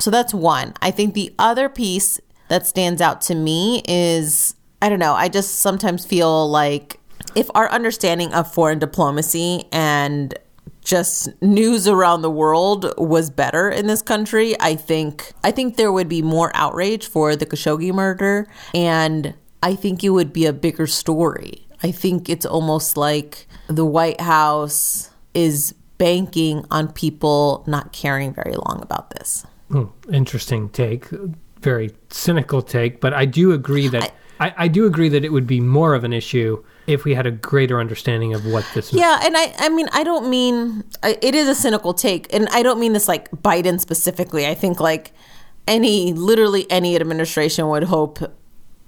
So 0.00 0.10
that's 0.10 0.34
one. 0.34 0.72
I 0.82 0.90
think 0.90 1.14
the 1.14 1.32
other 1.38 1.68
piece 1.68 2.18
that 2.48 2.66
stands 2.66 3.00
out 3.00 3.20
to 3.22 3.34
me 3.34 3.82
is 3.86 4.54
I 4.82 4.88
don't 4.88 4.98
know, 4.98 5.14
I 5.14 5.28
just 5.28 5.60
sometimes 5.60 6.04
feel 6.04 6.48
like 6.50 6.98
if 7.34 7.48
our 7.54 7.70
understanding 7.70 8.32
of 8.32 8.52
foreign 8.52 8.78
diplomacy 8.78 9.64
and 9.72 10.34
just 10.82 11.30
news 11.42 11.88
around 11.88 12.22
the 12.22 12.30
world 12.30 12.92
was 12.96 13.30
better 13.30 13.68
in 13.68 13.88
this 13.88 14.02
country, 14.02 14.54
I 14.60 14.74
think 14.74 15.32
I 15.44 15.50
think 15.50 15.76
there 15.76 15.92
would 15.92 16.08
be 16.08 16.22
more 16.22 16.50
outrage 16.54 17.06
for 17.06 17.36
the 17.36 17.46
Khashoggi 17.46 17.92
murder 17.92 18.48
and 18.74 19.34
I 19.62 19.74
think 19.74 20.04
it 20.04 20.10
would 20.10 20.32
be 20.32 20.46
a 20.46 20.52
bigger 20.52 20.86
story. 20.86 21.65
I 21.82 21.90
think 21.90 22.28
it's 22.28 22.46
almost 22.46 22.96
like 22.96 23.46
the 23.68 23.84
White 23.84 24.20
House 24.20 25.10
is 25.34 25.74
banking 25.98 26.64
on 26.70 26.92
people 26.92 27.64
not 27.66 27.92
caring 27.92 28.32
very 28.32 28.54
long 28.54 28.80
about 28.82 29.10
this. 29.10 29.46
Hmm, 29.70 29.84
interesting 30.12 30.68
take, 30.68 31.06
very 31.60 31.90
cynical 32.10 32.62
take, 32.62 33.00
but 33.00 33.12
I 33.12 33.24
do 33.24 33.52
agree 33.52 33.88
that 33.88 34.12
I, 34.38 34.54
I, 34.56 34.68
do 34.68 34.86
agree 34.86 35.08
that 35.08 35.24
it 35.24 35.32
would 35.32 35.46
be 35.46 35.60
more 35.60 35.94
of 35.94 36.04
an 36.04 36.12
issue 36.12 36.62
if 36.86 37.04
we 37.04 37.14
had 37.14 37.26
a 37.26 37.30
greater 37.30 37.80
understanding 37.80 38.34
of 38.34 38.44
what 38.44 38.64
this. 38.74 38.92
Yeah, 38.92 39.20
and 39.24 39.36
I 39.36 39.54
I 39.58 39.68
mean 39.70 39.88
I 39.92 40.04
don't 40.04 40.28
mean 40.28 40.84
I- 41.02 41.18
it 41.22 41.34
is 41.34 41.48
a 41.48 41.54
cynical 41.54 41.94
take, 41.94 42.32
and 42.32 42.48
I 42.50 42.62
don't 42.62 42.78
mean 42.78 42.92
this 42.92 43.08
like 43.08 43.30
Biden 43.30 43.80
specifically. 43.80 44.46
I 44.46 44.54
think 44.54 44.78
like 44.78 45.12
any 45.66 46.12
literally 46.12 46.70
any 46.70 46.94
administration 46.96 47.68
would 47.68 47.84
hope 47.84 48.18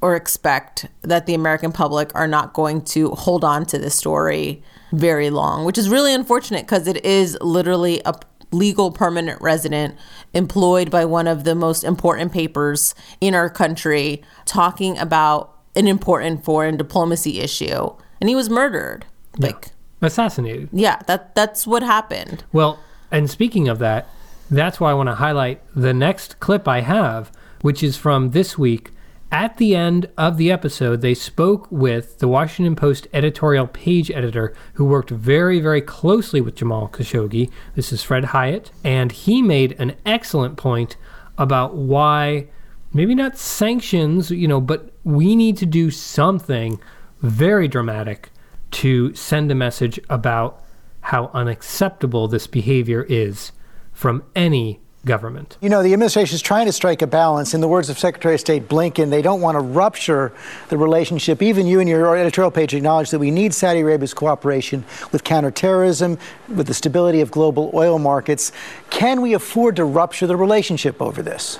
or 0.00 0.14
expect 0.14 0.86
that 1.02 1.26
the 1.26 1.34
American 1.34 1.72
public 1.72 2.10
are 2.14 2.28
not 2.28 2.52
going 2.52 2.82
to 2.82 3.10
hold 3.10 3.44
on 3.44 3.66
to 3.66 3.78
this 3.78 3.94
story 3.94 4.62
very 4.92 5.30
long, 5.30 5.64
which 5.64 5.76
is 5.78 5.88
really 5.88 6.14
unfortunate 6.14 6.62
because 6.62 6.86
it 6.86 7.04
is 7.04 7.36
literally 7.40 8.00
a 8.04 8.14
legal 8.50 8.90
permanent 8.90 9.40
resident 9.42 9.96
employed 10.32 10.90
by 10.90 11.04
one 11.04 11.26
of 11.26 11.44
the 11.44 11.54
most 11.54 11.84
important 11.84 12.32
papers 12.32 12.94
in 13.20 13.34
our 13.34 13.50
country 13.50 14.22
talking 14.46 14.96
about 14.98 15.54
an 15.76 15.86
important 15.86 16.44
foreign 16.44 16.76
diplomacy 16.76 17.40
issue 17.40 17.90
and 18.20 18.28
he 18.30 18.34
was 18.34 18.48
murdered 18.48 19.04
like 19.36 19.68
assassinated. 20.00 20.66
yeah 20.72 20.98
that 21.06 21.34
that's 21.34 21.66
what 21.66 21.82
happened 21.82 22.42
Well, 22.52 22.78
and 23.10 23.28
speaking 23.30 23.68
of 23.68 23.78
that, 23.80 24.08
that's 24.50 24.80
why 24.80 24.90
I 24.90 24.94
want 24.94 25.08
to 25.08 25.14
highlight 25.16 25.60
the 25.74 25.92
next 25.94 26.40
clip 26.40 26.66
I 26.66 26.80
have, 26.80 27.30
which 27.60 27.82
is 27.82 27.96
from 27.96 28.30
this 28.30 28.56
week. 28.58 28.90
At 29.30 29.58
the 29.58 29.76
end 29.76 30.08
of 30.16 30.38
the 30.38 30.50
episode, 30.50 31.02
they 31.02 31.12
spoke 31.12 31.70
with 31.70 32.18
the 32.18 32.28
Washington 32.28 32.74
Post 32.74 33.06
editorial 33.12 33.66
page 33.66 34.10
editor 34.10 34.54
who 34.74 34.86
worked 34.86 35.10
very, 35.10 35.60
very 35.60 35.82
closely 35.82 36.40
with 36.40 36.54
Jamal 36.54 36.88
Khashoggi. 36.88 37.50
This 37.74 37.92
is 37.92 38.02
Fred 38.02 38.24
Hiatt, 38.24 38.70
and 38.82 39.12
he 39.12 39.42
made 39.42 39.72
an 39.78 39.96
excellent 40.06 40.56
point 40.56 40.96
about 41.36 41.74
why 41.74 42.46
maybe 42.94 43.14
not 43.14 43.36
sanctions, 43.36 44.30
you 44.30 44.48
know, 44.48 44.62
but 44.62 44.94
we 45.04 45.36
need 45.36 45.58
to 45.58 45.66
do 45.66 45.90
something 45.90 46.80
very 47.20 47.68
dramatic 47.68 48.30
to 48.70 49.14
send 49.14 49.50
a 49.52 49.54
message 49.54 50.00
about 50.08 50.64
how 51.02 51.30
unacceptable 51.34 52.28
this 52.28 52.46
behavior 52.46 53.04
is 53.10 53.52
from 53.92 54.22
any 54.34 54.80
government. 55.08 55.56
You 55.60 55.68
know, 55.68 55.82
the 55.82 55.92
administration 55.92 56.36
is 56.36 56.42
trying 56.42 56.66
to 56.66 56.72
strike 56.72 57.02
a 57.02 57.06
balance. 57.06 57.54
In 57.54 57.60
the 57.60 57.66
words 57.66 57.88
of 57.88 57.98
Secretary 57.98 58.34
of 58.34 58.40
State 58.40 58.68
Blinken, 58.68 59.10
they 59.10 59.22
don't 59.22 59.40
want 59.40 59.56
to 59.56 59.60
rupture 59.60 60.32
the 60.68 60.76
relationship. 60.76 61.42
Even 61.42 61.66
you 61.66 61.80
in 61.80 61.88
your 61.88 62.16
editorial 62.16 62.52
page 62.52 62.74
acknowledge 62.74 63.10
that 63.10 63.18
we 63.18 63.30
need 63.30 63.52
Saudi 63.54 63.80
Arabia's 63.80 64.14
cooperation 64.14 64.84
with 65.10 65.24
counterterrorism, 65.24 66.18
with 66.54 66.68
the 66.68 66.74
stability 66.74 67.20
of 67.20 67.30
global 67.30 67.70
oil 67.74 67.98
markets. 67.98 68.52
Can 68.90 69.20
we 69.20 69.34
afford 69.34 69.74
to 69.76 69.84
rupture 69.84 70.26
the 70.26 70.36
relationship 70.36 71.02
over 71.02 71.22
this? 71.22 71.58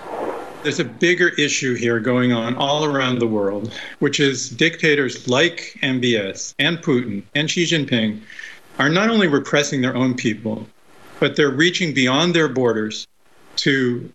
There's 0.63 0.81
a 0.81 0.85
bigger 0.85 1.29
issue 1.31 1.75
here 1.75 2.01
going 2.01 2.33
on 2.33 2.57
all 2.57 2.85
around 2.85 3.21
the 3.21 3.27
world, 3.27 3.73
which 4.01 4.21
is 4.21 4.51
dictators 4.51 5.29
like 5.29 5.79
MBS 5.83 6.55
and 6.59 6.79
Putin 6.79 7.23
and 7.35 7.51
Xi 7.51 7.65
Jinping 7.65 8.21
are 8.79 8.89
not 8.89 9.09
only 9.09 9.29
repressing 9.29 9.81
their 9.81 9.97
own 9.97 10.15
people, 10.15 10.67
but 11.21 11.37
they're 11.37 11.51
reaching 11.51 11.95
beyond 11.95 12.35
their 12.35 12.49
borders 12.49 13.07
to 13.59 14.13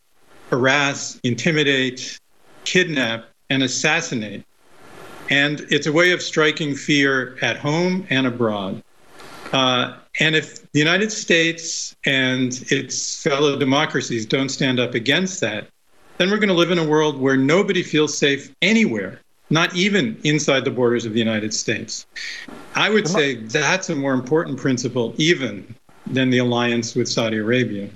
harass, 0.50 1.20
intimidate, 1.24 2.20
kidnap, 2.66 3.26
and 3.50 3.64
assassinate. 3.64 4.44
And 5.30 5.62
it's 5.70 5.88
a 5.88 5.92
way 5.92 6.12
of 6.12 6.22
striking 6.22 6.76
fear 6.76 7.38
at 7.42 7.58
home 7.58 8.06
and 8.10 8.28
abroad. 8.28 8.84
Uh, 9.52 9.98
and 10.20 10.36
if 10.36 10.70
the 10.72 10.80
United 10.80 11.12
States 11.12 11.96
and 12.06 12.66
its 12.70 13.22
fellow 13.24 13.58
democracies 13.58 14.26
don't 14.26 14.50
stand 14.50 14.80
up 14.80 14.94
against 14.94 15.42
that, 15.42 15.68
then 16.18 16.30
we're 16.30 16.38
going 16.38 16.50
to 16.50 16.56
live 16.56 16.72
in 16.72 16.78
a 16.78 16.88
world 16.88 17.20
where 17.20 17.38
nobody 17.38 17.82
feels 17.82 18.16
safe 18.16 18.54
anywhere, 18.62 19.20
not 19.50 19.76
even 19.76 20.20
inside 20.24 20.66
the 20.66 20.72
borders 20.72 21.06
of 21.06 21.14
the 21.14 21.20
United 21.20 21.54
States. 21.54 22.06
I 22.76 22.90
would 22.90 23.08
say 23.08 23.36
that's 23.36 23.90
a 23.90 23.96
more 23.96 24.14
important 24.14 24.60
principle, 24.60 25.16
even 25.18 25.74
than 26.06 26.30
the 26.30 26.40
alliance 26.40 26.96
with 26.96 27.08
Saudi 27.08 27.38
Arabia. 27.38 27.90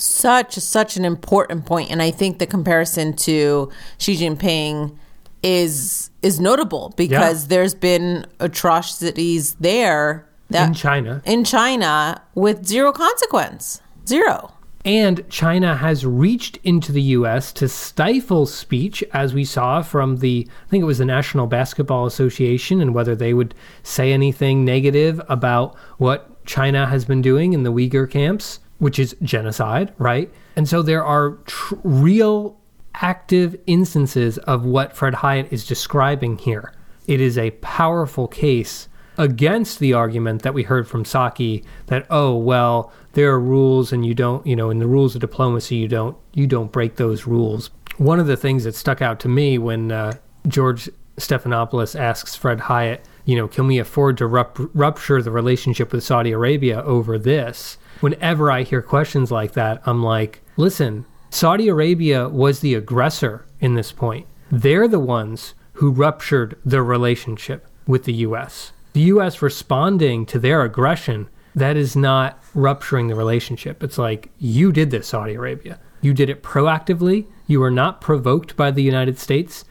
Such 0.00 0.54
such 0.54 0.96
an 0.96 1.04
important 1.04 1.66
point, 1.66 1.90
and 1.90 2.00
I 2.00 2.12
think 2.12 2.38
the 2.38 2.46
comparison 2.46 3.14
to 3.16 3.70
Xi 3.98 4.14
Jinping 4.16 4.96
is 5.42 6.10
is 6.22 6.38
notable 6.40 6.94
because 6.96 7.42
yeah. 7.42 7.48
there's 7.48 7.74
been 7.74 8.26
atrocities 8.40 9.54
there 9.54 10.28
that, 10.50 10.68
in 10.68 10.74
China 10.74 11.22
in 11.24 11.44
China 11.44 12.22
with 12.34 12.64
zero 12.64 12.92
consequence, 12.92 13.82
zero. 14.06 14.52
And 14.84 15.28
China 15.28 15.76
has 15.76 16.06
reached 16.06 16.58
into 16.62 16.92
the 16.92 17.02
U.S. 17.02 17.52
to 17.54 17.68
stifle 17.68 18.46
speech, 18.46 19.02
as 19.12 19.34
we 19.34 19.44
saw 19.44 19.82
from 19.82 20.18
the, 20.18 20.48
I 20.48 20.70
think 20.70 20.82
it 20.82 20.86
was 20.86 20.98
the 20.98 21.04
National 21.04 21.46
Basketball 21.46 22.06
Association, 22.06 22.80
and 22.80 22.94
whether 22.94 23.16
they 23.16 23.34
would 23.34 23.54
say 23.82 24.12
anything 24.12 24.64
negative 24.64 25.20
about 25.28 25.76
what 25.98 26.42
China 26.46 26.86
has 26.86 27.04
been 27.04 27.20
doing 27.20 27.52
in 27.52 27.64
the 27.64 27.72
Uyghur 27.72 28.08
camps, 28.08 28.60
which 28.78 28.98
is 28.98 29.16
genocide, 29.22 29.92
right? 29.98 30.32
And 30.56 30.68
so 30.68 30.82
there 30.82 31.04
are 31.04 31.38
tr- 31.46 31.74
real 31.82 32.58
active 32.94 33.56
instances 33.66 34.38
of 34.38 34.64
what 34.64 34.96
Fred 34.96 35.14
Hiatt 35.14 35.52
is 35.52 35.66
describing 35.66 36.38
here. 36.38 36.72
It 37.06 37.20
is 37.20 37.38
a 37.38 37.50
powerful 37.52 38.28
case 38.28 38.88
against 39.16 39.78
the 39.78 39.92
argument 39.92 40.42
that 40.42 40.54
we 40.54 40.62
heard 40.62 40.86
from 40.86 41.04
Psaki 41.04 41.64
that 41.86 42.06
oh 42.08 42.36
well 42.36 42.92
there 43.14 43.32
are 43.32 43.40
rules 43.40 43.92
and 43.92 44.06
you 44.06 44.14
don't 44.14 44.46
you 44.46 44.54
know 44.54 44.70
in 44.70 44.78
the 44.78 44.86
rules 44.86 45.16
of 45.16 45.20
diplomacy 45.20 45.74
you 45.74 45.88
don't 45.88 46.16
you 46.34 46.46
don't 46.46 46.70
break 46.70 46.96
those 46.96 47.26
rules. 47.26 47.70
One 47.96 48.20
of 48.20 48.28
the 48.28 48.36
things 48.36 48.62
that 48.62 48.76
stuck 48.76 49.02
out 49.02 49.18
to 49.20 49.28
me 49.28 49.58
when 49.58 49.90
uh, 49.90 50.14
George 50.46 50.88
Stephanopoulos 51.18 51.98
asks 51.98 52.36
Fred 52.36 52.60
Hiatt, 52.60 53.00
you 53.24 53.36
know, 53.36 53.48
can 53.48 53.66
we 53.66 53.78
afford 53.78 54.16
to 54.18 54.26
rup- 54.26 54.70
rupture 54.72 55.20
the 55.20 55.32
relationship 55.32 55.92
with 55.92 56.04
Saudi 56.04 56.30
Arabia 56.30 56.80
over 56.82 57.18
this? 57.18 57.76
Whenever 58.00 58.50
I 58.50 58.62
hear 58.62 58.82
questions 58.82 59.30
like 59.30 59.52
that, 59.52 59.82
I'm 59.86 60.02
like, 60.02 60.42
listen, 60.56 61.04
Saudi 61.30 61.68
Arabia 61.68 62.28
was 62.28 62.60
the 62.60 62.74
aggressor 62.74 63.46
in 63.60 63.74
this 63.74 63.92
point. 63.92 64.26
They're 64.50 64.88
the 64.88 65.00
ones 65.00 65.54
who 65.74 65.90
ruptured 65.90 66.58
the 66.64 66.82
relationship 66.82 67.66
with 67.86 68.04
the 68.04 68.14
U.S 68.14 68.72
the 68.98 69.04
U.S. 69.14 69.42
responding 69.42 70.26
to 70.26 70.40
their 70.40 70.62
aggression, 70.62 71.28
that 71.54 71.76
is 71.76 71.94
not 71.94 72.42
rupturing 72.52 73.06
the 73.06 73.14
relationship. 73.14 73.82
It's 73.84 73.96
like, 73.96 74.30
you 74.38 74.72
did 74.72 74.90
this, 74.90 75.06
Saudi 75.06 75.34
Arabia. 75.34 75.78
You 76.00 76.12
did 76.12 76.28
it 76.28 76.42
proactively. 76.42 77.26
You 77.46 77.60
were 77.60 77.70
not 77.70 78.00
provoked 78.00 78.56
by 78.56 78.72
the 78.72 78.82
United 78.82 79.16
States 79.16 79.64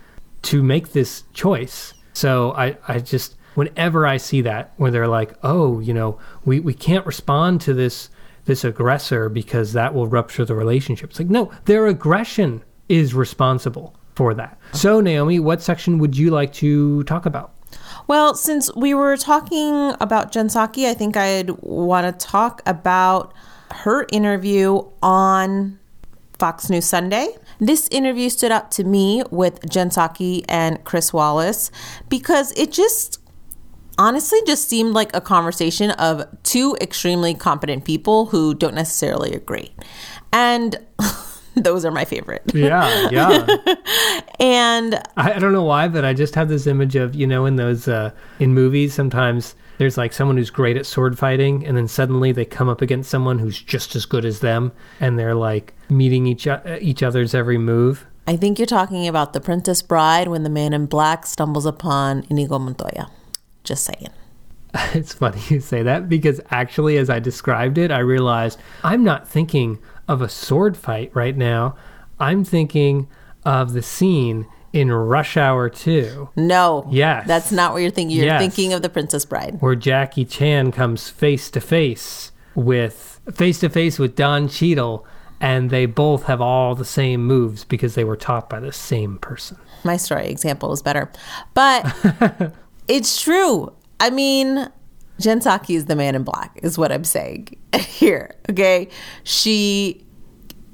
to 0.43 0.63
make 0.63 0.93
this 0.93 1.23
choice. 1.34 1.93
So 2.13 2.53
I, 2.53 2.78
I 2.88 2.99
just, 2.99 3.36
whenever 3.55 4.07
I 4.07 4.15
see 4.15 4.39
that, 4.41 4.71
where 4.78 4.91
they're 4.91 5.09
like, 5.09 5.34
oh, 5.43 5.82
you 5.82 5.93
know, 5.93 6.19
we, 6.45 6.61
we 6.61 6.73
can't 6.73 7.05
respond 7.05 7.59
to 7.61 7.73
this 7.73 8.09
this 8.48 8.64
aggressor 8.64 9.30
because 9.30 9.74
that 9.74 9.93
will 9.93 10.08
rupture 10.08 10.43
the 10.43 10.56
relationship. 10.56 11.12
It's 11.12 11.20
like, 11.20 11.30
no, 11.30 11.52
their 11.66 11.86
aggression 11.86 12.64
is 12.89 13.14
responsible 13.14 13.95
for 14.16 14.34
that. 14.34 14.58
So, 14.74 15.00
Naomi, 15.00 15.39
what 15.39 15.62
section 15.62 16.00
would 16.00 16.18
you 16.18 16.32
like 16.32 16.52
to 16.54 17.04
talk 17.04 17.26
about? 17.26 17.54
Well, 18.08 18.34
since 18.34 18.74
we 18.76 18.93
were 18.93 19.18
talking 19.18 19.93
about 20.00 20.32
Jen 20.32 20.48
Psaki, 20.48 20.88
I 20.88 20.93
think 20.93 21.18
I'd 21.18 21.52
want 21.62 22.20
to 22.20 22.26
talk 22.26 22.62
about 22.66 23.34
her 23.72 24.08
interview 24.12 24.82
on 25.04 25.78
Fox 26.39 26.70
News 26.70 26.86
Sunday. 26.86 27.28
This 27.60 27.88
interview 27.89 28.30
stood 28.30 28.52
out 28.52 28.72
to 28.72 28.84
me 28.84 29.24
with 29.30 29.68
Jen 29.70 29.89
Psaki 29.89 30.45
and 30.48 30.82
Chris 30.86 31.12
Wallace 31.12 31.70
because 32.08 32.54
it 32.58 32.72
just 32.72 33.20
honestly 33.98 34.39
just 34.45 34.68
seemed 34.68 34.93
like 34.93 35.16
a 35.16 35.22
conversation 35.22 35.91
of 35.91 36.26
two 36.43 36.78
extremely 36.82 37.34
competent 37.34 37.86
people 37.86 38.28
who 38.28 38.54
don't 38.54 38.76
necessarily 38.76 39.34
agree. 39.34 39.72
And 40.32 40.78
those 41.56 41.86
are 41.86 41.91
my 41.91 42.06
favorite. 42.06 42.43
Yeah, 42.54 43.10
yeah. 43.10 43.45
and 44.39 44.95
I, 45.18 45.34
I, 45.34 45.39
don't 45.39 45.54
know 45.54 45.64
why, 45.64 45.88
but 45.88 46.06
I 46.06 46.14
just 46.14 46.36
have 46.36 46.50
this 46.50 46.68
image 46.68 46.95
of 46.95 47.16
you 47.16 47.28
know 47.28 47.45
in 47.45 47.56
those 47.56 47.88
uh, 47.88 48.12
in 48.39 48.54
movies 48.54 48.93
sometimes 48.93 49.56
there's 49.78 49.98
like 49.98 50.14
someone 50.14 50.38
who's 50.38 50.50
great 50.50 50.78
at 50.78 50.86
sword 50.86 51.18
fighting, 51.18 51.66
and 51.66 51.78
then 51.78 51.88
suddenly 51.88 52.32
they 52.32 52.45
come 52.45 52.70
up 52.70 52.82
against 52.82 53.10
someone 53.10 53.39
who's 53.39 53.62
just 53.62 53.95
as 53.95 54.06
good 54.06 54.26
as 54.26 54.39
them, 54.39 54.72
and 55.00 55.18
they're 55.18 55.36
like 55.36 55.74
meeting 55.89 56.26
each 56.28 56.48
uh, 56.48 56.78
each 56.80 57.04
other's 57.04 57.34
every 57.34 57.58
move. 57.58 58.06
I 58.26 58.36
think 58.36 58.60
you're 58.60 58.66
talking 58.66 59.08
about 59.08 59.34
the 59.34 59.39
Princess 59.39 59.82
Bride 59.82 60.28
when 60.28 60.43
the 60.43 60.50
man 60.50 60.74
in 60.74 60.86
black 60.86 61.26
stumbles 61.26 61.66
upon 61.66 62.26
Inigo 62.30 62.60
Montoya. 62.60 63.10
Just 63.68 63.84
saying. 63.84 64.09
It's 64.93 65.13
funny 65.13 65.41
you 65.49 65.59
say 65.59 65.82
that 65.84 66.07
because 66.07 66.39
actually, 66.51 66.97
as 66.97 67.09
I 67.09 67.20
described 67.20 67.78
it, 67.78 67.89
I 67.89 67.99
realized 67.99 68.59
I'm 68.84 69.03
not 69.03 69.28
thinking 69.28 69.80
of 70.07 70.22
a 70.22 70.30
sword 70.30 70.78
fight 70.78 71.11
right 71.13 71.36
now. 71.36 71.76
I'm 72.20 72.43
thinking 72.43 73.07
of 73.43 73.74
the 73.74 73.82
scene 73.82 74.45
in 74.74 74.91
Rush 74.91 75.36
Hour 75.36 75.70
2. 75.70 76.30
No. 76.36 76.88
Yes. 76.91 77.28
That's 77.28 77.51
not 77.51 77.74
what 77.74 77.82
you're 77.82 77.91
thinking. 77.91 78.18
You're 78.18 78.26
yes. 78.26 78.41
thinking 78.41 78.74
of 78.74 78.82
The 78.82 78.89
Princess 78.89 79.26
Bride. 79.26 79.57
Where 79.61 79.76
Jackie 79.76 80.26
Chan 80.26 80.74
comes 80.74 81.09
face 81.09 81.49
to 81.51 81.61
face 81.61 82.32
with 82.53 83.20
face 83.34 83.59
to 83.59 83.70
face 83.70 83.97
with 83.99 84.15
Don 84.15 84.47
Cheadle 84.47 85.05
and 85.39 85.70
they 85.70 85.86
both 85.86 86.24
have 86.24 86.41
all 86.41 86.76
the 86.76 86.86
same 86.86 87.26
moves 87.26 87.63
because 87.63 87.95
they 87.95 88.03
were 88.03 88.15
taught 88.15 88.49
by 88.49 88.59
the 88.59 88.74
same 88.74 89.18
person. 89.20 89.57
My 89.84 89.97
story 89.97 90.28
example 90.28 90.74
is 90.74 90.82
better. 90.82 91.11
But 91.53 92.53
it's 92.88 93.22
true. 93.22 93.74
I 94.00 94.10
mean, 94.10 94.70
Jen 95.20 95.40
Psaki 95.40 95.76
is 95.76 95.86
the 95.86 95.96
man 95.96 96.16
in 96.16 96.24
black, 96.24 96.60
is 96.62 96.78
what 96.78 96.92
I'm 96.92 97.04
saying 97.04 97.58
here. 97.76 98.36
Okay. 98.50 98.90
She 99.24 100.06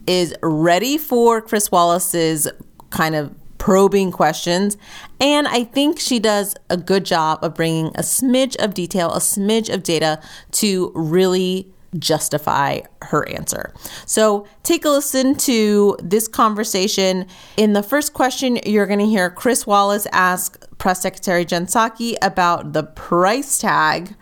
is 0.05 0.36
ready 0.41 0.97
for 0.97 1.41
Chris 1.41 1.72
Wallace's 1.72 2.47
kind 2.89 3.16
of 3.16 3.34
probing 3.57 4.11
questions. 4.11 4.78
And 5.22 5.47
I 5.47 5.64
think 5.64 5.97
she 5.97 6.20
does 6.20 6.53
a 6.70 6.76
good 6.76 7.05
job 7.05 7.39
of 7.41 7.55
bringing 7.55 7.88
a 7.95 8.01
smidge 8.01 8.57
of 8.57 8.74
detail, 8.74 9.14
a 9.14 9.20
smidge 9.20 9.74
of 9.74 9.84
data 9.84 10.22
to 10.51 10.91
really 10.93 11.72
justify 11.99 12.81
her 13.01 13.27
answer. 13.29 13.73
So 14.05 14.47
take 14.63 14.85
a 14.85 14.89
listen 14.89 15.35
to 15.35 15.97
this 16.01 16.27
conversation. 16.27 17.27
In 17.57 17.73
the 17.73 17.83
first 17.83 18.13
question, 18.13 18.59
you're 18.65 18.85
going 18.85 18.99
to 18.99 19.05
hear 19.05 19.29
Chris 19.29 19.67
Wallace 19.67 20.07
ask 20.11 20.59
Press 20.77 21.01
Secretary 21.01 21.45
Jen 21.45 21.65
Psaki 21.65 22.15
about 22.21 22.73
the 22.73 22.83
price 22.83 23.57
tag 23.57 24.15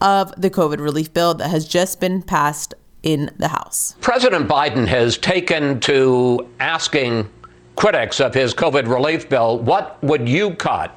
of 0.00 0.32
the 0.40 0.50
COVID 0.50 0.78
relief 0.78 1.12
bill 1.12 1.34
that 1.34 1.48
has 1.48 1.66
just 1.66 2.00
been 2.00 2.22
passed 2.22 2.74
in 3.02 3.30
the 3.36 3.48
House. 3.48 3.94
President 4.00 4.48
Biden 4.48 4.86
has 4.86 5.16
taken 5.18 5.80
to 5.80 6.48
asking 6.60 7.28
critics 7.76 8.20
of 8.20 8.34
his 8.34 8.54
COVID 8.54 8.88
relief 8.92 9.28
bill, 9.28 9.58
what 9.58 10.02
would 10.02 10.28
you 10.28 10.54
cut? 10.54 10.96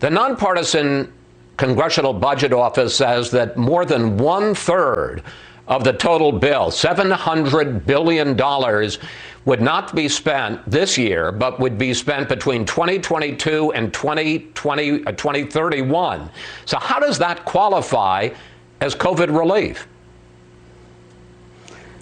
The 0.00 0.10
nonpartisan 0.10 1.12
Congressional 1.56 2.14
Budget 2.14 2.52
Office 2.52 2.94
says 2.94 3.30
that 3.32 3.56
more 3.56 3.84
than 3.84 4.16
one 4.16 4.54
third 4.54 5.22
of 5.70 5.84
the 5.84 5.92
total 5.92 6.32
bill, 6.32 6.66
$700 6.66 7.86
billion, 7.86 8.36
would 9.46 9.62
not 9.62 9.94
be 9.94 10.08
spent 10.08 10.68
this 10.68 10.98
year, 10.98 11.32
but 11.32 11.58
would 11.60 11.78
be 11.78 11.94
spent 11.94 12.28
between 12.28 12.66
2022 12.66 13.72
and 13.72 13.94
2020, 13.94 15.06
uh, 15.06 15.12
2031. 15.12 16.28
So, 16.66 16.78
how 16.78 16.98
does 16.98 17.18
that 17.18 17.44
qualify 17.46 18.28
as 18.80 18.94
COVID 18.94 19.36
relief? 19.36 19.86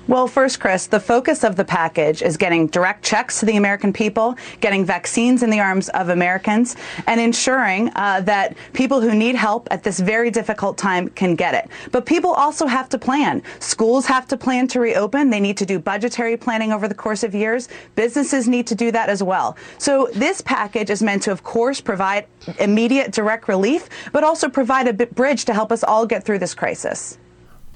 Well, 0.08 0.26
first, 0.26 0.58
Chris, 0.58 0.86
the 0.86 1.00
focus 1.00 1.44
of 1.44 1.56
the 1.56 1.66
package 1.66 2.22
is 2.22 2.38
getting 2.38 2.68
direct 2.68 3.04
checks 3.04 3.40
to 3.40 3.46
the 3.46 3.58
American 3.58 3.92
people, 3.92 4.38
getting 4.60 4.82
vaccines 4.82 5.42
in 5.42 5.50
the 5.50 5.60
arms 5.60 5.90
of 5.90 6.08
Americans, 6.08 6.76
and 7.06 7.20
ensuring 7.20 7.90
uh, 7.94 8.22
that 8.22 8.56
people 8.72 9.02
who 9.02 9.14
need 9.14 9.34
help 9.34 9.68
at 9.70 9.82
this 9.82 10.00
very 10.00 10.30
difficult 10.30 10.78
time 10.78 11.08
can 11.10 11.34
get 11.34 11.52
it. 11.52 11.68
But 11.92 12.06
people 12.06 12.32
also 12.32 12.66
have 12.66 12.88
to 12.88 12.98
plan. 12.98 13.42
Schools 13.60 14.06
have 14.06 14.26
to 14.28 14.38
plan 14.38 14.66
to 14.68 14.80
reopen. 14.80 15.28
They 15.28 15.40
need 15.40 15.58
to 15.58 15.66
do 15.66 15.78
budgetary 15.78 16.38
planning 16.38 16.72
over 16.72 16.88
the 16.88 16.94
course 16.94 17.22
of 17.22 17.34
years. 17.34 17.68
Businesses 17.94 18.48
need 18.48 18.66
to 18.68 18.74
do 18.74 18.90
that 18.90 19.10
as 19.10 19.22
well. 19.22 19.58
So 19.76 20.08
this 20.14 20.40
package 20.40 20.88
is 20.88 21.02
meant 21.02 21.24
to, 21.24 21.32
of 21.32 21.42
course, 21.42 21.82
provide 21.82 22.24
immediate 22.58 23.12
direct 23.12 23.46
relief, 23.46 23.90
but 24.12 24.24
also 24.24 24.48
provide 24.48 24.88
a 24.88 24.94
bridge 24.94 25.44
to 25.44 25.52
help 25.52 25.70
us 25.70 25.84
all 25.84 26.06
get 26.06 26.24
through 26.24 26.38
this 26.38 26.54
crisis. 26.54 27.18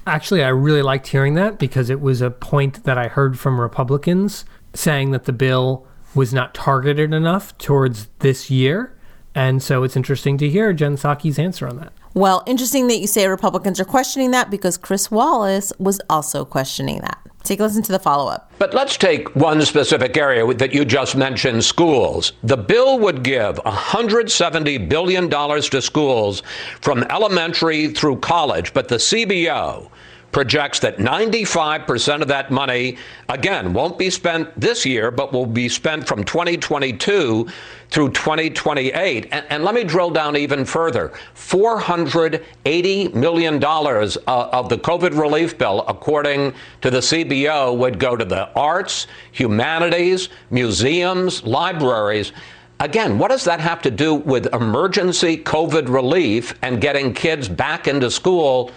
Actually, 0.05 0.43
I 0.43 0.49
really 0.49 0.81
liked 0.81 1.07
hearing 1.07 1.35
that 1.35 1.57
because 1.57 1.89
it 1.89 2.01
was 2.01 2.21
a 2.21 2.29
point 2.29 2.83
that 2.83 2.97
I 2.97 3.07
heard 3.07 3.39
from 3.39 3.59
Republicans 3.59 4.45
saying 4.73 5.11
that 5.11 5.25
the 5.25 5.33
bill 5.33 5.87
was 6.15 6.33
not 6.33 6.53
targeted 6.53 7.13
enough 7.13 7.57
towards 7.57 8.07
this 8.19 8.49
year. 8.49 8.95
And 9.35 9.63
so 9.63 9.83
it's 9.83 9.95
interesting 9.95 10.37
to 10.39 10.49
hear 10.49 10.73
Jen 10.73 10.95
Psaki's 10.95 11.39
answer 11.39 11.67
on 11.67 11.77
that. 11.77 11.93
Well, 12.13 12.43
interesting 12.45 12.87
that 12.87 12.97
you 12.97 13.07
say 13.07 13.27
Republicans 13.27 13.79
are 13.79 13.85
questioning 13.85 14.31
that 14.31 14.51
because 14.51 14.77
Chris 14.77 15.09
Wallace 15.09 15.73
was 15.79 15.99
also 16.09 16.45
questioning 16.45 16.99
that. 16.99 17.17
Take 17.43 17.59
a 17.59 17.63
listen 17.63 17.83
to 17.83 17.91
the 17.91 17.99
follow 17.99 18.31
up. 18.31 18.51
But 18.57 18.73
let's 18.73 18.95
take 18.95 19.35
one 19.35 19.61
specific 19.63 20.15
area 20.15 20.53
that 20.53 20.73
you 20.73 20.85
just 20.85 21.15
mentioned 21.15 21.65
schools. 21.65 22.31
The 22.41 22.55
bill 22.55 22.99
would 22.99 23.21
give 23.23 23.57
$170 23.57 24.87
billion 24.87 25.29
to 25.29 25.81
schools 25.81 26.41
from 26.79 27.03
elementary 27.03 27.89
through 27.89 28.19
college, 28.19 28.73
but 28.73 28.87
the 28.87 28.95
CBO 28.95 29.89
projects 30.33 30.79
that 30.79 30.97
95% 30.97 32.21
of 32.21 32.27
that 32.27 32.51
money, 32.51 32.97
again, 33.29 33.71
won't 33.71 33.97
be 33.97 34.09
spent 34.09 34.59
this 34.59 34.85
year, 34.85 35.11
but 35.11 35.31
will 35.31 35.45
be 35.45 35.69
spent 35.69 36.07
from 36.07 36.23
2022 36.23 37.47
through 37.89 38.09
2028. 38.09 39.27
And, 39.31 39.45
and 39.49 39.63
let 39.63 39.75
me 39.75 39.83
drill 39.83 40.09
down 40.09 40.35
even 40.35 40.65
further 40.65 41.13
$480 41.35 43.13
million 43.13 43.63
uh, 43.63 44.17
of 44.27 44.67
the 44.67 44.77
COVID 44.77 45.17
relief 45.17 45.57
bill, 45.57 45.85
according 45.87 46.53
to 46.81 46.89
the 46.89 46.99
CBO, 46.99 47.77
would 47.77 47.99
go 47.99 48.15
to 48.15 48.25
the 48.25 48.51
arts, 48.53 49.07
humanities, 49.31 50.29
museums, 50.49 51.43
libraries. 51.43 52.33
Again, 52.79 53.19
what 53.19 53.29
does 53.29 53.45
that 53.45 53.59
have 53.59 53.81
to 53.83 53.91
do 53.91 54.15
with 54.15 54.53
emergency 54.53 55.37
COVID 55.37 55.87
relief 55.87 56.55
and 56.63 56.81
getting 56.81 57.13
kids 57.13 57.47
back 57.47 57.87
into 57.87 58.09
school 58.09 58.71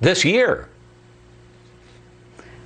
this 0.00 0.24
year? 0.24 0.68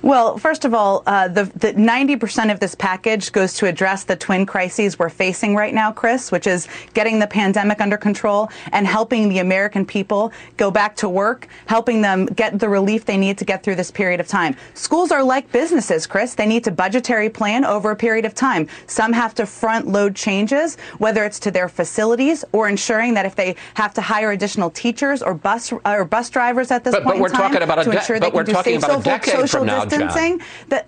Well, 0.03 0.37
first 0.37 0.65
of 0.65 0.73
all, 0.73 1.01
uh, 1.07 1.29
the, 1.29 1.45
the 1.45 1.71
90% 1.75 2.51
of 2.51 2.59
this 2.59 2.75
package 2.75 3.31
goes 3.31 3.53
to 3.53 3.67
address 3.67 4.03
the 4.03 4.17
twin 4.17 4.45
crises 4.45 4.99
we're 4.99 5.07
facing 5.07 5.55
right 5.55 5.73
now, 5.73 5.93
Chris, 5.93 6.29
which 6.29 6.45
is 6.45 6.67
getting 6.93 7.19
the 7.19 7.27
pandemic 7.27 7.79
under 7.79 7.95
control 7.95 8.49
and 8.73 8.85
helping 8.85 9.29
the 9.29 9.39
American 9.39 9.85
people 9.85 10.33
go 10.57 10.69
back 10.69 10.97
to 10.97 11.07
work, 11.07 11.47
helping 11.67 12.01
them 12.01 12.25
get 12.25 12.59
the 12.59 12.67
relief 12.67 13.05
they 13.05 13.15
need 13.15 13.37
to 13.37 13.45
get 13.45 13.63
through 13.63 13.75
this 13.75 13.91
period 13.91 14.19
of 14.19 14.27
time. 14.27 14.57
Schools 14.73 15.09
are 15.09 15.23
like 15.23 15.49
businesses, 15.53 16.05
Chris. 16.05 16.35
They 16.35 16.47
need 16.47 16.65
to 16.65 16.71
budgetary 16.71 17.29
plan 17.29 17.63
over 17.63 17.91
a 17.91 17.95
period 17.95 18.25
of 18.25 18.35
time. 18.35 18.67
Some 18.87 19.13
have 19.13 19.33
to 19.35 19.45
front 19.45 19.87
load 19.87 20.17
changes, 20.17 20.75
whether 20.97 21.23
it's 21.23 21.39
to 21.39 21.51
their 21.51 21.69
facilities 21.69 22.43
or 22.51 22.67
ensuring 22.67 23.13
that 23.13 23.25
if 23.25 23.35
they 23.35 23.55
have 23.75 23.93
to 23.93 24.01
hire 24.01 24.31
additional 24.31 24.69
teachers 24.69 25.23
or 25.23 25.33
bus 25.33 25.71
or 25.71 26.03
bus 26.03 26.29
drivers 26.29 26.71
at 26.71 26.83
this 26.83 26.93
but, 26.93 27.03
point 27.03 27.15
but 27.15 27.21
we're 27.21 27.27
in 27.27 27.33
time 27.33 27.51
talking 27.51 27.63
about 27.63 27.79
a 27.79 27.83
to 27.85 27.91
ensure 27.91 28.19
but 28.19 28.33
they 28.33 28.35
we're 28.35 28.43
can 28.43 28.47
do 28.47 28.51
talking 28.53 28.73
safe 28.73 28.83
about 28.83 28.89
a 28.89 28.93
social, 28.95 29.11
decade 29.17 29.33
social 29.35 29.59
from 29.59 29.67
now, 29.67 29.92
Jen. 29.99 30.07
distancing, 30.07 30.41
that 30.69 30.87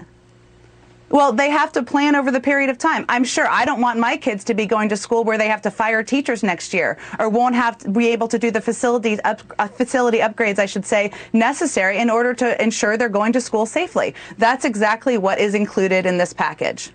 well, 1.10 1.32
they 1.32 1.50
have 1.50 1.72
to 1.74 1.84
plan 1.84 2.16
over 2.16 2.32
the 2.32 2.40
period 2.40 2.70
of 2.70 2.78
time. 2.78 3.06
I'm 3.08 3.24
sure 3.24 3.48
I 3.48 3.64
don't 3.64 3.80
want 3.80 4.00
my 4.00 4.18
kids 4.18 4.44
to 4.46 4.54
be 4.54 4.66
going 4.66 4.90
to 4.90 4.98
school 4.98 5.24
where 5.24 5.38
they 5.38 5.48
have 5.48 5.62
to 5.62 5.72
fire 5.72 6.04
teachers 6.04 6.42
next 6.42 6.74
year 6.74 6.98
or 7.20 7.30
won't 7.30 7.56
have 7.56 7.78
to 7.80 7.90
be 7.90 8.08
able 8.08 8.28
to 8.28 8.40
do 8.40 8.50
the 8.50 8.60
facilities 8.60 9.20
up, 9.24 9.42
uh, 9.60 9.68
facility 9.68 10.18
upgrades, 10.18 10.58
I 10.58 10.66
should 10.66 10.86
say, 10.86 11.12
necessary 11.32 12.00
in 12.00 12.10
order 12.10 12.34
to 12.34 12.62
ensure 12.62 12.98
they're 12.98 13.08
going 13.08 13.34
to 13.34 13.42
school 13.42 13.66
safely. 13.66 14.16
That's 14.38 14.66
exactly 14.66 15.18
what 15.18 15.40
is 15.40 15.54
included 15.54 16.06
in 16.06 16.18
this 16.18 16.34
package. 16.34 16.92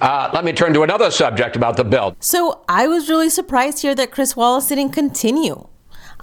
Uh, 0.00 0.30
let 0.32 0.44
me 0.44 0.52
turn 0.52 0.72
to 0.72 0.82
another 0.82 1.10
subject 1.10 1.54
about 1.54 1.76
the 1.76 1.84
bill. 1.84 2.16
So 2.18 2.62
I 2.68 2.88
was 2.88 3.08
really 3.08 3.30
surprised 3.30 3.82
here 3.82 3.94
that 3.94 4.10
Chris 4.10 4.34
Wallace 4.34 4.66
didn't 4.66 4.90
continue. 4.90 5.68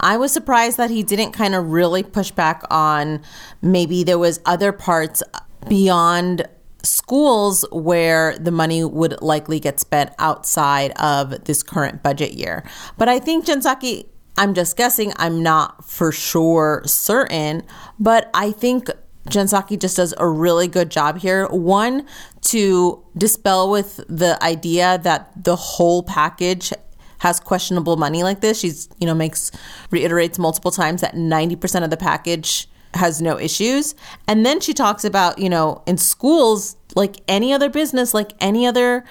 I 0.00 0.16
was 0.16 0.32
surprised 0.32 0.76
that 0.78 0.90
he 0.90 1.02
didn't 1.02 1.32
kind 1.32 1.54
of 1.54 1.70
really 1.70 2.02
push 2.02 2.30
back 2.30 2.62
on 2.70 3.22
maybe 3.62 4.02
there 4.04 4.18
was 4.18 4.40
other 4.44 4.72
parts 4.72 5.22
beyond 5.68 6.46
schools 6.82 7.64
where 7.72 8.38
the 8.38 8.50
money 8.50 8.84
would 8.84 9.20
likely 9.20 9.60
get 9.60 9.78
spent 9.78 10.12
outside 10.18 10.92
of 10.92 11.44
this 11.44 11.62
current 11.62 12.02
budget 12.02 12.32
year. 12.32 12.64
But 12.96 13.08
I 13.08 13.18
think 13.18 13.44
Jen 13.44 13.60
Psaki, 13.60 14.06
I'm 14.38 14.54
just 14.54 14.76
guessing, 14.76 15.12
I'm 15.16 15.42
not 15.42 15.84
for 15.84 16.12
sure 16.12 16.82
certain, 16.86 17.62
but 17.98 18.30
I 18.32 18.52
think 18.52 18.88
Jen 19.28 19.46
Psaki 19.46 19.78
just 19.78 19.96
does 19.96 20.14
a 20.16 20.26
really 20.26 20.68
good 20.68 20.90
job 20.90 21.18
here. 21.18 21.46
One, 21.48 22.06
to 22.42 23.04
dispel 23.16 23.70
with 23.70 24.00
the 24.08 24.42
idea 24.42 24.98
that 25.02 25.44
the 25.44 25.56
whole 25.56 26.02
package 26.02 26.72
has 27.20 27.38
questionable 27.38 27.96
money 27.96 28.22
like 28.22 28.40
this. 28.40 28.58
She's, 28.58 28.88
you 28.98 29.06
know, 29.06 29.14
makes 29.14 29.50
reiterates 29.90 30.38
multiple 30.38 30.70
times 30.70 31.02
that 31.02 31.14
90% 31.14 31.84
of 31.84 31.90
the 31.90 31.96
package 31.96 32.68
has 32.94 33.22
no 33.22 33.38
issues. 33.38 33.94
And 34.26 34.44
then 34.44 34.60
she 34.60 34.74
talks 34.74 35.04
about, 35.04 35.38
you 35.38 35.48
know, 35.48 35.82
in 35.86 35.96
schools, 35.96 36.76
like 36.96 37.16
any 37.28 37.52
other 37.52 37.68
business, 37.68 38.14
like 38.14 38.32
any 38.40 38.66
other 38.66 39.04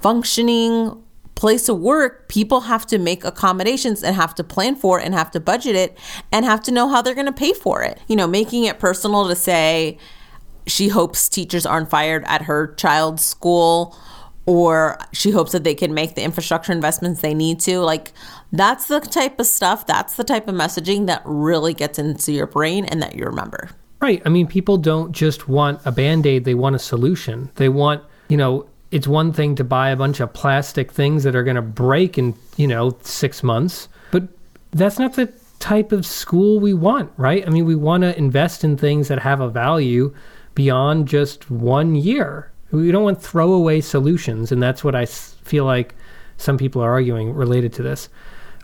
functioning 0.00 1.02
place 1.34 1.68
of 1.68 1.80
work, 1.80 2.28
people 2.28 2.60
have 2.60 2.86
to 2.86 2.98
make 2.98 3.24
accommodations 3.24 4.04
and 4.04 4.14
have 4.14 4.34
to 4.34 4.44
plan 4.44 4.76
for 4.76 5.00
it 5.00 5.06
and 5.06 5.14
have 5.14 5.30
to 5.32 5.40
budget 5.40 5.74
it 5.74 5.98
and 6.30 6.44
have 6.44 6.62
to 6.62 6.70
know 6.70 6.88
how 6.88 7.02
they're 7.02 7.14
going 7.14 7.26
to 7.26 7.32
pay 7.32 7.52
for 7.52 7.82
it. 7.82 7.98
You 8.06 8.16
know, 8.16 8.26
making 8.26 8.64
it 8.64 8.78
personal 8.78 9.26
to 9.28 9.34
say 9.34 9.98
she 10.66 10.88
hopes 10.88 11.28
teachers 11.28 11.66
aren't 11.66 11.90
fired 11.90 12.24
at 12.26 12.42
her 12.42 12.74
child's 12.74 13.24
school 13.24 13.96
or 14.46 14.98
she 15.12 15.30
hopes 15.30 15.52
that 15.52 15.64
they 15.64 15.74
can 15.74 15.94
make 15.94 16.14
the 16.14 16.22
infrastructure 16.22 16.72
investments 16.72 17.20
they 17.20 17.34
need 17.34 17.60
to. 17.60 17.80
Like, 17.80 18.12
that's 18.52 18.86
the 18.86 19.00
type 19.00 19.40
of 19.40 19.46
stuff, 19.46 19.86
that's 19.86 20.16
the 20.16 20.24
type 20.24 20.48
of 20.48 20.54
messaging 20.54 21.06
that 21.06 21.22
really 21.24 21.74
gets 21.74 21.98
into 21.98 22.32
your 22.32 22.46
brain 22.46 22.84
and 22.84 23.02
that 23.02 23.14
you 23.14 23.24
remember. 23.24 23.70
Right. 24.00 24.20
I 24.26 24.28
mean, 24.28 24.46
people 24.46 24.76
don't 24.76 25.12
just 25.12 25.48
want 25.48 25.80
a 25.84 25.92
band 25.92 26.26
aid, 26.26 26.44
they 26.44 26.54
want 26.54 26.76
a 26.76 26.78
solution. 26.78 27.50
They 27.54 27.70
want, 27.70 28.02
you 28.28 28.36
know, 28.36 28.66
it's 28.90 29.08
one 29.08 29.32
thing 29.32 29.54
to 29.56 29.64
buy 29.64 29.90
a 29.90 29.96
bunch 29.96 30.20
of 30.20 30.32
plastic 30.32 30.92
things 30.92 31.24
that 31.24 31.34
are 31.34 31.42
going 31.42 31.56
to 31.56 31.62
break 31.62 32.18
in, 32.18 32.34
you 32.56 32.66
know, 32.66 32.96
six 33.02 33.42
months, 33.42 33.88
but 34.10 34.28
that's 34.72 34.98
not 34.98 35.14
the 35.14 35.32
type 35.58 35.90
of 35.90 36.04
school 36.04 36.60
we 36.60 36.74
want, 36.74 37.10
right? 37.16 37.46
I 37.46 37.50
mean, 37.50 37.64
we 37.64 37.74
want 37.74 38.02
to 38.02 38.16
invest 38.18 38.62
in 38.62 38.76
things 38.76 39.08
that 39.08 39.20
have 39.20 39.40
a 39.40 39.48
value 39.48 40.14
beyond 40.54 41.08
just 41.08 41.50
one 41.50 41.94
year. 41.94 42.52
We 42.74 42.90
don't 42.90 43.04
want 43.04 43.22
throwaway 43.22 43.80
solutions, 43.80 44.50
and 44.50 44.62
that's 44.62 44.82
what 44.82 44.94
I 44.94 45.06
feel 45.06 45.64
like 45.64 45.94
some 46.36 46.58
people 46.58 46.82
are 46.82 46.90
arguing 46.90 47.32
related 47.32 47.72
to 47.74 47.82
this. 47.82 48.08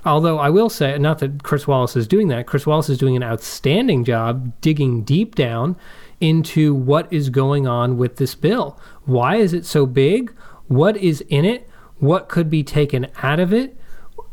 Although 0.04 0.38
I 0.38 0.48
will 0.48 0.70
say, 0.70 0.96
not 0.98 1.18
that 1.18 1.42
Chris 1.42 1.66
Wallace 1.66 1.94
is 1.94 2.08
doing 2.08 2.28
that, 2.28 2.46
Chris 2.46 2.66
Wallace 2.66 2.88
is 2.88 2.98
doing 2.98 3.16
an 3.16 3.22
outstanding 3.22 4.04
job 4.04 4.58
digging 4.61 5.02
deep 5.02 5.34
down 5.34 5.76
into 6.20 6.74
what 6.74 7.12
is 7.12 7.30
going 7.30 7.66
on 7.66 7.98
with 7.98 8.16
this 8.16 8.34
bill. 8.34 8.78
Why 9.04 9.36
is 9.36 9.52
it 9.52 9.66
so 9.66 9.86
big? 9.86 10.34
What 10.68 10.96
is 10.96 11.20
in 11.28 11.44
it? 11.44 11.68
What 11.98 12.28
could 12.28 12.48
be 12.48 12.62
taken 12.62 13.08
out 13.22 13.40
of 13.40 13.52
it? 13.52 13.76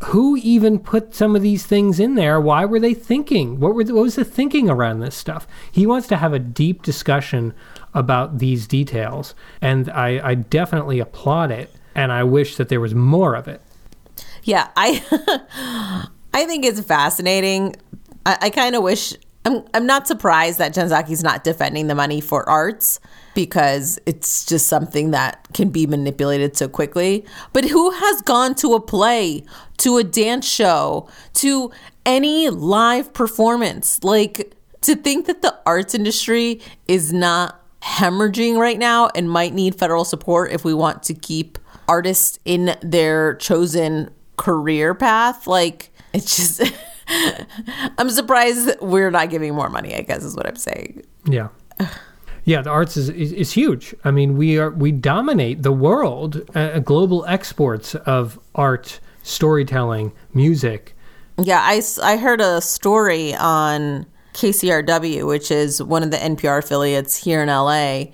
Who 0.06 0.38
even 0.38 0.80
put 0.80 1.16
some 1.16 1.36
of 1.36 1.42
these 1.42 1.66
things 1.66 2.00
in 2.00 2.16
there? 2.16 2.40
Why 2.40 2.66
were 2.66 2.80
they 2.80 2.94
thinking? 2.94 3.60
What, 3.60 3.74
were 3.74 3.84
the, 3.84 3.94
what 3.94 4.04
was 4.04 4.16
the 4.16 4.24
thinking 4.24 4.70
around 4.70 5.00
this 5.00 5.16
stuff? 5.16 5.48
He 5.72 5.86
wants 5.86 6.08
to 6.10 6.18
have 6.18 6.34
a 6.34 6.40
deep 6.40 6.82
discussion 6.82 7.54
about 7.94 8.38
these 8.40 8.68
details, 8.68 9.36
and 9.62 9.90
I, 9.90 10.30
I 10.30 10.36
definitely 10.36 11.00
applaud 11.00 11.52
it. 11.52 11.74
And 11.96 12.12
I 12.12 12.24
wish 12.24 12.58
that 12.58 12.70
there 12.70 12.80
was 12.80 12.94
more 12.94 13.34
of 13.34 13.48
it. 13.48 13.60
Yeah, 14.44 14.70
I 14.76 15.04
I 16.34 16.46
think 16.46 16.64
it's 16.64 16.80
fascinating. 16.82 17.76
I, 18.26 18.38
I 18.44 18.50
kind 18.52 18.76
of 18.76 18.84
wish 18.84 19.16
I'm 19.46 19.64
I'm 19.74 19.86
not 19.86 20.08
surprised 20.08 20.60
that 20.60 20.74
Jen 20.74 20.90
Psaki's 20.90 21.24
not 21.24 21.44
defending 21.44 21.88
the 21.88 21.96
money 21.96 22.22
for 22.22 22.48
arts 22.48 23.00
because 23.34 24.00
it's 24.06 24.46
just 24.46 24.68
something 24.68 25.12
that 25.12 25.48
can 25.54 25.70
be 25.70 25.86
manipulated 25.86 26.58
so 26.58 26.68
quickly. 26.68 27.26
But 27.54 27.66
who 27.66 27.92
has 27.92 28.22
gone 28.24 28.56
to 28.56 28.74
a 28.74 28.82
play, 28.82 29.44
to 29.78 29.98
a 29.98 30.04
dance 30.04 30.48
show, 30.48 31.08
to 31.36 31.72
any 32.06 32.50
live 32.50 33.14
performance? 33.14 34.04
Like 34.04 34.56
to 34.82 34.96
think 34.96 35.28
that 35.28 35.42
the 35.42 35.58
arts 35.66 35.94
industry 35.94 36.62
is 36.88 37.14
not 37.14 37.64
hemorrhaging 37.82 38.58
right 38.58 38.80
now 38.80 39.10
and 39.16 39.30
might 39.30 39.54
need 39.54 39.76
federal 39.76 40.06
support 40.06 40.52
if 40.52 40.66
we 40.66 40.74
want 40.74 41.04
to 41.04 41.14
keep 41.14 41.58
artists 41.88 42.40
in 42.46 42.76
their 42.82 43.36
chosen 43.36 44.10
career 44.38 44.94
path. 44.94 45.48
Like, 45.48 45.92
it's 46.14 46.36
just, 46.36 46.74
I'm 47.98 48.10
surprised 48.10 48.76
we're 48.82 49.12
not 49.12 49.30
giving 49.30 49.54
more 49.54 49.70
money, 49.70 49.96
I 49.96 50.02
guess 50.02 50.24
is 50.24 50.36
what 50.36 50.48
I'm 50.48 50.56
saying. 50.56 51.04
Yeah. 51.26 51.50
Yeah, 52.48 52.62
the 52.62 52.70
arts 52.70 52.96
is, 52.96 53.10
is, 53.10 53.34
is 53.34 53.52
huge. 53.52 53.94
I 54.06 54.12
mean, 54.12 54.38
we 54.38 54.58
are 54.58 54.70
we 54.70 54.94
dominate 54.94 55.64
the 55.64 55.74
world, 55.74 56.50
uh, 56.56 56.80
global 56.80 57.26
exports 57.26 57.94
of 57.94 58.40
art, 58.56 59.02
storytelling, 59.22 60.14
music. 60.34 60.96
Yeah, 61.38 61.60
I, 61.62 61.82
I 62.02 62.16
heard 62.16 62.40
a 62.40 62.62
story 62.62 63.36
on 63.36 64.06
KCRW, 64.38 65.28
which 65.28 65.50
is 65.50 65.82
one 65.82 66.04
of 66.04 66.12
the 66.12 66.18
NPR 66.18 66.60
affiliates 66.60 67.16
here 67.18 67.42
in 67.42 67.50
LA, 67.50 68.06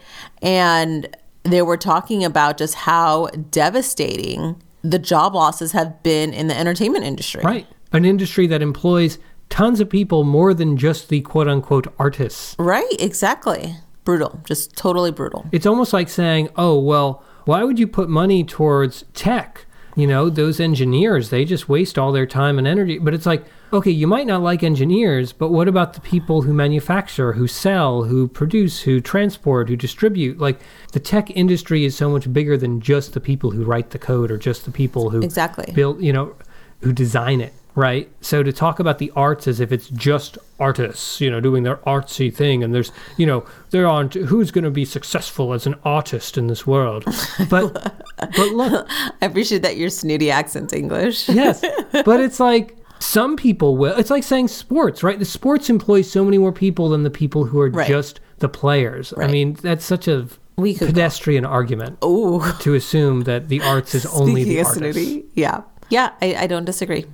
and 0.41 1.15
they 1.43 1.61
were 1.61 1.75
talking 1.75 2.23
about 2.23 2.57
just 2.57 2.75
how 2.75 3.27
devastating 3.51 4.61
the 4.81 4.99
job 4.99 5.35
losses 5.35 5.73
have 5.73 6.01
been 6.01 6.33
in 6.33 6.47
the 6.47 6.57
entertainment 6.57 7.03
industry. 7.03 7.41
Right. 7.43 7.67
An 7.91 8.05
industry 8.05 8.47
that 8.47 8.61
employs 8.61 9.19
tons 9.49 9.81
of 9.81 9.89
people 9.89 10.23
more 10.23 10.53
than 10.53 10.77
just 10.77 11.09
the 11.09 11.21
quote 11.21 11.49
unquote 11.49 11.93
artists. 11.99 12.55
Right, 12.57 12.95
exactly. 12.99 13.75
Brutal, 14.05 14.41
just 14.45 14.75
totally 14.77 15.11
brutal. 15.11 15.45
It's 15.51 15.65
almost 15.65 15.91
like 15.91 16.09
saying, 16.09 16.49
oh, 16.55 16.79
well, 16.79 17.23
why 17.45 17.63
would 17.63 17.77
you 17.77 17.87
put 17.87 18.09
money 18.09 18.45
towards 18.45 19.03
tech? 19.13 19.65
You 19.95 20.07
know, 20.07 20.29
those 20.29 20.59
engineers, 20.59 21.29
they 21.29 21.45
just 21.45 21.69
waste 21.69 21.99
all 21.99 22.11
their 22.11 22.25
time 22.25 22.57
and 22.57 22.67
energy. 22.67 22.97
But 22.97 23.13
it's 23.13 23.25
like, 23.27 23.45
okay, 23.71 23.91
you 23.91 24.07
might 24.07 24.25
not 24.25 24.41
like 24.41 24.63
engineers, 24.63 25.33
but 25.33 25.49
what 25.49 25.67
about 25.67 25.93
the 25.93 26.01
people 26.01 26.41
who 26.41 26.53
manufacture, 26.53 27.33
who 27.33 27.47
sell, 27.47 28.03
who 28.03 28.27
produce, 28.27 28.81
who 28.81 28.99
transport, 28.99 29.69
who 29.69 29.75
distribute? 29.75 30.39
Like, 30.39 30.59
the 30.93 30.99
tech 30.99 31.29
industry 31.31 31.85
is 31.85 31.95
so 31.95 32.09
much 32.09 32.31
bigger 32.31 32.57
than 32.57 32.81
just 32.81 33.13
the 33.13 33.19
people 33.19 33.51
who 33.51 33.63
write 33.63 33.91
the 33.91 33.99
code 33.99 34.31
or 34.31 34.37
just 34.37 34.65
the 34.65 34.71
people 34.71 35.11
who 35.11 35.21
Exactly. 35.21 35.71
build, 35.73 36.01
you 36.01 36.13
know, 36.13 36.35
who 36.81 36.91
design 36.91 37.39
it, 37.39 37.53
right? 37.75 38.09
So 38.21 38.43
to 38.43 38.51
talk 38.53 38.79
about 38.79 38.99
the 38.99 39.11
arts 39.15 39.47
as 39.47 39.59
if 39.59 39.71
it's 39.71 39.89
just 39.89 40.37
artists, 40.59 41.19
you 41.19 41.29
know, 41.31 41.39
doing 41.39 41.63
their 41.63 41.77
artsy 41.77 42.33
thing, 42.33 42.63
and 42.63 42.73
there's, 42.73 42.91
you 43.17 43.25
know, 43.25 43.45
there 43.71 43.87
aren't 43.87 44.13
who's 44.13 44.51
going 44.51 44.63
to 44.63 44.71
be 44.71 44.85
successful 44.85 45.53
as 45.53 45.65
an 45.65 45.75
artist 45.83 46.37
in 46.37 46.47
this 46.47 46.65
world, 46.67 47.03
but 47.49 47.73
but 48.17 48.51
look, 48.51 48.87
I 49.21 49.25
appreciate 49.25 49.61
that 49.63 49.77
your 49.77 49.89
snooty 49.89 50.29
accent's 50.31 50.73
English. 50.73 51.27
yes, 51.29 51.61
but 52.05 52.19
it's 52.19 52.39
like 52.39 52.77
some 52.99 53.35
people 53.35 53.75
will. 53.77 53.97
It's 53.97 54.09
like 54.09 54.23
saying 54.23 54.47
sports, 54.47 55.03
right? 55.03 55.19
The 55.19 55.25
sports 55.25 55.69
employs 55.69 56.09
so 56.09 56.23
many 56.23 56.37
more 56.37 56.53
people 56.53 56.89
than 56.89 57.03
the 57.03 57.09
people 57.09 57.45
who 57.45 57.59
are 57.59 57.69
Right. 57.69 57.87
just 57.87 58.19
the 58.39 58.47
players. 58.49 59.13
I 59.17 59.27
mean, 59.27 59.53
that's 59.53 59.83
such 59.85 60.07
a 60.07 60.27
We 60.57 60.75
pedestrian 60.77 61.43
argument 61.45 61.97
Ooh. 62.03 62.41
to 62.61 62.73
assume 62.75 63.21
that 63.23 63.49
the 63.49 63.61
arts 63.61 63.93
is 63.95 64.05
only 64.05 64.43
the 64.43 64.59
artists. 64.59 64.77
snooty, 64.77 65.25
yeah. 65.33 65.61
Yeah, 65.89 66.11
I, 66.21 66.35
I 66.35 66.47
don't 66.47 66.65
disagree. 66.65 67.05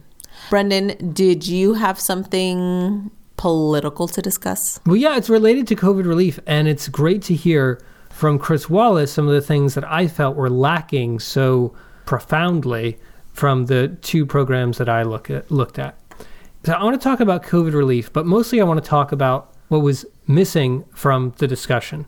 Brendan, 0.50 1.14
did 1.14 1.48
you 1.48 1.76
have 1.76 2.00
something 2.00 3.12
political 3.38 4.08
to 4.08 4.22
discuss? 4.22 4.80
Well, 4.86 4.96
yeah, 4.96 5.16
it's 5.16 5.30
related 5.30 5.68
to 5.68 5.76
COVID 5.76 6.06
relief, 6.06 6.40
and 6.48 6.68
it's 6.68 6.88
great 6.88 7.22
to 7.24 7.36
hear 7.36 7.82
from 8.10 8.40
Chris 8.40 8.70
Wallace 8.70 9.14
some 9.14 9.28
of 9.28 9.34
the 9.34 9.42
things 9.42 9.76
that 9.76 9.90
I 9.90 10.08
felt 10.08 10.36
were 10.36 10.50
lacking 10.50 11.20
so 11.20 11.74
profoundly 12.06 12.98
from 13.32 13.68
the 13.68 13.98
two 14.02 14.26
programs 14.26 14.78
that 14.80 14.90
I 14.90 15.04
look 15.04 15.30
at, 15.30 15.50
looked 15.52 15.80
at. 15.80 15.98
So 16.66 16.74
I 16.74 16.84
want 16.84 17.00
to 17.00 17.04
talk 17.04 17.22
about 17.22 17.44
COVID 17.44 17.74
relief, 17.74 18.12
but 18.12 18.26
mostly 18.26 18.60
I 18.60 18.66
want 18.66 18.84
to 18.84 18.90
talk 18.90 19.12
about 19.12 19.54
what 19.70 19.80
was 19.80 20.06
missing 20.28 20.84
from 20.94 21.34
the 21.38 21.48
discussion. 21.48 22.08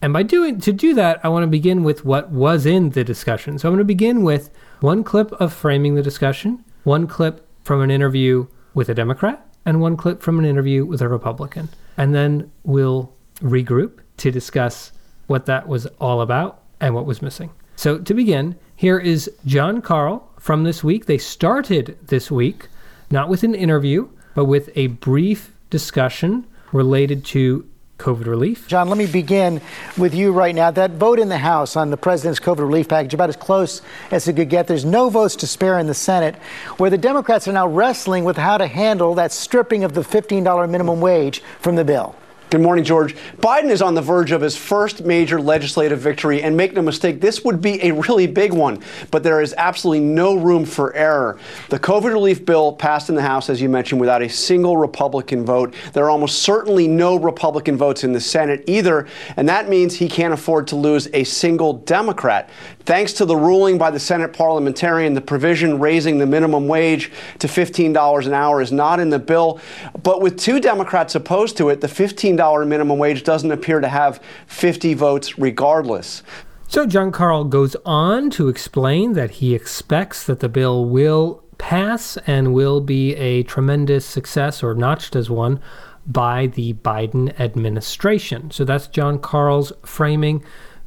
And 0.00 0.12
by 0.12 0.22
doing 0.22 0.60
to 0.60 0.72
do 0.72 0.94
that, 0.94 1.20
I 1.24 1.28
want 1.28 1.42
to 1.42 1.48
begin 1.48 1.82
with 1.82 2.04
what 2.04 2.30
was 2.30 2.64
in 2.64 2.90
the 2.90 3.04
discussion. 3.04 3.58
So 3.58 3.68
I'm 3.68 3.74
going 3.74 3.78
to 3.78 3.84
begin 3.84 4.22
with 4.22 4.50
one 4.80 5.04
clip 5.04 5.32
of 5.32 5.52
framing 5.52 5.94
the 5.94 6.02
discussion, 6.02 6.64
one 6.84 7.06
clip 7.06 7.43
from 7.64 7.80
an 7.80 7.90
interview 7.90 8.46
with 8.74 8.88
a 8.88 8.94
Democrat, 8.94 9.46
and 9.64 9.80
one 9.80 9.96
clip 9.96 10.22
from 10.22 10.38
an 10.38 10.44
interview 10.44 10.84
with 10.84 11.00
a 11.00 11.08
Republican. 11.08 11.68
And 11.96 12.14
then 12.14 12.50
we'll 12.62 13.12
regroup 13.40 13.98
to 14.18 14.30
discuss 14.30 14.92
what 15.26 15.46
that 15.46 15.66
was 15.66 15.86
all 15.98 16.20
about 16.20 16.62
and 16.80 16.94
what 16.94 17.06
was 17.06 17.22
missing. 17.22 17.50
So 17.76 17.98
to 17.98 18.14
begin, 18.14 18.56
here 18.76 18.98
is 18.98 19.30
Jon 19.46 19.80
Karl 19.80 20.28
from 20.38 20.64
this 20.64 20.84
week. 20.84 21.06
They 21.06 21.18
started 21.18 21.98
this 22.06 22.30
week 22.30 22.68
not 23.10 23.28
with 23.28 23.42
an 23.42 23.54
interview, 23.54 24.08
but 24.34 24.44
with 24.44 24.70
a 24.74 24.88
brief 24.88 25.52
discussion 25.70 26.46
related 26.72 27.24
to 27.26 27.68
COVID 28.04 28.26
relief. 28.26 28.68
John, 28.68 28.90
let 28.90 28.98
me 28.98 29.06
begin 29.06 29.62
with 29.96 30.14
you 30.14 30.30
right 30.30 30.54
now. 30.54 30.70
That 30.70 30.90
vote 30.90 31.18
in 31.18 31.30
the 31.30 31.38
House 31.38 31.74
on 31.74 31.88
the 31.88 31.96
president's 31.96 32.38
COVID 32.38 32.58
relief 32.58 32.86
package, 32.86 33.14
about 33.14 33.30
as 33.30 33.36
close 33.36 33.80
as 34.10 34.28
it 34.28 34.36
could 34.36 34.50
get. 34.50 34.66
There's 34.66 34.84
no 34.84 35.08
votes 35.08 35.36
to 35.36 35.46
spare 35.46 35.78
in 35.78 35.86
the 35.86 35.94
Senate, 35.94 36.36
where 36.76 36.90
the 36.90 36.98
Democrats 36.98 37.48
are 37.48 37.52
now 37.52 37.66
wrestling 37.66 38.24
with 38.24 38.36
how 38.36 38.58
to 38.58 38.66
handle 38.66 39.14
that 39.14 39.32
stripping 39.32 39.84
of 39.84 39.94
the 39.94 40.02
$15 40.02 40.68
minimum 40.68 41.00
wage 41.00 41.42
from 41.60 41.76
the 41.76 41.84
bill. 41.84 42.14
Good 42.54 42.60
morning, 42.60 42.84
George. 42.84 43.16
Biden 43.38 43.68
is 43.68 43.82
on 43.82 43.96
the 43.96 44.00
verge 44.00 44.30
of 44.30 44.40
his 44.40 44.56
first 44.56 45.04
major 45.04 45.40
legislative 45.40 45.98
victory, 45.98 46.40
and 46.40 46.56
make 46.56 46.72
no 46.72 46.82
mistake, 46.82 47.20
this 47.20 47.42
would 47.42 47.60
be 47.60 47.82
a 47.82 47.90
really 47.90 48.28
big 48.28 48.52
one, 48.52 48.80
but 49.10 49.24
there 49.24 49.40
is 49.40 49.52
absolutely 49.58 50.06
no 50.06 50.36
room 50.36 50.64
for 50.64 50.94
error. 50.94 51.36
The 51.70 51.80
COVID 51.80 52.12
relief 52.12 52.46
bill 52.46 52.72
passed 52.72 53.08
in 53.08 53.16
the 53.16 53.22
House, 53.22 53.50
as 53.50 53.60
you 53.60 53.68
mentioned, 53.68 54.00
without 54.00 54.22
a 54.22 54.28
single 54.28 54.76
Republican 54.76 55.44
vote. 55.44 55.74
There 55.94 56.04
are 56.04 56.10
almost 56.10 56.42
certainly 56.42 56.86
no 56.86 57.16
Republican 57.16 57.76
votes 57.76 58.04
in 58.04 58.12
the 58.12 58.20
Senate 58.20 58.62
either, 58.68 59.08
and 59.36 59.48
that 59.48 59.68
means 59.68 59.96
he 59.96 60.08
can't 60.08 60.32
afford 60.32 60.68
to 60.68 60.76
lose 60.76 61.08
a 61.12 61.24
single 61.24 61.72
Democrat. 61.72 62.50
Thanks 62.84 63.14
to 63.14 63.24
the 63.24 63.36
ruling 63.36 63.78
by 63.78 63.90
the 63.90 63.98
Senate 63.98 64.34
parliamentarian, 64.34 65.14
the 65.14 65.22
provision 65.22 65.78
raising 65.78 66.18
the 66.18 66.26
minimum 66.26 66.68
wage 66.68 67.10
to 67.38 67.46
$15 67.46 68.26
an 68.26 68.34
hour 68.34 68.60
is 68.60 68.72
not 68.72 69.00
in 69.00 69.08
the 69.08 69.18
bill. 69.18 69.58
But 70.02 70.20
with 70.20 70.38
two 70.38 70.60
Democrats 70.60 71.14
opposed 71.14 71.56
to 71.56 71.70
it, 71.70 71.80
the 71.80 71.86
$15 71.86 72.66
minimum 72.66 72.98
wage 72.98 73.22
doesn't 73.22 73.50
appear 73.50 73.80
to 73.80 73.88
have 73.88 74.22
50 74.48 74.92
votes 74.94 75.38
regardless. 75.38 76.22
So 76.68 76.84
Jon 76.84 77.10
Karl 77.10 77.44
goes 77.44 77.74
on 77.86 78.28
to 78.30 78.48
explain 78.48 79.14
that 79.14 79.30
he 79.32 79.54
expects 79.54 80.24
that 80.24 80.40
the 80.40 80.48
bill 80.48 80.84
will 80.84 81.42
pass 81.56 82.18
and 82.26 82.52
will 82.52 82.80
be 82.80 83.14
a 83.16 83.44
tremendous 83.44 84.04
success 84.04 84.62
or 84.62 84.74
notched 84.74 85.16
as 85.16 85.30
one 85.30 85.60
by 86.06 86.48
the 86.48 86.74
Biden 86.74 87.38
administration. 87.40 88.50
So 88.50 88.64
that's 88.64 88.88
Jon 88.88 89.18
Karl's 89.18 89.72
framing, 89.84 90.44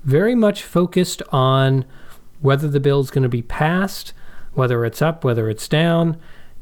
very 0.08 0.34
much 0.36 0.64
focused 0.64 1.22
on 1.34 1.84
whether 2.40 2.68
the 2.70 2.80
bill 2.80 3.02
is 3.02 3.12
going 3.12 3.24
to 3.24 3.30
be 3.30 3.42
passed, 3.42 4.14
whether 4.54 4.86
it's 4.86 5.02
up, 5.02 5.24
whether 5.26 5.50
it's 5.50 5.68
down, 5.68 6.18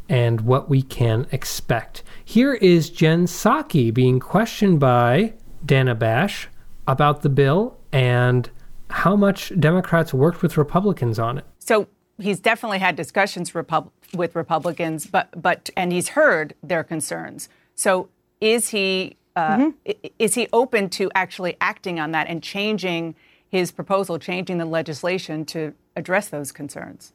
and 0.09 0.41
what 0.41 0.67
we 0.67 0.81
can 0.81 1.27
expect. 1.31 2.01
Here 2.25 2.55
is 2.55 2.89
Jen 2.89 3.25
Psaki 3.27 3.93
being 3.93 4.19
questioned 4.19 4.79
by 4.79 5.33
Dana 5.63 5.93
Bash 5.93 6.47
about 6.87 7.21
the 7.21 7.29
bill 7.29 7.77
and 7.91 8.49
how 8.89 9.15
much 9.15 9.51
Democrats 9.59 10.11
worked 10.13 10.41
with 10.41 10.57
Republicans 10.57 11.19
on 11.19 11.37
it. 11.37 11.45
So 11.59 11.87
he's 12.17 12.39
definitely 12.39 12.79
had 12.79 12.95
discussions 12.95 13.53
Repub- 13.53 13.91
with 14.15 14.35
Republicans, 14.35 15.05
but 15.05 15.29
but 15.39 15.69
and 15.77 15.91
he's 15.91 16.09
heard 16.09 16.55
their 16.63 16.83
concerns. 16.83 17.47
So 17.75 18.09
is 18.41 18.69
he 18.69 19.17
uh, 19.35 19.71
i- 19.87 19.95
is 20.17 20.35
he 20.35 20.47
open 20.53 20.89
to 20.91 21.11
actually 21.13 21.57
acting 21.61 21.99
on 21.99 22.11
that 22.11 22.27
and 22.27 22.41
changing 22.41 23.15
his 23.49 23.71
proposal, 23.71 24.19
changing 24.19 24.57
the 24.57 24.65
legislation 24.65 25.45
to 25.45 25.73
address 25.95 26.29
those 26.29 26.51
concerns? 26.51 27.13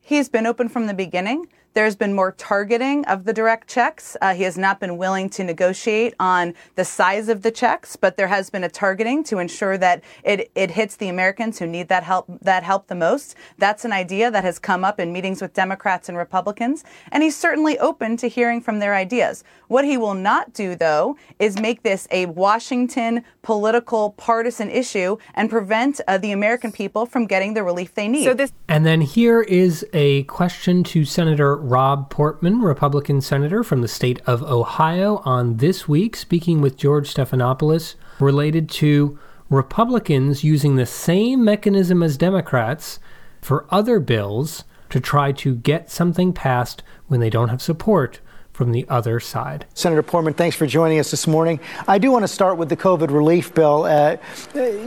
He's 0.00 0.28
been 0.28 0.46
open 0.46 0.68
from 0.68 0.86
the 0.86 0.94
beginning. 0.94 1.46
There's 1.74 1.96
been 1.96 2.12
more 2.12 2.32
targeting 2.32 3.04
of 3.06 3.24
the 3.24 3.32
direct 3.32 3.68
checks. 3.68 4.16
Uh, 4.20 4.34
he 4.34 4.42
has 4.42 4.58
not 4.58 4.78
been 4.78 4.98
willing 4.98 5.30
to 5.30 5.44
negotiate 5.44 6.14
on 6.20 6.54
the 6.74 6.84
size 6.84 7.28
of 7.28 7.42
the 7.42 7.50
checks, 7.50 7.96
but 7.96 8.16
there 8.16 8.28
has 8.28 8.50
been 8.50 8.62
a 8.62 8.68
targeting 8.68 9.24
to 9.24 9.38
ensure 9.38 9.78
that 9.78 10.02
it, 10.22 10.50
it 10.54 10.72
hits 10.72 10.96
the 10.96 11.08
Americans 11.08 11.58
who 11.58 11.66
need 11.66 11.88
that 11.88 12.02
help 12.02 12.26
that 12.42 12.62
help 12.62 12.88
the 12.88 12.94
most. 12.94 13.36
That's 13.56 13.84
an 13.84 13.92
idea 13.92 14.30
that 14.30 14.44
has 14.44 14.58
come 14.58 14.84
up 14.84 15.00
in 15.00 15.12
meetings 15.12 15.40
with 15.40 15.54
Democrats 15.54 16.08
and 16.08 16.18
Republicans, 16.18 16.84
and 17.10 17.22
he's 17.22 17.36
certainly 17.36 17.78
open 17.78 18.16
to 18.18 18.28
hearing 18.28 18.60
from 18.60 18.78
their 18.78 18.94
ideas. 18.94 19.42
What 19.68 19.86
he 19.86 19.96
will 19.96 20.14
not 20.14 20.52
do, 20.52 20.76
though, 20.76 21.16
is 21.38 21.58
make 21.58 21.82
this 21.82 22.06
a 22.10 22.26
Washington 22.26 23.24
political 23.40 24.10
partisan 24.10 24.70
issue 24.70 25.16
and 25.34 25.48
prevent 25.48 26.00
uh, 26.06 26.18
the 26.18 26.32
American 26.32 26.70
people 26.70 27.06
from 27.06 27.26
getting 27.26 27.54
the 27.54 27.62
relief 27.62 27.94
they 27.94 28.08
need. 28.08 28.24
So 28.24 28.34
this 28.34 28.52
And 28.68 28.84
then 28.84 29.00
here 29.00 29.40
is 29.40 29.86
a 29.94 30.24
question 30.24 30.84
to 30.84 31.04
Senator 31.04 31.56
Rob 31.62 32.10
Portman, 32.10 32.60
Republican 32.60 33.20
senator 33.20 33.62
from 33.62 33.80
the 33.80 33.88
state 33.88 34.20
of 34.26 34.42
Ohio, 34.42 35.22
on 35.24 35.58
this 35.58 35.88
week, 35.88 36.16
speaking 36.16 36.60
with 36.60 36.76
George 36.76 37.12
Stephanopoulos, 37.12 37.94
related 38.18 38.68
to 38.70 39.18
Republicans 39.48 40.42
using 40.42 40.76
the 40.76 40.86
same 40.86 41.44
mechanism 41.44 42.02
as 42.02 42.16
Democrats 42.16 42.98
for 43.40 43.66
other 43.70 44.00
bills 44.00 44.64
to 44.90 44.98
try 44.98 45.32
to 45.32 45.54
get 45.54 45.90
something 45.90 46.32
passed 46.32 46.82
when 47.06 47.20
they 47.20 47.30
don't 47.30 47.48
have 47.48 47.62
support 47.62 48.20
from 48.52 48.72
the 48.72 48.84
other 48.88 49.18
side. 49.18 49.66
Senator 49.74 50.02
Portman, 50.02 50.34
thanks 50.34 50.54
for 50.54 50.66
joining 50.66 50.98
us 50.98 51.10
this 51.10 51.26
morning. 51.26 51.58
I 51.88 51.98
do 51.98 52.10
want 52.10 52.22
to 52.22 52.28
start 52.28 52.58
with 52.58 52.68
the 52.68 52.76
COVID 52.76 53.10
relief 53.10 53.54
bill. 53.54 53.84
Uh, 53.84 54.18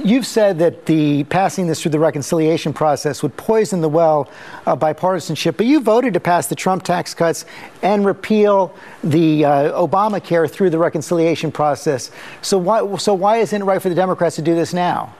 you've 0.03 0.27
said 0.27 0.59
that 0.59 0.85
the 0.85 1.23
passing 1.25 1.67
this 1.67 1.81
through 1.81 1.91
the 1.91 1.99
reconciliation 1.99 2.73
process 2.73 3.23
would 3.23 3.35
poison 3.37 3.81
the 3.81 3.89
well 3.89 4.29
of 4.65 4.79
bipartisanship, 4.79 5.57
but 5.57 5.65
you 5.65 5.79
voted 5.81 6.13
to 6.13 6.19
pass 6.19 6.47
the 6.47 6.55
Trump 6.55 6.83
tax 6.83 7.13
cuts 7.13 7.45
and 7.81 8.05
repeal 8.05 8.73
the 9.03 9.43
uh, 9.43 9.87
Obamacare 9.87 10.49
through 10.49 10.69
the 10.69 10.79
reconciliation 10.79 11.51
process. 11.51 12.11
So 12.41 12.57
why, 12.57 12.97
so 12.97 13.13
why 13.13 13.37
isn't 13.37 13.61
it 13.61 13.65
right 13.65 13.81
for 13.81 13.89
the 13.89 13.95
Democrats 13.95 14.35
to 14.35 14.41
do 14.41 14.53
this 14.53 14.73
now? 14.73 15.13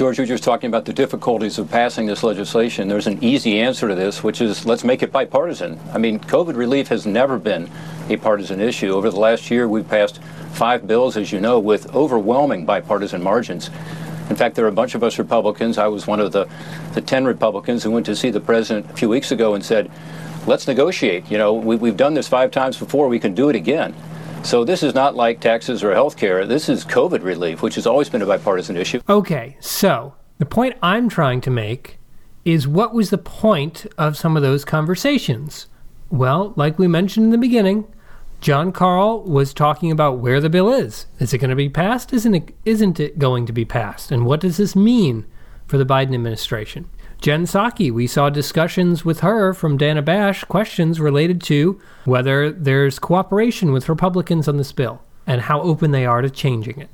George, 0.00 0.16
you 0.16 0.22
were 0.22 0.28
just 0.28 0.44
talking 0.44 0.68
about 0.68 0.86
the 0.86 0.94
difficulties 0.94 1.58
of 1.58 1.70
passing 1.70 2.06
this 2.06 2.22
legislation. 2.22 2.88
There's 2.88 3.06
an 3.06 3.22
easy 3.22 3.60
answer 3.60 3.86
to 3.86 3.94
this, 3.94 4.24
which 4.24 4.40
is 4.40 4.64
let's 4.64 4.82
make 4.82 5.02
it 5.02 5.12
bipartisan. 5.12 5.78
I 5.92 5.98
mean, 5.98 6.18
COVID 6.18 6.56
relief 6.56 6.88
has 6.88 7.04
never 7.04 7.38
been 7.38 7.68
a 8.08 8.16
partisan 8.16 8.62
issue. 8.62 8.92
Over 8.92 9.10
the 9.10 9.20
last 9.20 9.50
year, 9.50 9.68
we've 9.68 9.86
passed 9.86 10.22
five 10.52 10.86
bills, 10.86 11.18
as 11.18 11.32
you 11.32 11.38
know, 11.38 11.60
with 11.60 11.94
overwhelming 11.94 12.64
bipartisan 12.64 13.22
margins. 13.22 13.68
In 14.30 14.36
fact, 14.36 14.56
there 14.56 14.64
are 14.64 14.68
a 14.68 14.72
bunch 14.72 14.94
of 14.94 15.04
us 15.04 15.18
Republicans. 15.18 15.76
I 15.76 15.88
was 15.88 16.06
one 16.06 16.18
of 16.18 16.32
the, 16.32 16.48
the 16.94 17.02
10 17.02 17.26
Republicans 17.26 17.82
who 17.82 17.90
went 17.90 18.06
to 18.06 18.16
see 18.16 18.30
the 18.30 18.40
president 18.40 18.90
a 18.90 18.94
few 18.94 19.10
weeks 19.10 19.32
ago 19.32 19.52
and 19.52 19.62
said, 19.62 19.90
let's 20.46 20.66
negotiate. 20.66 21.30
You 21.30 21.36
know, 21.36 21.52
we, 21.52 21.76
we've 21.76 21.98
done 21.98 22.14
this 22.14 22.26
five 22.26 22.50
times 22.52 22.78
before. 22.78 23.06
We 23.08 23.18
can 23.18 23.34
do 23.34 23.50
it 23.50 23.54
again. 23.54 23.94
So 24.42 24.64
this 24.64 24.82
is 24.82 24.94
not 24.94 25.14
like 25.14 25.40
taxes 25.40 25.84
or 25.84 25.92
health 25.92 26.16
care. 26.16 26.46
This 26.46 26.68
is 26.68 26.84
COVID 26.84 27.22
relief, 27.22 27.62
which 27.62 27.76
has 27.76 27.86
always 27.86 28.08
been 28.08 28.22
a 28.22 28.26
bipartisan 28.26 28.76
issue. 28.76 29.00
Okay, 29.08 29.56
so 29.60 30.14
the 30.38 30.46
point 30.46 30.76
I'm 30.82 31.08
trying 31.08 31.40
to 31.42 31.50
make 31.50 31.98
is 32.44 32.66
what 32.66 32.94
was 32.94 33.10
the 33.10 33.18
point 33.18 33.86
of 33.98 34.16
some 34.16 34.36
of 34.36 34.42
those 34.42 34.64
conversations? 34.64 35.66
Well, 36.08 36.52
like 36.56 36.78
we 36.78 36.88
mentioned 36.88 37.24
in 37.24 37.30
the 37.30 37.38
beginning, 37.38 37.86
Jon 38.40 38.72
Karl 38.72 39.22
was 39.22 39.52
talking 39.52 39.90
about 39.90 40.18
where 40.18 40.40
the 40.40 40.48
bill 40.48 40.72
is. 40.72 41.06
Is 41.18 41.34
it 41.34 41.38
going 41.38 41.50
to 41.50 41.56
be 41.56 41.68
passed? 41.68 42.12
Isn't 42.12 42.34
it 42.34 42.54
isn't 42.64 42.98
it 42.98 43.18
going 43.18 43.46
to 43.46 43.52
be 43.52 43.66
passed? 43.66 44.10
And 44.10 44.24
what 44.24 44.40
does 44.40 44.56
this 44.56 44.74
mean 44.74 45.26
for 45.66 45.76
the 45.76 45.86
Biden 45.86 46.14
administration? 46.14 46.88
Jen 47.20 47.44
Psaki, 47.44 47.92
we 47.92 48.06
saw 48.06 48.30
discussions 48.30 49.04
with 49.04 49.20
her 49.20 49.52
from 49.52 49.76
Dana 49.76 50.00
Bash, 50.00 50.42
questions 50.44 51.00
related 51.00 51.42
to 51.42 51.78
whether 52.06 52.50
there's 52.50 52.98
cooperation 52.98 53.72
with 53.72 53.90
Republicans 53.90 54.48
on 54.48 54.56
this 54.56 54.72
bill 54.72 55.02
and 55.26 55.42
how 55.42 55.60
open 55.60 55.90
they 55.90 56.06
are 56.06 56.22
to 56.22 56.30
changing 56.30 56.80
it. 56.80 56.88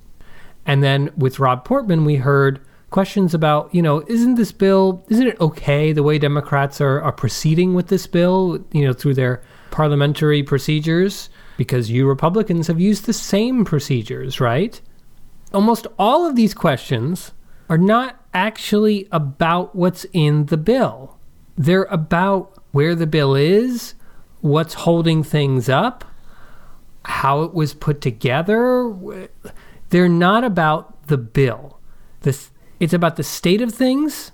And 0.66 0.82
then 0.82 1.10
with 1.16 1.38
Rob 1.38 1.64
Portman, 1.64 2.04
we 2.04 2.16
heard 2.16 2.60
questions 2.90 3.34
about, 3.34 3.72
you 3.72 3.80
know, 3.80 4.02
isn't 4.08 4.34
this 4.34 4.50
bill, 4.50 5.04
isn't 5.08 5.28
it 5.28 5.40
okay 5.40 5.92
the 5.92 6.02
way 6.02 6.18
Democrats 6.18 6.80
are, 6.80 7.00
are 7.00 7.12
proceeding 7.12 7.74
with 7.74 7.86
this 7.86 8.08
bill, 8.08 8.64
you 8.72 8.84
know, 8.84 8.92
through 8.92 9.14
their 9.14 9.42
parliamentary 9.70 10.42
procedures? 10.42 11.30
Because 11.56 11.88
you 11.88 12.08
Republicans 12.08 12.66
have 12.66 12.80
used 12.80 13.06
the 13.06 13.12
same 13.12 13.64
procedures, 13.64 14.40
right? 14.40 14.80
Almost 15.54 15.86
all 16.00 16.26
of 16.26 16.34
these 16.34 16.52
questions 16.52 17.30
are 17.68 17.78
not 17.78 18.25
actually 18.36 19.08
about 19.10 19.74
what's 19.74 20.04
in 20.12 20.46
the 20.46 20.58
bill. 20.58 21.16
They're 21.56 21.84
about 21.84 22.52
where 22.70 22.94
the 22.94 23.06
bill 23.06 23.34
is, 23.34 23.94
what's 24.42 24.74
holding 24.74 25.22
things 25.22 25.70
up, 25.70 26.04
how 27.06 27.42
it 27.44 27.54
was 27.54 27.72
put 27.72 28.02
together. 28.02 28.94
They're 29.88 30.08
not 30.08 30.44
about 30.44 31.06
the 31.06 31.16
bill. 31.16 31.80
This, 32.20 32.50
it's 32.78 32.92
about 32.92 33.16
the 33.16 33.24
state 33.24 33.62
of 33.62 33.72
things, 33.72 34.32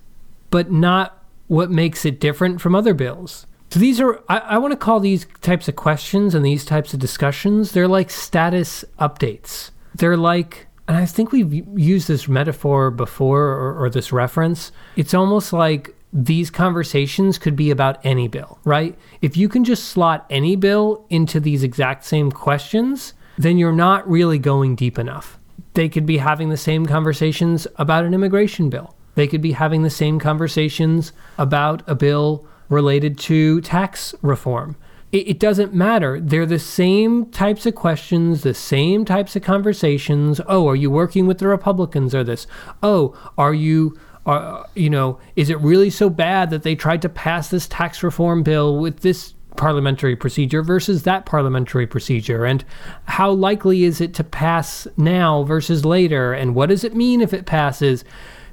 but 0.51 0.73
not 0.73 1.25
what 1.47 1.71
makes 1.71 2.05
it 2.05 2.19
different 2.19 2.61
from 2.61 2.75
other 2.75 2.95
bills. 2.95 3.47
So 3.71 3.79
these 3.79 4.01
are, 4.01 4.21
I, 4.29 4.39
I 4.39 4.59
want 4.59 4.73
to 4.73 4.77
call 4.77 4.99
these 4.99 5.27
types 5.43 5.69
of 5.69 5.77
questions 5.77 6.35
and 6.35 6.45
these 6.45 6.65
types 6.65 6.93
of 6.93 6.99
discussions, 6.99 7.71
they're 7.71 7.87
like 7.87 8.11
status 8.11 8.85
updates. 8.99 9.71
They're 9.95 10.17
like 10.17 10.67
and 10.89 10.97
I 10.97 11.07
think 11.07 11.33
we've 11.33 11.53
used 11.79 12.09
this 12.09 12.29
metaphor 12.29 12.91
before 12.91 13.43
or, 13.43 13.85
or, 13.85 13.91
this 13.91 14.13
reference. 14.13 14.73
It's 14.97 15.15
almost 15.15 15.53
like 15.53 15.95
these 16.13 16.51
conversations 16.51 17.39
could 17.39 17.57
be 17.57 17.71
about 17.71 18.05
any 18.05 18.29
bill, 18.29 18.59
right? 18.65 18.99
If 19.23 19.37
you 19.37 19.49
can 19.49 19.65
just 19.65 19.85
slot 19.85 20.27
any 20.29 20.57
bill 20.57 21.07
into 21.09 21.41
these 21.41 21.63
exact 21.63 22.05
same 22.05 22.31
questions, 22.33 23.15
then 23.39 23.59
you're 23.59 23.73
not 23.73 24.09
really 24.09 24.39
going 24.39 24.77
deep 24.77 24.99
enough. 24.99 25.39
They 25.75 25.89
could 25.89 26.05
be 26.05 26.19
having 26.19 26.51
the 26.51 26.57
same 26.57 26.85
conversations 26.85 27.67
about 27.77 28.05
an 28.05 28.13
immigration 28.13 28.69
bill. 28.69 28.95
They 29.15 29.27
could 29.27 29.41
be 29.41 29.53
having 29.53 29.83
the 29.83 29.91
same 29.91 30.19
conversations 30.19 31.13
about 31.39 31.83
a 31.89 31.95
bill 31.95 32.47
related 32.69 33.19
to 33.19 33.61
tax 33.61 34.15
reform 34.23 34.77
it, 35.13 35.29
it 35.29 35.39
doesn't 35.39 35.75
matter. 35.75 36.19
They're 36.21 36.47
the 36.47 36.59
same 36.59 37.27
types 37.27 37.67
of 37.67 37.75
questions, 37.75 38.43
the 38.43 38.55
same 38.55 39.05
types 39.05 39.37
of 39.37 39.43
conversations. 39.43 40.41
Oh, 40.49 40.67
are 40.69 40.77
you 40.77 40.91
working 40.91 41.27
with 41.27 41.39
the 41.39 41.49
Republicans 41.49 42.15
or 42.15 42.25
this? 42.25 42.47
Oh, 42.83 43.17
are 43.39 43.55
you 43.55 43.99
are, 44.25 44.67
you 44.77 44.89
know, 44.89 45.19
is 45.35 45.51
it 45.51 45.59
really 45.59 45.91
so 45.91 46.09
bad 46.09 46.51
that 46.51 46.63
they 46.63 46.77
tried 46.77 47.03
to 47.03 47.09
pass 47.09 47.49
this 47.49 47.67
tax 47.67 48.05
reform 48.05 48.45
bill 48.45 48.79
with 48.79 49.01
this 49.01 49.35
parliamentary 49.57 50.15
procedure 50.15 50.63
versus 50.63 51.03
that 51.03 51.27
parliamentary 51.27 51.89
procedure? 51.89 52.45
And 52.45 52.65
how 53.07 53.33
likely 53.33 53.83
is 53.83 54.01
it 54.01 54.15
to 54.15 54.25
pass 54.25 54.87
now 54.97 55.43
versus 55.43 55.85
later? 55.85 56.33
And 56.33 56.55
what 56.55 56.69
does 56.69 56.85
it 56.85 56.95
mean 56.95 57.21
if 57.21 57.35
it 57.35 57.47
passes? 57.47 58.05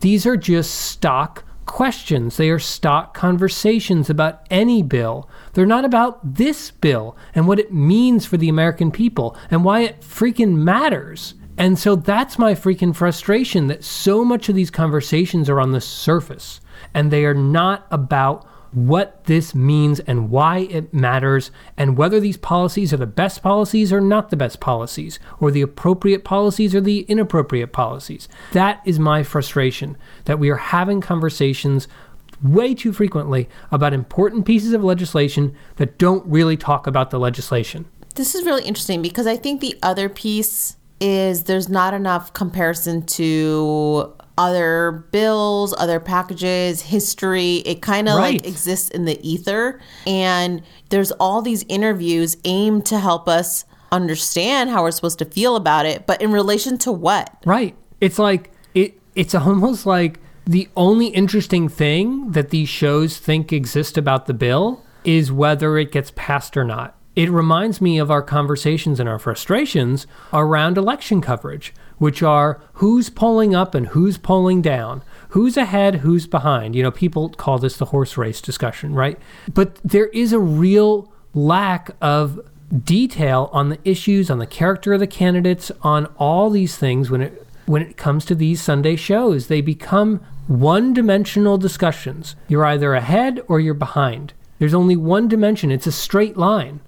These 0.02 0.26
are 0.26 0.38
just 0.38 0.74
stock 0.74 1.44
questions. 1.70 2.36
They 2.36 2.50
are 2.50 2.60
stock 2.60 3.14
conversations 3.14 4.10
about 4.10 4.42
any 4.50 4.82
bill. 4.82 5.30
They're 5.54 5.68
not 5.68 5.86
about 5.86 6.36
this 6.36 6.72
bill 6.72 7.16
and 7.36 7.48
what 7.48 7.60
it 7.60 7.72
means 7.72 8.26
for 8.26 8.38
the 8.38 8.50
American 8.50 8.92
people 8.92 9.38
and 9.52 9.64
why 9.64 9.82
it 9.82 10.02
freaking 10.02 10.56
matters. 10.56 11.36
And 11.58 11.78
so 11.78 11.96
that's 11.96 12.40
my 12.40 12.56
freaking 12.56 12.96
frustration 12.96 13.68
that 13.68 13.84
so 13.84 14.26
much 14.26 14.50
of 14.50 14.56
these 14.56 14.72
conversations 14.72 15.48
are 15.48 15.60
on 15.60 15.72
the 15.72 15.80
surface 15.80 16.60
and 16.96 17.12
they 17.12 17.24
are 17.24 17.36
not 17.36 17.86
about 17.92 18.48
what 18.72 19.24
this 19.26 19.56
means 19.56 20.00
and 20.02 20.30
why 20.30 20.60
it 20.60 20.94
matters, 20.94 21.52
and 21.78 21.98
whether 21.98 22.20
these 22.20 22.38
policies 22.38 22.94
are 22.94 22.98
the 22.98 23.08
best 23.08 23.42
policies 23.42 23.92
or 23.92 24.02
not 24.02 24.30
the 24.30 24.38
best 24.38 24.60
policies, 24.60 25.20
or 25.40 25.52
the 25.52 25.62
appropriate 25.62 26.24
policies 26.24 26.76
or 26.76 26.82
the 26.82 27.02
inappropriate 27.02 27.74
policies. 27.74 28.28
That 28.52 28.82
is 28.86 29.00
my 29.00 29.24
frustration 29.24 29.98
that 30.26 30.40
we 30.40 30.50
are 30.50 30.58
having 30.58 31.02
conversations 31.02 31.88
way 32.42 32.74
too 32.74 32.94
frequently 32.94 33.50
about 33.72 33.94
important 33.94 34.46
pieces 34.46 34.74
of 34.74 34.84
legislation 34.84 35.56
that 35.76 35.98
don't 35.98 36.26
really 36.26 36.56
talk 36.56 36.88
about 36.88 37.10
the 37.10 37.20
legislation. 37.20 37.86
This 38.16 38.36
is 38.36 38.46
really 38.46 38.64
interesting 38.64 39.02
because 39.02 39.28
I 39.28 39.36
think 39.36 39.62
the 39.62 39.78
other 39.84 40.10
piece 40.10 40.78
is 41.00 41.44
there's 41.44 41.70
not 41.70 41.94
enough 41.94 42.34
comparison 42.34 43.06
to 43.06 44.14
other 44.40 45.06
bills, 45.12 45.76
other 45.78 46.00
packages, 46.00 46.82
history. 46.82 47.58
It 47.58 47.82
kind 47.82 48.08
of 48.08 48.18
right. 48.18 48.42
like 48.42 48.48
exists 48.48 48.90
in 48.90 49.04
the 49.04 49.20
ether. 49.22 49.82
And 50.08 50.64
there's 50.90 51.12
all 51.12 51.42
these 51.42 51.66
interviews 51.68 52.38
aimed 52.46 52.86
to 52.88 53.00
help 53.00 53.28
us 53.28 53.66
understand 53.92 54.70
how 54.70 54.84
we're 54.84 54.92
supposed 54.92 55.20
to 55.20 55.26
feel 55.26 55.56
about 55.56 55.86
it, 55.86 56.08
but 56.08 56.22
in 56.22 56.32
relation 56.32 56.78
to 56.80 56.92
what? 56.92 57.36
Right. 57.46 57.76
It's 58.00 58.18
like 58.18 58.52
it 58.74 59.00
it's 59.14 59.36
almost 59.36 59.86
like 59.86 60.20
the 60.46 60.70
only 60.78 61.08
interesting 61.08 61.68
thing 61.68 62.32
that 62.32 62.50
these 62.50 62.70
shows 62.70 63.18
think 63.18 63.52
exist 63.52 63.98
about 63.98 64.26
the 64.26 64.34
bill 64.34 64.84
is 65.04 65.32
whether 65.32 65.78
it 65.78 65.92
gets 65.92 66.12
passed 66.16 66.56
or 66.56 66.64
not. 66.64 66.96
It 67.16 67.30
reminds 67.30 67.82
me 67.82 67.98
of 67.98 68.10
our 68.10 68.22
conversations 68.22 69.00
and 69.00 69.10
our 69.10 69.20
frustrations 69.20 70.08
around 70.32 70.78
election 70.78 71.20
coverage 71.20 71.74
which 72.00 72.24
are 72.24 72.60
who's 72.74 73.10
pulling 73.10 73.54
up 73.54 73.76
and 73.76 73.88
who's 73.88 74.18
pulling 74.18 74.62
down, 74.62 75.04
who's 75.30 75.56
ahead, 75.56 75.96
who's 75.96 76.26
behind. 76.26 76.76
You 76.76 76.82
know, 76.84 76.92
people 76.92 77.30
call 77.30 77.60
this 77.60 77.78
the 77.78 77.86
horse 77.86 78.18
race 78.18 78.42
discussion, 78.42 78.96
right? 78.96 79.20
But 79.54 79.76
there 79.84 80.08
is 80.08 80.34
a 80.34 80.40
real 80.40 81.14
lack 81.34 81.92
of 82.02 82.40
detail 82.84 83.50
on 83.52 83.70
the 83.70 83.80
issues, 83.84 84.30
on 84.30 84.40
the 84.40 84.48
character 84.48 84.94
of 84.94 85.00
the 85.00 85.08
candidates, 85.08 85.72
on 85.82 86.08
all 86.18 86.50
these 86.50 86.78
things 86.78 87.12
when 87.12 87.22
it 87.22 87.46
when 87.66 87.84
it 87.84 87.98
comes 87.98 88.26
to 88.26 88.34
these 88.34 88.60
Sunday 88.60 88.96
shows. 88.96 89.46
They 89.46 89.62
become 89.62 90.22
one-dimensional 90.48 91.60
discussions. 91.60 92.36
You're 92.48 92.66
either 92.66 92.96
ahead 92.96 93.42
or 93.48 93.60
you're 93.60 93.76
behind. 93.76 94.34
There's 94.58 94.74
only 94.74 94.96
one 94.96 95.28
dimension. 95.28 95.70
It's 95.70 95.86
a 95.86 95.92
straight 95.92 96.36
line. 96.36 96.80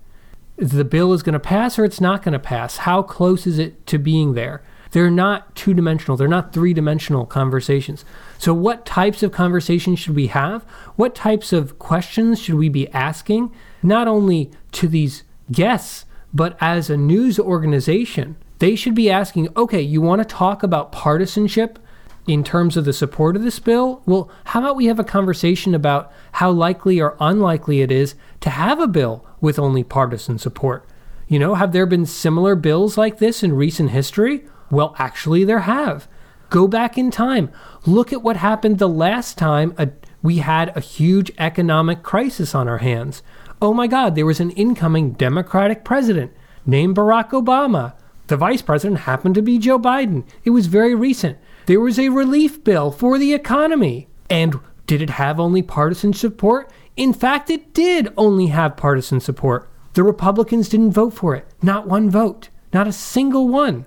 The 0.58 0.84
bill 0.84 1.14
is 1.14 1.22
going 1.22 1.34
to 1.34 1.40
pass 1.40 1.78
or 1.78 1.86
it's 1.86 2.02
not 2.02 2.24
going 2.24 2.34
to 2.34 2.40
pass. 2.40 2.78
How 2.78 3.04
close 3.04 3.46
is 3.46 3.60
it 3.60 3.86
to 3.88 4.00
being 4.00 4.34
there? 4.34 4.64
They're 4.92 5.10
not 5.10 5.56
two 5.56 5.74
dimensional, 5.74 6.18
they're 6.18 6.28
not 6.28 6.54
three 6.54 6.74
dimensional 6.74 7.26
conversations. 7.26 8.04
So, 8.38 8.54
what 8.54 8.86
types 8.86 9.24
of 9.24 9.32
conversations 9.32 10.00
should 10.00 10.16
we 10.16 10.28
have? 10.28 10.64
What 10.96 11.16
types 11.16 11.54
of 11.54 11.80
questions 11.80 12.42
should 12.42 12.56
we 12.56 12.70
be 12.70 12.90
asking, 12.90 13.52
not 13.82 14.08
only 14.08 14.52
to 14.74 14.88
these 14.88 15.24
guests, 15.52 16.06
but 16.34 16.58
as 16.60 16.90
a 16.90 16.98
news 16.98 17.40
organization? 17.40 18.36
They 18.60 18.76
should 18.76 18.94
be 18.94 19.10
asking, 19.10 19.50
okay, 19.58 19.82
you 19.82 20.02
want 20.02 20.22
to 20.22 20.36
talk 20.36 20.62
about 20.62 20.92
partisanship? 20.92 21.80
in 22.28 22.44
terms 22.44 22.78
of 22.78 22.86
the 22.86 22.94
support 22.94 23.36
of 23.36 23.44
this 23.44 23.60
bill, 23.60 24.02
well, 24.06 24.30
how 24.46 24.60
about 24.60 24.76
we 24.76 24.86
have 24.86 25.00
a 25.00 25.04
conversation 25.04 25.74
about 25.74 26.14
how 26.34 26.52
likely 26.52 27.02
or 27.02 27.18
unlikely 27.20 27.82
it 27.82 27.92
is 27.92 28.16
to 28.42 28.50
have 28.50 28.80
a 28.80 28.88
bill 28.88 29.26
with 29.40 29.58
only 29.58 29.84
partisan 29.84 30.38
support? 30.38 30.86
You 31.28 31.40
know, 31.40 31.56
have 31.56 31.72
there 31.72 31.86
been 31.86 32.06
similar 32.06 32.56
bills 32.56 32.98
like 32.98 33.18
this 33.18 33.42
in 33.42 33.54
recent 33.54 33.92
history? 33.92 34.46
Well, 34.72 34.96
actually, 34.98 35.44
there 35.44 35.60
have. 35.60 36.08
Go 36.50 36.68
back 36.68 36.98
in 36.98 37.12
time. 37.12 37.52
Look 37.86 38.12
at 38.12 38.24
what 38.24 38.38
happened 38.38 38.80
the 38.80 38.90
last 38.90 39.38
time 39.38 39.76
a, 39.78 39.90
we 40.24 40.38
had 40.38 40.76
a 40.76 40.82
huge 40.82 41.32
economic 41.38 42.04
crisis 42.04 42.56
on 42.56 42.68
our 42.68 42.80
hands. 42.80 43.22
Oh 43.62 43.74
my 43.74 43.88
God, 43.88 44.16
there 44.16 44.26
was 44.26 44.40
an 44.40 44.52
incoming 44.52 45.12
Democratic 45.12 45.84
president 45.84 46.32
named 46.66 46.96
Barack 46.96 47.30
Obama. 47.30 47.94
The 48.28 48.38
vice 48.38 48.62
president 48.62 49.02
happened 49.02 49.36
to 49.36 49.42
be 49.42 49.60
Joe 49.60 49.78
Biden. 49.78 50.26
It 50.44 50.52
was 50.52 50.68
very 50.68 50.96
recent. 50.96 51.38
There 51.66 51.80
was 51.80 52.00
a 52.00 52.10
relief 52.10 52.64
bill 52.64 52.92
for 52.92 53.18
the 53.18 53.34
economy. 53.34 54.08
And 54.30 54.60
did 54.88 55.02
it 55.02 55.12
have 55.12 55.40
only 55.40 55.62
partisan 55.62 56.14
support? 56.14 56.72
In 56.96 57.14
fact, 57.14 57.50
it 57.50 57.74
did 57.74 58.14
only 58.18 58.48
have 58.48 58.78
partisan 58.78 59.20
support. 59.20 59.70
The 59.94 60.04
Republicans 60.04 60.70
didn't 60.70 60.92
vote 60.92 61.14
for 61.14 61.36
it. 61.36 61.46
Not 61.62 61.88
one 61.88 62.10
vote. 62.10 62.50
Not 62.74 62.88
a 62.88 62.94
single 62.94 63.48
one. 63.50 63.86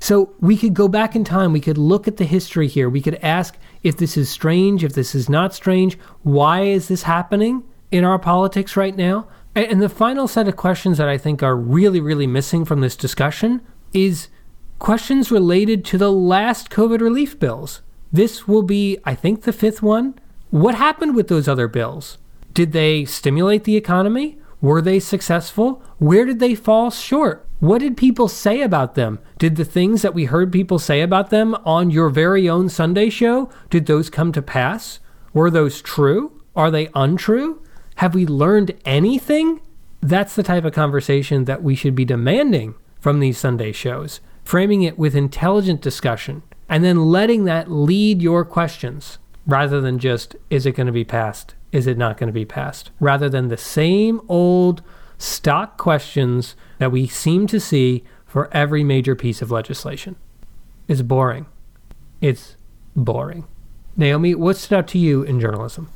So 0.00 0.34
we 0.40 0.56
could 0.56 0.74
go 0.74 0.88
back 0.88 1.16
in 1.16 1.24
time. 1.24 1.52
We 1.52 1.60
could 1.60 1.78
look 1.78 2.06
at 2.06 2.16
the 2.16 2.24
history 2.24 2.68
here. 2.68 2.88
We 2.88 3.02
could 3.02 3.16
ask 3.16 3.58
if 3.82 3.96
this 3.96 4.16
is 4.16 4.28
strange, 4.28 4.84
if 4.84 4.92
this 4.92 5.14
is 5.14 5.28
not 5.28 5.54
strange. 5.54 5.98
Why 6.22 6.62
is 6.62 6.88
this 6.88 7.02
happening 7.02 7.64
in 7.90 8.04
our 8.04 8.18
politics 8.18 8.76
right 8.76 8.96
now? 8.96 9.26
And 9.54 9.82
the 9.82 9.88
final 9.88 10.28
set 10.28 10.46
of 10.46 10.56
questions 10.56 10.98
that 10.98 11.08
I 11.08 11.18
think 11.18 11.42
are 11.42 11.56
really, 11.56 12.00
really 12.00 12.26
missing 12.28 12.64
from 12.64 12.80
this 12.80 12.94
discussion 12.94 13.60
is 13.92 14.28
questions 14.78 15.32
related 15.32 15.84
to 15.86 15.98
the 15.98 16.12
last 16.12 16.70
COVID 16.70 17.00
relief 17.00 17.38
bills. 17.40 17.82
This 18.12 18.46
will 18.46 18.62
be, 18.62 18.98
I 19.04 19.16
think, 19.16 19.42
the 19.42 19.52
fifth 19.52 19.82
one. 19.82 20.14
What 20.50 20.76
happened 20.76 21.16
with 21.16 21.26
those 21.26 21.48
other 21.48 21.66
bills? 21.66 22.18
Did 22.54 22.70
they 22.72 23.04
stimulate 23.04 23.64
the 23.64 23.76
economy? 23.76 24.38
Were 24.60 24.80
they 24.80 25.00
successful? 25.00 25.82
Where 25.98 26.24
did 26.24 26.38
they 26.38 26.54
fall 26.54 26.90
short? 26.90 27.47
What 27.60 27.80
did 27.80 27.96
people 27.96 28.28
say 28.28 28.62
about 28.62 28.94
them? 28.94 29.18
Did 29.36 29.56
the 29.56 29.64
things 29.64 30.02
that 30.02 30.14
we 30.14 30.26
heard 30.26 30.52
people 30.52 30.78
say 30.78 31.00
about 31.00 31.30
them 31.30 31.56
on 31.64 31.90
your 31.90 32.08
very 32.08 32.48
own 32.48 32.68
Sunday 32.68 33.10
show, 33.10 33.50
did 33.68 33.86
those 33.86 34.08
come 34.10 34.30
to 34.32 34.42
pass? 34.42 35.00
Were 35.32 35.50
those 35.50 35.82
true? 35.82 36.40
Are 36.54 36.70
they 36.70 36.88
untrue? 36.94 37.60
Have 37.96 38.14
we 38.14 38.26
learned 38.26 38.76
anything? 38.84 39.60
That's 40.00 40.36
the 40.36 40.44
type 40.44 40.64
of 40.64 40.72
conversation 40.72 41.46
that 41.46 41.64
we 41.64 41.74
should 41.74 41.96
be 41.96 42.04
demanding 42.04 42.76
from 43.00 43.18
these 43.18 43.38
Sunday 43.38 43.72
shows, 43.72 44.20
framing 44.44 44.82
it 44.82 44.96
with 44.96 45.16
intelligent 45.16 45.80
discussion, 45.80 46.44
and 46.68 46.84
then 46.84 47.06
letting 47.06 47.44
that 47.44 47.68
lead 47.68 48.22
your 48.22 48.44
questions 48.44 49.18
rather 49.48 49.80
than 49.80 49.98
just, 49.98 50.36
is 50.48 50.64
it 50.64 50.76
going 50.76 50.86
to 50.86 50.92
be 50.92 51.04
passed? 51.04 51.56
Is 51.72 51.88
it 51.88 51.98
not 51.98 52.18
going 52.18 52.28
to 52.28 52.32
be 52.32 52.44
passed? 52.44 52.92
Rather 53.00 53.28
than 53.28 53.48
the 53.48 53.56
same 53.56 54.20
old 54.28 54.80
stock 55.18 55.76
questions 55.76 56.54
that 56.78 56.92
we 56.92 57.06
seem 57.06 57.46
to 57.48 57.60
see 57.60 58.04
for 58.26 58.52
every 58.54 58.84
major 58.84 59.14
piece 59.14 59.42
of 59.42 59.50
legislation. 59.50 60.16
It's 60.86 61.02
boring. 61.02 61.46
It's 62.20 62.56
boring. 62.96 63.46
Naomi, 63.96 64.34
what 64.34 64.56
stood 64.56 64.78
out 64.78 64.88
to 64.88 64.98
you 64.98 65.22
in 65.22 65.40
journalism? 65.40 65.90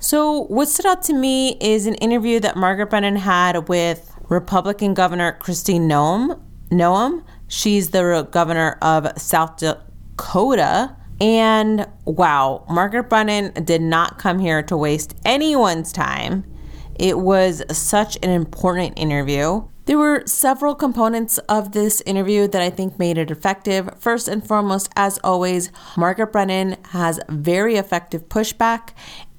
So, 0.00 0.42
what 0.44 0.68
stood 0.68 0.86
out 0.86 1.02
to 1.04 1.12
me 1.12 1.56
is 1.60 1.86
an 1.86 1.94
interview 1.96 2.38
that 2.40 2.56
Margaret 2.56 2.88
Brennan 2.88 3.16
had 3.16 3.68
with 3.68 4.14
Republican 4.28 4.94
Governor 4.94 5.36
Kristi 5.40 5.80
Noem. 5.80 6.40
Noem. 6.70 7.24
She's 7.48 7.90
the 7.90 8.28
governor 8.30 8.78
of 8.80 9.10
South 9.20 9.56
Dakota. 9.56 10.94
And 11.20 11.88
wow, 12.04 12.64
Margaret 12.68 13.08
Brennan 13.08 13.64
did 13.64 13.82
not 13.82 14.18
come 14.18 14.38
here 14.38 14.62
to 14.62 14.76
waste 14.76 15.16
anyone's 15.24 15.92
time. 15.92 16.44
It 16.94 17.18
was 17.18 17.62
such 17.76 18.16
an 18.22 18.30
important 18.30 18.98
interview. 18.98 19.66
There 19.88 19.96
were 19.96 20.22
several 20.26 20.74
components 20.74 21.38
of 21.48 21.72
this 21.72 22.02
interview 22.02 22.46
that 22.48 22.60
I 22.60 22.68
think 22.68 22.98
made 22.98 23.16
it 23.16 23.30
effective. 23.30 23.88
First 23.98 24.28
and 24.28 24.46
foremost, 24.46 24.90
as 24.96 25.18
always, 25.24 25.72
Margaret 25.96 26.30
Brennan 26.30 26.76
has 26.90 27.18
very 27.30 27.76
effective 27.76 28.28
pushback 28.28 28.90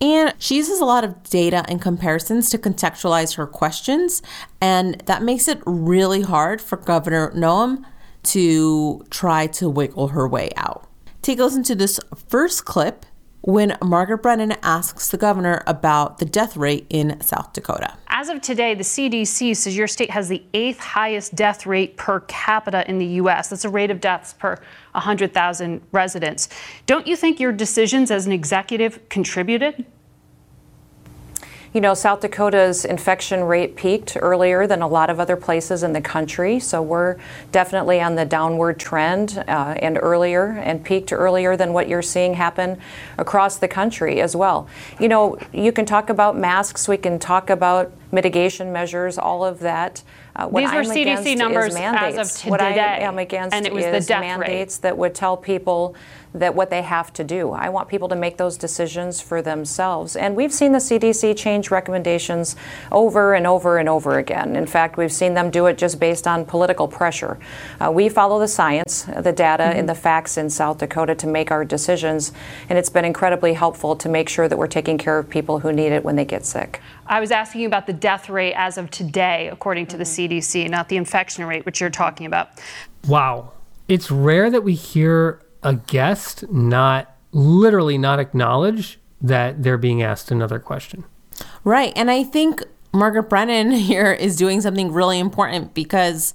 and 0.02 0.34
she 0.40 0.56
uses 0.56 0.80
a 0.80 0.86
lot 0.86 1.04
of 1.04 1.22
data 1.30 1.64
and 1.70 1.80
comparisons 1.80 2.50
to 2.50 2.58
contextualize 2.58 3.36
her 3.36 3.46
questions. 3.46 4.24
And 4.60 4.96
that 5.02 5.22
makes 5.22 5.48
it 5.48 5.62
really 5.68 6.24
hard 6.24 6.62
for 6.62 6.78
Governor 6.78 7.30
Noem 7.36 7.86
to 8.24 9.06
try 9.12 9.46
to 9.46 9.70
wiggle 9.70 10.08
her 10.08 10.28
way 10.28 10.50
out. 10.56 10.90
Take 11.22 11.38
a 11.38 11.44
listen 11.44 11.62
to 11.66 11.76
this 11.76 12.00
first 12.28 12.66
clip 12.66 13.06
when 13.42 13.78
Margaret 13.84 14.24
Brennan 14.24 14.56
asks 14.64 15.10
the 15.10 15.18
governor 15.18 15.62
about 15.68 16.18
the 16.18 16.26
death 16.26 16.58
rate 16.58 16.88
in 16.90 17.22
South 17.22 17.54
Dakota. 17.54 17.94
As 18.20 18.28
of 18.28 18.42
today, 18.42 18.74
the 18.74 18.84
CDC 18.84 19.56
says 19.56 19.78
your 19.78 19.88
state 19.88 20.10
has 20.10 20.28
the 20.28 20.44
eighth 20.54 20.78
highest 20.78 21.36
death 21.36 21.66
rate 21.66 21.96
per 21.96 22.20
capita 22.20 22.84
in 22.90 22.98
the 23.00 23.06
U.S. 23.06 23.48
That's 23.48 23.64
a 23.64 23.70
rate 23.70 23.90
of 23.92 24.02
deaths 24.02 24.34
per 24.34 24.58
100,000 24.92 25.82
residents. 25.94 26.50
Don't 26.86 27.08
you 27.08 27.16
think 27.16 27.40
your 27.40 27.54
decisions 27.54 28.12
as 28.12 28.26
an 28.26 28.34
executive 28.34 29.08
contributed? 29.08 29.86
You 31.72 31.82
know, 31.82 31.94
South 31.94 32.22
Dakota's 32.22 32.84
infection 32.84 33.44
rate 33.44 33.76
peaked 33.76 34.18
earlier 34.20 34.66
than 34.66 34.82
a 34.82 34.88
lot 34.88 35.12
of 35.12 35.20
other 35.20 35.36
places 35.36 35.84
in 35.84 35.94
the 35.94 36.02
country, 36.02 36.60
so 36.60 36.82
we're 36.82 37.18
definitely 37.52 38.02
on 38.02 38.16
the 38.16 38.26
downward 38.26 38.80
trend 38.80 39.44
uh, 39.48 39.76
and 39.78 40.00
earlier 40.02 40.60
and 40.64 40.84
peaked 40.84 41.14
earlier 41.14 41.56
than 41.56 41.72
what 41.72 41.88
you're 41.88 42.02
seeing 42.02 42.34
happen 42.34 42.80
across 43.20 43.58
the 43.58 43.68
country 43.68 44.20
as 44.20 44.36
well. 44.36 44.68
You 45.00 45.10
know, 45.10 45.38
you 45.54 45.72
can 45.72 45.86
talk 45.86 46.10
about 46.10 46.36
masks, 46.36 46.88
we 46.88 46.98
can 46.98 47.20
talk 47.20 47.52
about 47.52 47.92
mitigation 48.12 48.74
measures, 48.74 49.20
all 49.20 49.46
of 49.46 49.60
that. 49.60 50.02
Uh, 50.36 50.48
These 50.48 50.72
were 50.72 50.80
I'm 50.80 50.86
CDC 50.86 51.38
numbers 51.38 51.76
as 51.76 52.18
of 52.18 52.36
today. 52.36 52.50
What 52.50 52.62
I 52.62 52.74
am 52.74 53.20
against 53.20 53.56
and 53.56 53.68
it 53.68 53.74
was 53.74 53.86
is 53.86 54.08
the 54.08 54.14
death 54.14 54.22
mandates 54.22 54.78
rate. 54.78 54.82
that 54.82 54.98
would 54.98 55.14
tell 55.14 55.38
people 55.38 55.96
that 56.34 56.54
what 56.54 56.70
they 56.70 56.82
have 56.82 57.12
to 57.14 57.24
do. 57.24 57.52
I 57.52 57.70
want 57.70 57.90
people 57.90 58.08
to 58.10 58.16
make 58.16 58.38
those 58.38 58.58
decisions 58.58 59.20
for 59.20 59.42
themselves. 59.42 60.16
And 60.16 60.36
we've 60.36 60.54
seen 60.54 60.72
the 60.72 60.80
CDC 60.80 61.36
change 61.36 61.72
recommendations 61.72 62.56
over 62.92 63.34
and 63.34 63.48
over 63.48 63.78
and 63.78 63.90
over 63.90 64.20
again. 64.20 64.56
In 64.56 64.68
fact, 64.68 64.98
we've 64.98 65.12
seen 65.12 65.34
them 65.34 65.50
do 65.50 65.66
it 65.66 65.78
just 65.78 66.00
based 66.00 66.28
on 66.28 66.46
political 66.46 66.88
pressure. 66.88 67.40
Uh, 67.80 67.92
we 67.92 68.10
follow 68.10 68.40
the 68.40 68.48
science, 68.48 69.04
the 69.04 69.32
data, 69.32 69.64
mm-hmm. 69.64 69.80
and 69.80 69.90
the 69.90 69.96
facts 69.96 70.38
in 70.38 70.50
South 70.50 70.78
Dakota 70.78 71.16
to 71.16 71.28
make 71.28 71.50
our 71.50 71.66
decisions. 71.66 72.32
And 72.70 72.78
it's 72.78 72.90
been 72.90 73.06
incredibly 73.06 73.54
helpful 73.54 73.96
to 73.96 74.10
make 74.10 74.30
sure 74.30 74.48
that 74.48 74.58
we're 74.58 74.68
taking 74.68 74.98
care 74.98 75.18
of 75.18 75.30
people 75.30 75.60
who 75.60 75.72
need 75.72 75.92
it 75.92 76.04
when 76.04 76.16
they 76.16 76.26
get 76.26 76.46
sick. 76.46 76.80
I 77.08 77.20
was 77.20 77.32
asking 77.32 77.62
you 77.62 77.68
about 77.68 77.88
the 77.88 77.94
death 77.94 78.30
rate 78.30 78.54
as 78.54 78.78
of 78.78 78.92
today, 78.92 79.50
according 79.52 79.88
to 79.88 79.98
mm-hmm. 79.98 80.28
the 80.28 80.40
CDC, 80.40 80.70
not 80.70 80.90
the 80.90 80.98
infection 80.98 81.46
rate, 81.46 81.66
which 81.66 81.82
you're 81.82 81.90
talking 81.90 82.28
about. 82.28 82.50
Wow. 83.08 83.54
It's 83.88 84.12
rare 84.12 84.52
that 84.52 84.64
we 84.64 84.76
hear 84.76 85.42
a 85.64 85.76
guest 85.76 86.50
not 86.52 87.16
literally 87.32 87.98
not 87.98 88.20
acknowledge 88.20 89.00
that 89.22 89.64
they're 89.64 89.78
being 89.78 90.02
asked 90.02 90.32
another 90.32 90.60
question. 90.60 91.04
Right. 91.64 91.94
And 91.96 92.10
I 92.10 92.24
think 92.24 92.64
Margaret 92.94 93.24
Brennan 93.24 93.72
here 93.72 94.12
is 94.12 94.36
doing 94.36 94.62
something 94.62 94.92
really 94.92 95.20
important 95.20 95.74
because 95.74 96.34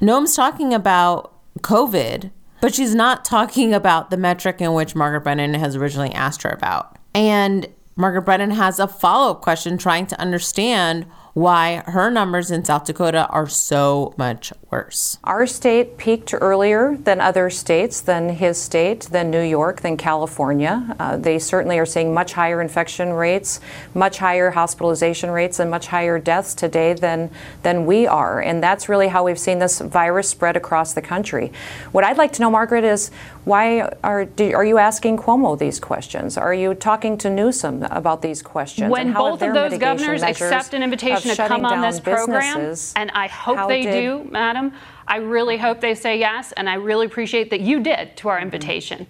Noem's 0.00 0.34
talking 0.34 0.72
about 0.72 1.34
COVID, 1.60 2.30
but 2.60 2.74
she's 2.74 2.94
not 2.94 3.24
talking 3.24 3.74
about 3.74 4.10
the 4.10 4.16
metric 4.16 4.60
in 4.60 4.72
which 4.72 4.94
Margaret 4.94 5.22
Brennan 5.22 5.54
has 5.54 5.76
originally 5.76 6.12
asked 6.12 6.42
her 6.42 6.50
about. 6.50 6.96
And 7.14 7.68
Margaret 7.96 8.22
Brennan 8.22 8.52
has 8.52 8.78
a 8.78 8.86
follow 8.86 9.32
up 9.32 9.42
question 9.42 9.76
trying 9.76 10.06
to 10.06 10.20
understand 10.20 11.06
why 11.32 11.82
her 11.86 12.10
numbers 12.10 12.50
in 12.50 12.64
South 12.64 12.84
Dakota 12.84 13.26
are 13.28 13.46
so 13.46 14.14
much 14.16 14.52
worse. 14.70 15.18
Our 15.24 15.46
state 15.46 15.96
peaked 15.96 16.34
earlier 16.40 16.96
than 16.96 17.20
other 17.20 17.50
states, 17.50 18.00
than 18.00 18.30
his 18.30 18.60
state, 18.60 19.02
than 19.10 19.30
New 19.30 19.42
York, 19.42 19.80
than 19.80 19.96
California. 19.96 20.94
Uh, 20.98 21.16
they 21.16 21.38
certainly 21.38 21.78
are 21.78 21.86
seeing 21.86 22.12
much 22.12 22.32
higher 22.32 22.60
infection 22.60 23.12
rates, 23.12 23.60
much 23.94 24.18
higher 24.18 24.50
hospitalization 24.50 25.30
rates, 25.30 25.60
and 25.60 25.70
much 25.70 25.86
higher 25.86 26.18
deaths 26.18 26.54
today 26.54 26.94
than, 26.94 27.30
than 27.62 27.86
we 27.86 28.06
are. 28.06 28.40
And 28.40 28.62
that's 28.62 28.88
really 28.88 29.08
how 29.08 29.24
we've 29.24 29.38
seen 29.38 29.58
this 29.58 29.80
virus 29.80 30.28
spread 30.28 30.56
across 30.56 30.94
the 30.94 31.02
country. 31.02 31.52
What 31.92 32.04
I'd 32.04 32.18
like 32.18 32.32
to 32.34 32.42
know, 32.42 32.50
Margaret, 32.50 32.84
is 32.84 33.10
why 33.44 33.90
are, 34.04 34.24
do, 34.26 34.52
are 34.52 34.64
you 34.64 34.78
asking 34.78 35.16
Cuomo 35.16 35.58
these 35.58 35.80
questions? 35.80 36.36
Are 36.36 36.52
you 36.52 36.74
talking 36.74 37.16
to 37.18 37.30
Newsom 37.30 37.84
about 37.84 38.22
these 38.22 38.42
questions? 38.42 38.90
When 38.90 39.12
both 39.12 39.42
of 39.42 39.54
those 39.54 39.78
governors 39.78 40.22
accept 40.22 40.74
an 40.74 40.82
invitation 40.82 41.34
to 41.34 41.48
come 41.48 41.64
on 41.64 41.80
this 41.80 42.00
program, 42.00 42.74
and 42.96 43.10
I 43.12 43.28
hope 43.28 43.68
they 43.68 43.82
did, 43.82 43.92
do, 43.92 44.30
Madam. 44.30 44.72
I 45.08 45.16
really 45.16 45.56
hope 45.56 45.80
they 45.80 45.94
say 45.94 46.18
yes, 46.18 46.52
and 46.52 46.68
I 46.68 46.74
really 46.74 47.06
appreciate 47.06 47.50
that 47.50 47.60
you 47.60 47.80
did 47.80 48.16
to 48.18 48.28
our 48.28 48.36
mm-hmm. 48.36 48.44
invitation. 48.44 49.06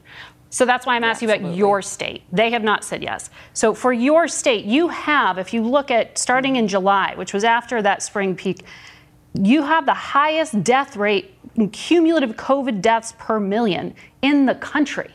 So 0.50 0.64
that's 0.64 0.84
why 0.84 0.96
I'm 0.96 1.04
asking 1.04 1.28
yeah, 1.28 1.36
about 1.36 1.54
your 1.54 1.80
state. 1.80 2.22
They 2.32 2.50
have 2.50 2.64
not 2.64 2.82
said 2.84 3.02
yes. 3.02 3.30
So 3.52 3.72
for 3.72 3.92
your 3.92 4.26
state, 4.26 4.64
you 4.64 4.88
have, 4.88 5.38
if 5.38 5.54
you 5.54 5.62
look 5.62 5.90
at 5.92 6.18
starting 6.18 6.56
in 6.56 6.66
July, 6.66 7.14
which 7.14 7.32
was 7.32 7.44
after 7.44 7.80
that 7.82 8.02
spring 8.02 8.34
peak, 8.34 8.64
you 9.34 9.62
have 9.62 9.86
the 9.86 9.94
highest 9.94 10.64
death 10.64 10.96
rate 10.96 11.34
cumulative 11.72 12.36
COVID 12.36 12.80
deaths 12.80 13.14
per 13.18 13.40
million 13.40 13.94
in 14.22 14.46
the 14.46 14.54
country. 14.54 15.10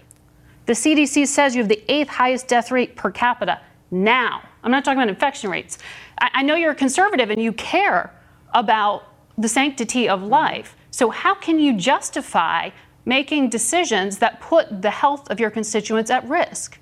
The 0.66 0.74
CDC 0.74 1.28
says 1.28 1.56
you 1.56 1.62
have 1.62 1.70
the 1.70 1.84
eighth 1.92 2.10
highest 2.10 2.48
death 2.48 2.72
rate 2.72 2.96
per 2.96 3.12
capita 3.12 3.62
now. 3.92 4.42
I'm 4.64 4.72
not 4.72 4.84
talking 4.84 4.98
about 4.98 5.10
infection 5.10 5.50
rates. 5.50 5.78
I, 6.20 6.30
I 6.36 6.44
know 6.44 6.56
you're 6.56 6.72
a 6.72 6.76
conservative 6.76 7.30
and 7.30 7.42
you 7.42 7.54
care 7.54 8.14
about 8.54 9.04
the 9.38 9.48
sanctity 9.48 10.10
of 10.10 10.24
life. 10.24 10.76
So, 10.92 11.10
how 11.10 11.36
can 11.36 11.60
you 11.60 11.78
justify 11.78 12.70
making 13.06 13.50
decisions 13.50 14.18
that 14.20 14.42
put 14.42 14.82
the 14.82 14.90
health 14.90 15.30
of 15.30 15.40
your 15.40 15.52
constituents 15.52 16.10
at 16.10 16.28
risk? 16.28 16.80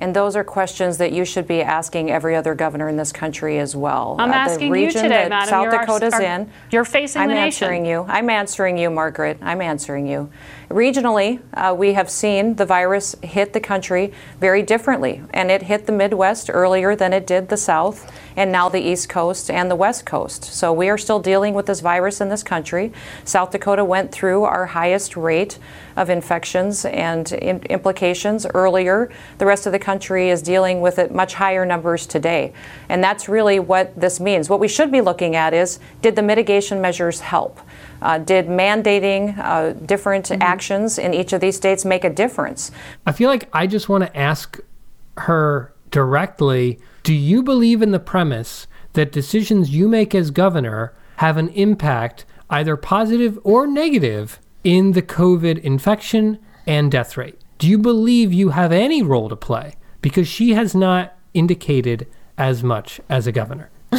And 0.00 0.14
those 0.14 0.36
are 0.36 0.44
questions 0.44 0.98
that 0.98 1.12
you 1.12 1.24
should 1.24 1.46
be 1.48 1.60
asking 1.60 2.10
every 2.10 2.36
other 2.36 2.54
governor 2.54 2.88
in 2.88 2.96
this 2.96 3.10
country 3.12 3.58
as 3.58 3.74
well. 3.74 4.14
I'm 4.18 4.30
Uh, 4.30 4.34
asking 4.34 4.74
you 4.74 4.90
today, 4.92 5.08
that 5.08 5.28
Madam. 5.30 5.48
South 5.48 5.64
You're 5.64 5.74
our- 5.74 5.80
Dakota's 5.86 6.14
our- 6.14 6.22
in. 6.22 6.50
You're 6.70 6.84
facing 6.84 7.22
I'm 7.22 7.28
the 7.28 7.34
nation. 7.34 7.66
answering 7.66 7.84
you. 7.84 8.06
I'm 8.08 8.30
answering 8.30 8.78
you, 8.78 8.90
Margaret. 8.90 9.38
I'm 9.42 9.60
answering 9.60 10.06
you. 10.06 10.30
Regionally, 10.68 11.40
uh, 11.54 11.74
we 11.74 11.94
have 11.94 12.10
seen 12.10 12.56
the 12.56 12.66
virus 12.66 13.16
hit 13.22 13.54
the 13.54 13.60
country 13.60 14.12
very 14.38 14.62
differently, 14.62 15.22
and 15.32 15.50
it 15.50 15.62
hit 15.62 15.86
the 15.86 15.92
Midwest 15.92 16.50
earlier 16.52 16.94
than 16.94 17.14
it 17.14 17.26
did 17.26 17.48
the 17.48 17.56
South, 17.56 18.12
and 18.36 18.52
now 18.52 18.68
the 18.68 18.80
East 18.80 19.08
Coast 19.08 19.50
and 19.50 19.70
the 19.70 19.76
West 19.76 20.04
Coast. 20.04 20.44
So 20.44 20.70
we 20.70 20.90
are 20.90 20.98
still 20.98 21.20
dealing 21.20 21.54
with 21.54 21.64
this 21.64 21.80
virus 21.80 22.20
in 22.20 22.28
this 22.28 22.42
country. 22.42 22.92
South 23.24 23.50
Dakota 23.50 23.82
went 23.82 24.12
through 24.12 24.44
our 24.44 24.66
highest 24.66 25.16
rate 25.16 25.58
of 25.96 26.10
infections 26.10 26.84
and 26.84 27.32
in- 27.32 27.62
implications 27.62 28.46
earlier. 28.52 29.10
The 29.38 29.46
rest 29.46 29.64
of 29.64 29.72
the 29.72 29.78
country 29.78 30.28
is 30.28 30.42
dealing 30.42 30.82
with 30.82 30.98
it 30.98 31.14
much 31.14 31.32
higher 31.32 31.64
numbers 31.64 32.06
today. 32.06 32.52
And 32.90 33.02
that's 33.02 33.26
really 33.26 33.58
what 33.58 33.98
this 33.98 34.20
means. 34.20 34.50
What 34.50 34.60
we 34.60 34.68
should 34.68 34.92
be 34.92 35.00
looking 35.00 35.34
at 35.34 35.54
is 35.54 35.78
did 36.02 36.14
the 36.14 36.22
mitigation 36.22 36.82
measures 36.82 37.20
help? 37.20 37.58
Uh, 38.00 38.18
did 38.18 38.46
mandating 38.46 39.36
uh, 39.38 39.72
different 39.72 40.30
actions 40.42 40.98
in 40.98 41.14
each 41.14 41.32
of 41.32 41.40
these 41.40 41.56
states 41.56 41.84
make 41.84 42.04
a 42.04 42.10
difference? 42.10 42.70
I 43.06 43.12
feel 43.12 43.28
like 43.28 43.48
I 43.52 43.66
just 43.66 43.88
want 43.88 44.04
to 44.04 44.16
ask 44.16 44.58
her 45.18 45.74
directly 45.90 46.78
Do 47.02 47.14
you 47.14 47.42
believe 47.42 47.82
in 47.82 47.90
the 47.90 47.98
premise 47.98 48.66
that 48.92 49.12
decisions 49.12 49.70
you 49.70 49.88
make 49.88 50.14
as 50.14 50.30
governor 50.30 50.94
have 51.16 51.36
an 51.36 51.48
impact, 51.50 52.24
either 52.50 52.76
positive 52.76 53.38
or 53.42 53.66
negative, 53.66 54.38
in 54.64 54.92
the 54.92 55.02
COVID 55.02 55.58
infection 55.60 56.38
and 56.66 56.90
death 56.90 57.16
rate? 57.16 57.40
Do 57.58 57.66
you 57.66 57.78
believe 57.78 58.32
you 58.32 58.50
have 58.50 58.72
any 58.72 59.02
role 59.02 59.28
to 59.28 59.36
play? 59.36 59.74
Because 60.00 60.28
she 60.28 60.50
has 60.50 60.74
not 60.74 61.16
indicated 61.34 62.06
as 62.36 62.62
much 62.62 63.00
as 63.08 63.26
a 63.26 63.32
governor. 63.32 63.70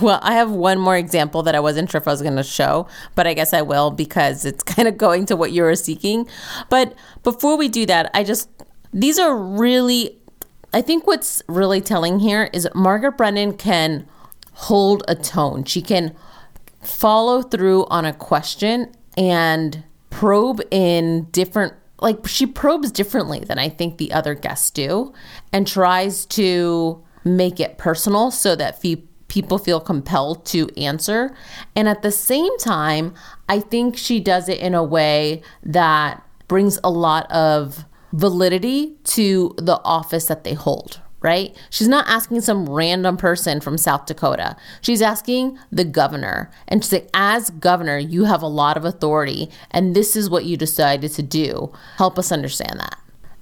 Well, 0.00 0.18
I 0.22 0.34
have 0.34 0.50
one 0.50 0.78
more 0.78 0.96
example 0.96 1.42
that 1.44 1.54
I 1.54 1.60
wasn't 1.60 1.90
sure 1.90 2.00
if 2.00 2.08
I 2.08 2.10
was 2.10 2.20
going 2.20 2.36
to 2.36 2.42
show, 2.42 2.88
but 3.14 3.26
I 3.26 3.34
guess 3.34 3.52
I 3.52 3.62
will 3.62 3.90
because 3.90 4.44
it's 4.44 4.62
kind 4.74 4.88
of 4.88 4.98
going 4.98 5.26
to 5.26 5.36
what 5.36 5.52
you 5.52 5.62
were 5.62 5.76
seeking. 5.76 6.26
But 6.68 6.94
before 7.22 7.56
we 7.56 7.68
do 7.68 7.86
that, 7.86 8.10
I 8.12 8.24
just, 8.24 8.48
these 8.92 9.18
are 9.18 9.36
really, 9.36 10.18
I 10.72 10.82
think 10.82 11.06
what's 11.06 11.42
really 11.48 11.80
telling 11.80 12.18
here 12.18 12.50
is 12.52 12.68
Margaret 12.74 13.12
Brennan 13.16 13.56
can 13.56 14.06
hold 14.52 15.04
a 15.08 15.14
tone. 15.14 15.64
She 15.64 15.80
can 15.80 16.14
follow 16.82 17.42
through 17.42 17.86
on 17.86 18.04
a 18.04 18.12
question 18.12 18.92
and 19.16 19.84
probe 20.10 20.60
in 20.70 21.24
different 21.30 21.72
like 22.00 22.26
she 22.26 22.44
probes 22.44 22.90
differently 22.90 23.40
than 23.40 23.58
I 23.58 23.68
think 23.68 23.96
the 23.96 24.12
other 24.12 24.34
guests 24.34 24.70
do 24.70 25.14
and 25.52 25.66
tries 25.66 26.26
to 26.26 27.02
make 27.24 27.60
it 27.60 27.78
personal 27.78 28.30
so 28.30 28.54
that 28.56 28.80
fe- 28.80 29.04
people 29.34 29.58
feel 29.58 29.80
compelled 29.80 30.46
to 30.46 30.68
answer. 30.80 31.34
And 31.74 31.88
at 31.88 32.02
the 32.02 32.12
same 32.12 32.56
time, 32.58 33.12
I 33.48 33.58
think 33.58 33.96
she 33.96 34.20
does 34.20 34.48
it 34.48 34.60
in 34.60 34.74
a 34.74 34.84
way 34.84 35.42
that 35.64 36.22
brings 36.46 36.78
a 36.84 36.90
lot 36.90 37.28
of 37.32 37.84
validity 38.12 38.94
to 39.02 39.52
the 39.58 39.80
office 39.82 40.26
that 40.26 40.44
they 40.44 40.54
hold, 40.54 41.00
right? 41.20 41.52
She's 41.68 41.88
not 41.88 42.06
asking 42.06 42.42
some 42.42 42.68
random 42.68 43.16
person 43.16 43.60
from 43.60 43.76
South 43.76 44.06
Dakota. 44.06 44.54
She's 44.80 45.02
asking 45.02 45.58
the 45.72 45.84
governor. 45.84 46.48
And 46.68 46.84
she's 46.84 46.92
like, 46.92 47.10
as 47.12 47.50
governor, 47.50 47.98
you 47.98 48.26
have 48.26 48.40
a 48.40 48.46
lot 48.46 48.76
of 48.76 48.84
authority, 48.84 49.50
and 49.72 49.96
this 49.96 50.14
is 50.14 50.30
what 50.30 50.44
you 50.44 50.56
decided 50.56 51.10
to 51.10 51.22
do. 51.24 51.72
Help 51.96 52.20
us 52.20 52.30
understand 52.30 52.78
that. 52.78 53.00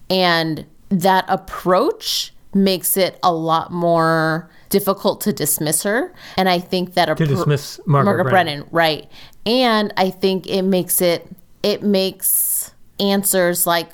And 0.08 0.64
that 0.88 1.26
approach 1.28 2.32
makes 2.54 2.96
it 2.96 3.18
a 3.22 3.32
lot 3.32 3.70
more 3.70 4.50
difficult 4.72 5.20
to 5.20 5.32
dismiss 5.32 5.84
her. 5.84 6.12
And 6.36 6.48
I 6.48 6.58
think 6.58 6.94
that 6.94 7.16
To 7.16 7.26
dismiss 7.26 7.78
Margaret 7.86 8.24
Brennan, 8.24 8.62
Brennan. 8.62 8.68
right? 8.72 9.08
And 9.46 9.92
I 9.96 10.10
think 10.10 10.48
it 10.48 10.62
makes 10.62 11.00
it 11.00 11.28
it 11.62 11.82
makes 11.84 12.72
answers 12.98 13.66
like 13.66 13.90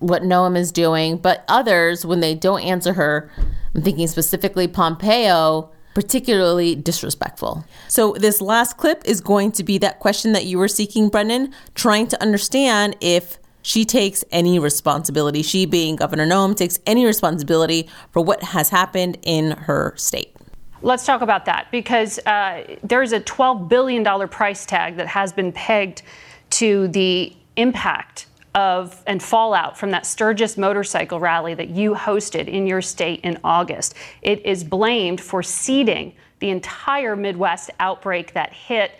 what 0.00 0.22
Noem 0.22 0.56
is 0.56 0.72
doing, 0.72 1.18
but 1.18 1.44
others 1.48 2.04
when 2.04 2.20
they 2.20 2.34
don't 2.34 2.62
answer 2.62 2.94
her, 2.94 3.30
I'm 3.74 3.82
thinking 3.82 4.08
specifically 4.08 4.66
Pompeo, 4.66 5.70
particularly 5.94 6.74
disrespectful. 6.74 7.64
So 7.88 8.14
this 8.18 8.40
last 8.40 8.76
clip 8.76 9.02
is 9.04 9.20
going 9.20 9.52
to 9.52 9.62
be 9.62 9.78
that 9.78 10.00
question 10.00 10.32
that 10.32 10.44
you 10.46 10.58
were 10.58 10.68
seeking, 10.68 11.08
Brennan, 11.08 11.52
trying 11.74 12.08
to 12.08 12.20
understand 12.22 12.96
if 13.00 13.38
she 13.66 13.84
takes 13.84 14.24
any 14.30 14.60
responsibility, 14.60 15.42
she 15.42 15.66
being 15.66 15.96
Governor 15.96 16.24
Noem 16.24 16.56
takes 16.56 16.78
any 16.86 17.04
responsibility 17.04 17.88
for 18.12 18.22
what 18.22 18.40
has 18.40 18.70
happened 18.70 19.18
in 19.24 19.50
her 19.50 19.92
state. 19.96 20.36
Let's 20.82 21.04
talk 21.04 21.20
about 21.20 21.46
that 21.46 21.66
because 21.72 22.20
uh, 22.20 22.76
there's 22.84 23.10
a 23.10 23.18
$12 23.18 23.68
billion 23.68 24.28
price 24.28 24.66
tag 24.66 24.94
that 24.98 25.08
has 25.08 25.32
been 25.32 25.50
pegged 25.50 26.02
to 26.50 26.86
the 26.88 27.34
impact 27.56 28.28
of 28.54 29.02
and 29.08 29.20
fallout 29.20 29.76
from 29.76 29.90
that 29.90 30.06
Sturgis 30.06 30.56
motorcycle 30.56 31.18
rally 31.18 31.54
that 31.54 31.70
you 31.70 31.92
hosted 31.92 32.46
in 32.46 32.68
your 32.68 32.80
state 32.80 33.18
in 33.24 33.36
August. 33.42 33.94
It 34.22 34.46
is 34.46 34.62
blamed 34.62 35.20
for 35.20 35.42
seeding 35.42 36.14
the 36.38 36.50
entire 36.50 37.16
Midwest 37.16 37.70
outbreak 37.80 38.32
that 38.34 38.52
hit 38.52 38.92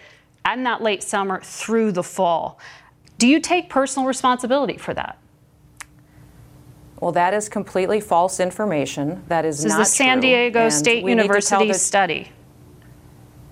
in 0.52 0.64
that 0.64 0.82
late 0.82 1.04
summer 1.04 1.40
through 1.40 1.92
the 1.92 2.02
fall. 2.02 2.58
Do 3.18 3.26
you 3.26 3.40
take 3.40 3.70
personal 3.70 4.06
responsibility 4.06 4.76
for 4.76 4.94
that? 4.94 5.18
Well, 7.00 7.12
that 7.12 7.34
is 7.34 7.48
completely 7.48 8.00
false 8.00 8.40
information. 8.40 9.22
That 9.28 9.44
is 9.44 9.58
This 9.58 9.66
is 9.66 9.72
not 9.72 9.78
the 9.78 9.84
San. 9.84 10.20
Diego 10.20 10.68
State 10.68 11.04
we 11.04 11.14
need 11.14 11.30
to 11.30 11.40
tell 11.40 11.60
University 11.60 11.78
study. 11.78 12.32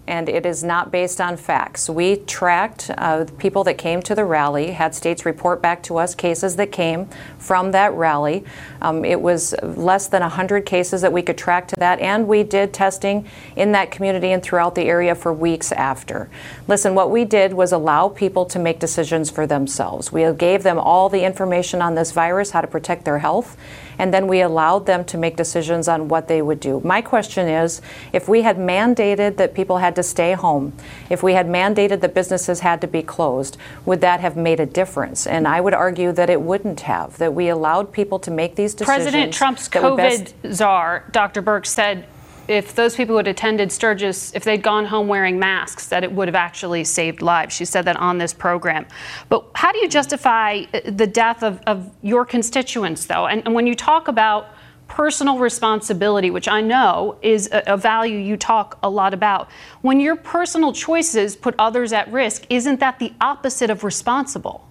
And 0.07 0.29
it 0.29 0.45
is 0.45 0.63
not 0.63 0.91
based 0.91 1.21
on 1.21 1.37
facts. 1.37 1.89
We 1.89 2.17
tracked 2.17 2.91
uh, 2.99 3.25
people 3.39 3.65
that 3.65 3.79
came 3.79 4.03
to 4.03 4.15
the 4.15 4.25
rally, 4.25 4.73
had 4.73 4.95
states 4.95 5.25
report 5.25 5.63
back 5.63 5.83
to 5.85 5.97
us 5.97 6.15
cases 6.15 6.57
that 6.57 6.73
came 6.73 7.09
from 7.39 7.73
that 7.73 7.93
rally. 7.95 8.45
Um, 8.83 9.05
it 9.05 9.21
was 9.21 9.55
less 9.63 10.09
than 10.09 10.21
100 10.21 10.67
cases 10.67 11.01
that 11.01 11.13
we 11.13 11.23
could 11.23 11.39
track 11.39 11.69
to 11.69 11.77
that, 11.77 12.01
and 12.01 12.29
we 12.29 12.43
did 12.43 12.73
testing 12.73 13.27
in 13.57 13.73
that 13.73 13.91
community 13.91 14.33
and 14.33 14.43
throughout 14.43 14.75
the 14.75 14.83
area 14.83 15.15
for 15.15 15.33
weeks 15.33 15.73
after. 15.73 16.29
Listen, 16.69 16.95
what 16.95 17.11
we 17.11 17.25
did 17.25 17.55
was 17.55 17.73
allow 17.73 18.09
people 18.09 18.45
to 18.47 18.59
make 18.59 18.79
decisions 18.79 19.31
for 19.31 19.47
themselves. 19.47 20.13
We 20.13 20.31
gave 20.35 20.63
them 20.63 20.79
all 20.79 21.09
the 21.09 21.25
information 21.25 21.81
on 21.81 21.95
this 21.95 22.13
virus, 22.13 22.51
how 22.51 22.61
to 22.61 22.67
protect 22.67 23.05
their 23.05 23.19
health, 23.19 23.57
and 23.99 24.13
then 24.13 24.27
we 24.27 24.41
allowed 24.41 24.87
them 24.87 25.05
to 25.07 25.19
make 25.19 25.37
decisions 25.37 25.89
on 25.89 26.09
what 26.09 26.29
they 26.29 26.43
would 26.43 26.61
do. 26.61 26.81
My 26.85 27.01
question 27.01 27.49
is 27.49 27.81
if 28.13 28.29
we 28.29 28.43
had 28.43 28.57
mandated 28.57 29.37
that 29.37 29.55
people 29.55 29.79
had 29.79 29.95
to 29.97 30.03
stay 30.03 30.33
home, 30.33 30.73
if 31.11 31.23
we 31.23 31.35
had 31.35 31.47
mandated 31.47 32.01
that 32.01 32.15
businesses 32.15 32.61
had 32.61 32.81
to 32.81 32.87
be 32.87 33.03
closed, 33.03 33.57
would 33.85 34.01
that 34.01 34.21
have 34.21 34.37
made 34.37 34.61
a 34.61 34.67
difference? 34.67 35.27
And 35.27 35.47
I 35.47 35.61
would 35.61 35.75
argue 35.75 36.13
that 36.13 36.31
it 36.31 36.41
wouldn't 36.41 36.81
have, 36.81 37.19
that 37.19 37.35
we 37.35 37.49
allowed 37.49 37.93
people 37.93 38.19
to 38.21 38.31
make 38.31 38.57
these 38.57 38.75
decisions. 38.75 39.05
President 39.05 39.33
Trump's 39.33 39.69
would 39.75 39.97
best- 39.97 40.35
COVID 40.43 40.55
czar, 40.55 41.05
Dr. 41.13 41.43
Birx, 41.43 41.67
said 41.67 42.07
if 42.49 42.75
those 42.75 42.95
people 42.95 43.17
had 43.17 43.27
attended 43.27 43.73
Sturgis, 43.73 44.35
if 44.35 44.45
they'd 44.45 44.63
gone 44.63 44.87
home 44.87 45.09
wearing 45.09 45.39
masks, 45.39 45.87
that 45.89 46.05
it 46.05 46.13
would 46.13 46.29
have 46.29 46.35
actually 46.35 46.85
saved 46.85 47.23
lives. 47.23 47.55
She 47.55 47.65
said 47.65 47.83
that 47.87 47.97
on 47.97 48.19
this 48.19 48.35
program. 48.35 48.87
But 49.29 49.45
how 49.55 49.73
do 49.73 49.79
you 49.79 49.89
justify 49.89 50.65
uh, 50.73 50.81
the 50.85 51.07
death 51.07 51.43
of, 51.43 51.61
of 51.67 51.91
your 52.03 52.25
constituents, 52.25 53.07
though? 53.07 53.27
And, 53.27 53.43
and 53.47 53.55
when 53.55 53.67
you 53.67 53.75
talk 53.75 54.09
about 54.09 54.49
personal 54.89 55.39
responsibility, 55.39 56.31
which 56.31 56.47
I 56.47 56.61
know 56.61 57.17
is 57.23 57.49
a, 57.51 57.63
a 57.67 57.77
value 57.77 58.19
you 58.19 58.37
talk 58.37 58.79
a 58.83 58.91
lot 58.91 59.15
about, 59.15 59.51
when 59.81 59.99
your 59.99 60.17
personal 60.17 60.73
choices 60.73 61.37
put 61.37 61.55
others 61.59 61.93
at 61.93 62.13
risk, 62.13 62.47
isn't 62.51 62.81
that 62.81 62.99
the 62.99 63.13
opposite 63.21 63.71
of 63.71 63.85
responsible? 63.85 64.69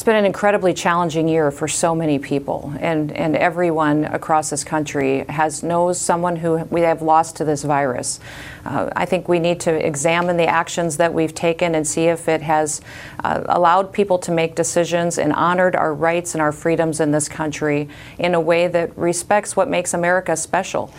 It's 0.00 0.06
been 0.06 0.16
an 0.16 0.24
incredibly 0.24 0.72
challenging 0.72 1.28
year 1.28 1.50
for 1.50 1.68
so 1.68 1.94
many 1.94 2.18
people, 2.18 2.72
and, 2.80 3.12
and 3.12 3.36
everyone 3.36 4.06
across 4.06 4.48
this 4.48 4.64
country 4.64 5.26
has 5.28 5.62
knows 5.62 6.00
someone 6.00 6.36
who 6.36 6.64
we 6.70 6.80
have 6.80 7.02
lost 7.02 7.36
to 7.36 7.44
this 7.44 7.64
virus. 7.64 8.18
Uh, 8.64 8.88
I 8.96 9.04
think 9.04 9.28
we 9.28 9.38
need 9.38 9.60
to 9.60 9.86
examine 9.86 10.38
the 10.38 10.46
actions 10.46 10.96
that 10.96 11.12
we've 11.12 11.34
taken 11.34 11.74
and 11.74 11.86
see 11.86 12.06
if 12.06 12.30
it 12.30 12.40
has 12.40 12.80
uh, 13.24 13.42
allowed 13.44 13.92
people 13.92 14.18
to 14.20 14.32
make 14.32 14.54
decisions 14.54 15.18
and 15.18 15.34
honored 15.34 15.76
our 15.76 15.92
rights 15.92 16.34
and 16.34 16.40
our 16.40 16.50
freedoms 16.50 16.98
in 16.98 17.10
this 17.10 17.28
country 17.28 17.86
in 18.18 18.34
a 18.34 18.40
way 18.40 18.68
that 18.68 18.96
respects 18.96 19.54
what 19.54 19.68
makes 19.68 19.92
America 19.92 20.34
special. 20.34 20.94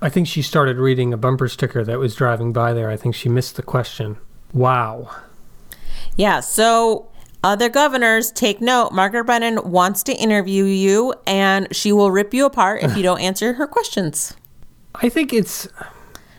I 0.00 0.08
think 0.08 0.28
she 0.28 0.42
started 0.42 0.76
reading 0.76 1.12
a 1.12 1.16
bumper 1.16 1.48
sticker 1.48 1.82
that 1.82 1.98
was 1.98 2.14
driving 2.14 2.52
by 2.52 2.74
there. 2.74 2.90
I 2.90 2.96
think 2.96 3.16
she 3.16 3.28
missed 3.28 3.56
the 3.56 3.62
question. 3.64 4.18
Wow. 4.52 5.10
Yeah, 6.14 6.40
so 6.40 7.07
Other 7.44 7.68
governors, 7.68 8.32
take 8.32 8.60
note. 8.60 8.92
Margaret 8.92 9.24
Brennan 9.24 9.70
wants 9.70 10.02
to 10.04 10.12
interview 10.12 10.64
you, 10.64 11.14
and 11.26 11.68
she 11.74 11.92
will 11.92 12.10
rip 12.10 12.34
you 12.34 12.44
apart 12.44 12.82
if 12.82 12.96
you 12.96 13.02
don't 13.02 13.20
answer 13.30 13.54
her 13.54 13.66
questions. 13.66 14.34
I 14.96 15.08
think 15.08 15.32
it's. 15.32 15.68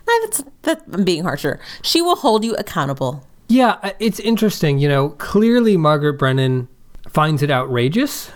That's, 0.06 0.44
that's 0.64 0.84
I'm 0.92 1.06
being 1.06 1.24
harsher. 1.24 1.60
She 1.84 2.02
will 2.02 2.16
hold 2.16 2.44
you 2.44 2.56
accountable. 2.56 3.26
Yeah, 3.48 3.78
uh, 3.82 3.92
it's 4.00 4.20
interesting. 4.20 4.80
You 4.80 4.90
know, 4.90 5.10
clearly 5.10 5.78
Margaret 5.78 6.14
Brennan 6.14 6.68
finds 7.08 7.42
it 7.42 7.52
outrageous 7.52 8.32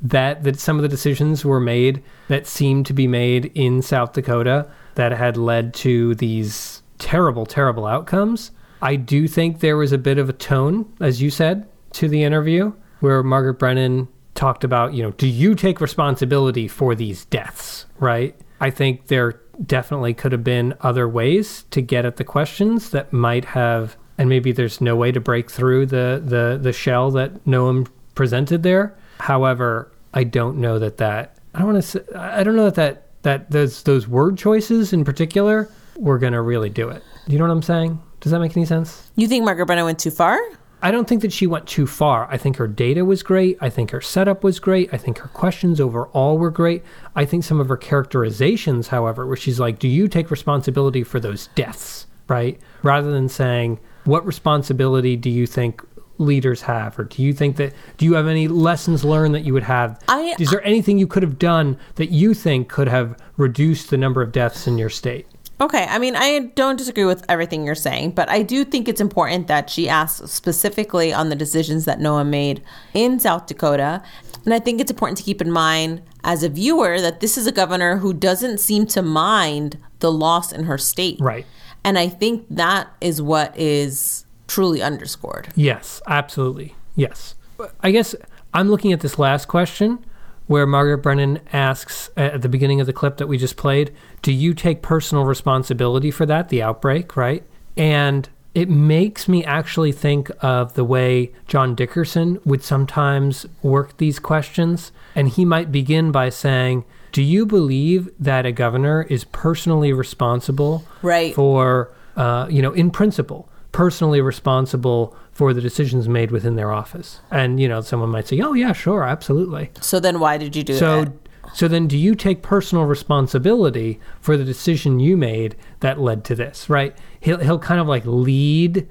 that 0.00 0.44
that 0.44 0.58
some 0.58 0.76
of 0.76 0.82
the 0.82 0.88
decisions 0.88 1.44
were 1.44 1.60
made 1.60 2.02
that 2.28 2.46
seemed 2.46 2.86
to 2.86 2.92
be 2.92 3.06
made 3.06 3.46
in 3.54 3.82
South 3.82 4.12
Dakota 4.12 4.70
that 4.94 5.12
had 5.12 5.36
led 5.36 5.74
to 5.74 6.14
these 6.16 6.82
terrible, 6.98 7.46
terrible 7.46 7.86
outcomes. 7.86 8.50
I 8.80 8.96
do 8.96 9.26
think 9.26 9.60
there 9.60 9.76
was 9.76 9.92
a 9.92 9.98
bit 9.98 10.18
of 10.18 10.28
a 10.28 10.32
tone, 10.32 10.92
as 11.00 11.20
you 11.20 11.30
said, 11.30 11.68
to 11.92 12.08
the 12.08 12.22
interview 12.22 12.72
where 13.00 13.22
Margaret 13.22 13.54
Brennan 13.54 14.08
talked 14.34 14.64
about, 14.64 14.94
you 14.94 15.02
know, 15.02 15.10
do 15.12 15.26
you 15.26 15.54
take 15.54 15.80
responsibility 15.80 16.68
for 16.68 16.94
these 16.94 17.24
deaths, 17.26 17.86
right? 17.98 18.34
I 18.60 18.70
think 18.70 19.06
there 19.06 19.40
definitely 19.64 20.14
could 20.14 20.32
have 20.32 20.44
been 20.44 20.74
other 20.80 21.08
ways 21.08 21.64
to 21.70 21.80
get 21.80 22.04
at 22.04 22.16
the 22.16 22.24
questions 22.24 22.90
that 22.90 23.12
might 23.12 23.44
have 23.44 23.96
and 24.18 24.28
maybe 24.28 24.52
there's 24.52 24.80
no 24.80 24.96
way 24.96 25.12
to 25.12 25.20
break 25.20 25.50
through 25.50 25.86
the 25.86 26.20
the 26.22 26.58
the 26.60 26.72
shell 26.72 27.12
that 27.12 27.44
Noem 27.44 27.88
presented 28.16 28.64
there. 28.64 28.96
However, 29.20 29.92
I 30.12 30.24
don't 30.24 30.58
know 30.58 30.78
that 30.80 30.98
that 30.98 31.36
I 31.54 31.60
don't 31.60 31.72
want 31.72 31.82
to 31.84 31.88
say, 31.88 32.00
I 32.14 32.42
don't 32.42 32.56
know 32.56 32.68
that 32.68 32.74
that 32.74 33.22
that 33.22 33.50
those 33.50 33.84
those 33.84 34.08
word 34.08 34.36
choices 34.36 34.92
in 34.92 35.04
particular 35.04 35.70
were 35.96 36.18
going 36.18 36.32
to 36.32 36.42
really 36.42 36.68
do 36.68 36.88
it. 36.88 37.02
You 37.26 37.38
know 37.38 37.44
what 37.44 37.52
I'm 37.52 37.62
saying? 37.62 38.02
Does 38.20 38.32
that 38.32 38.40
make 38.40 38.56
any 38.56 38.66
sense? 38.66 39.10
You 39.14 39.28
think 39.28 39.44
Margaret 39.44 39.66
Brennan 39.66 39.84
went 39.84 40.00
too 40.00 40.10
far? 40.10 40.38
I 40.80 40.90
don't 40.90 41.08
think 41.08 41.22
that 41.22 41.32
she 41.32 41.46
went 41.46 41.66
too 41.66 41.86
far. 41.86 42.28
I 42.30 42.36
think 42.36 42.56
her 42.56 42.68
data 42.68 43.04
was 43.04 43.22
great. 43.22 43.58
I 43.60 43.68
think 43.68 43.90
her 43.90 44.00
setup 44.00 44.44
was 44.44 44.60
great. 44.60 44.92
I 44.92 44.96
think 44.96 45.18
her 45.18 45.28
questions 45.28 45.80
overall 45.80 46.38
were 46.38 46.50
great. 46.50 46.84
I 47.16 47.24
think 47.24 47.44
some 47.44 47.60
of 47.60 47.68
her 47.68 47.76
characterizations, 47.76 48.88
however, 48.88 49.26
where 49.26 49.36
she's 49.36 49.58
like, 49.58 49.78
Do 49.78 49.88
you 49.88 50.08
take 50.08 50.30
responsibility 50.30 51.02
for 51.02 51.18
those 51.18 51.48
deaths? 51.54 52.06
Right? 52.28 52.60
Rather 52.82 53.10
than 53.10 53.28
saying, 53.28 53.80
What 54.04 54.24
responsibility 54.24 55.16
do 55.16 55.30
you 55.30 55.46
think 55.46 55.82
leaders 56.18 56.62
have? 56.62 56.98
Or 56.98 57.04
do 57.04 57.22
you 57.22 57.32
think 57.32 57.56
that, 57.56 57.72
do 57.96 58.04
you 58.04 58.14
have 58.14 58.26
any 58.26 58.48
lessons 58.48 59.04
learned 59.04 59.34
that 59.34 59.44
you 59.44 59.52
would 59.54 59.62
have? 59.64 60.00
I, 60.08 60.34
Is 60.38 60.50
there 60.50 60.64
anything 60.64 60.98
you 60.98 61.06
could 61.06 61.22
have 61.22 61.38
done 61.38 61.78
that 61.96 62.10
you 62.10 62.34
think 62.34 62.68
could 62.68 62.88
have 62.88 63.20
reduced 63.36 63.90
the 63.90 63.96
number 63.96 64.22
of 64.22 64.32
deaths 64.32 64.66
in 64.66 64.78
your 64.78 64.90
state? 64.90 65.26
Okay, 65.60 65.86
I 65.88 65.98
mean, 65.98 66.14
I 66.14 66.50
don't 66.54 66.76
disagree 66.76 67.04
with 67.04 67.24
everything 67.28 67.66
you're 67.66 67.74
saying, 67.74 68.12
but 68.12 68.28
I 68.28 68.42
do 68.42 68.64
think 68.64 68.88
it's 68.88 69.00
important 69.00 69.48
that 69.48 69.68
she 69.68 69.88
asks 69.88 70.30
specifically 70.30 71.12
on 71.12 71.30
the 71.30 71.36
decisions 71.36 71.84
that 71.84 71.98
Noem 71.98 72.28
made 72.28 72.62
in 72.94 73.18
South 73.18 73.46
Dakota. 73.46 74.02
And 74.44 74.54
I 74.54 74.60
think 74.60 74.80
it's 74.80 74.90
important 74.90 75.18
to 75.18 75.24
keep 75.24 75.42
in 75.42 75.50
mind 75.50 76.02
as 76.22 76.44
a 76.44 76.48
viewer 76.48 77.00
that 77.00 77.20
this 77.20 77.36
is 77.36 77.46
a 77.48 77.52
governor 77.52 77.96
who 77.96 78.12
doesn't 78.12 78.58
seem 78.58 78.86
to 78.86 79.02
mind 79.02 79.78
the 79.98 80.12
loss 80.12 80.52
in 80.52 80.64
her 80.64 80.78
state. 80.78 81.18
Right. 81.20 81.44
And 81.82 81.98
I 81.98 82.08
think 82.08 82.46
that 82.50 82.88
is 83.00 83.20
what 83.20 83.58
is 83.58 84.24
truly 84.46 84.80
underscored. 84.80 85.48
Yes, 85.56 86.00
absolutely. 86.06 86.76
Yes. 86.94 87.34
I 87.80 87.90
guess 87.90 88.14
I'm 88.54 88.70
looking 88.70 88.92
at 88.92 89.00
this 89.00 89.18
last 89.18 89.48
question 89.48 90.04
where 90.48 90.66
Margaret 90.66 90.98
Brennan 90.98 91.38
asks 91.52 92.10
at 92.16 92.42
the 92.42 92.48
beginning 92.48 92.80
of 92.80 92.86
the 92.86 92.92
clip 92.92 93.18
that 93.18 93.28
we 93.28 93.38
just 93.38 93.56
played, 93.56 93.92
Do 94.22 94.32
you 94.32 94.52
take 94.54 94.82
personal 94.82 95.24
responsibility 95.24 96.10
for 96.10 96.26
that, 96.26 96.48
the 96.48 96.62
outbreak, 96.62 97.16
right? 97.16 97.44
And 97.76 98.28
it 98.54 98.68
makes 98.68 99.28
me 99.28 99.44
actually 99.44 99.92
think 99.92 100.30
of 100.40 100.74
the 100.74 100.82
way 100.84 101.30
John 101.46 101.74
Dickerson 101.76 102.40
would 102.44 102.64
sometimes 102.64 103.46
work 103.62 103.98
these 103.98 104.18
questions. 104.18 104.90
And 105.14 105.28
he 105.28 105.44
might 105.44 105.70
begin 105.70 106.10
by 106.10 106.30
saying, 106.30 106.84
Do 107.12 107.22
you 107.22 107.46
believe 107.46 108.08
that 108.18 108.46
a 108.46 108.50
governor 108.52 109.02
is 109.08 109.24
personally 109.24 109.92
responsible 109.92 110.84
Right. 111.02 111.34
for, 111.34 111.92
uh, 112.16 112.48
you 112.50 112.62
know, 112.62 112.72
in 112.72 112.90
principle, 112.90 113.48
personally 113.70 114.20
responsible 114.22 115.14
for 115.38 115.54
the 115.54 115.60
decisions 115.60 116.08
made 116.08 116.32
within 116.32 116.56
their 116.56 116.72
office? 116.72 117.20
And, 117.30 117.60
you 117.60 117.68
know, 117.68 117.80
someone 117.80 118.08
might 118.10 118.26
say, 118.26 118.40
Oh, 118.40 118.54
yeah, 118.54 118.72
sure, 118.72 119.04
absolutely. 119.04 119.70
So 119.80 120.00
then 120.00 120.18
why 120.18 120.36
did 120.36 120.56
you 120.56 120.64
do 120.64 120.72
it? 120.72 120.78
So, 120.80 121.04
that? 121.04 121.12
so 121.54 121.68
then, 121.68 121.86
do 121.86 121.96
you 121.96 122.16
take 122.16 122.42
personal 122.42 122.86
responsibility 122.86 124.00
for 124.20 124.36
the 124.36 124.44
decision 124.44 124.98
you 124.98 125.16
made 125.16 125.54
that 125.78 126.00
led 126.00 126.24
to 126.24 126.34
this? 126.34 126.68
Right? 126.68 126.92
He'll 127.20 127.38
he'll 127.38 127.60
kind 127.60 127.80
of 127.80 127.86
like 127.86 128.02
lead 128.04 128.88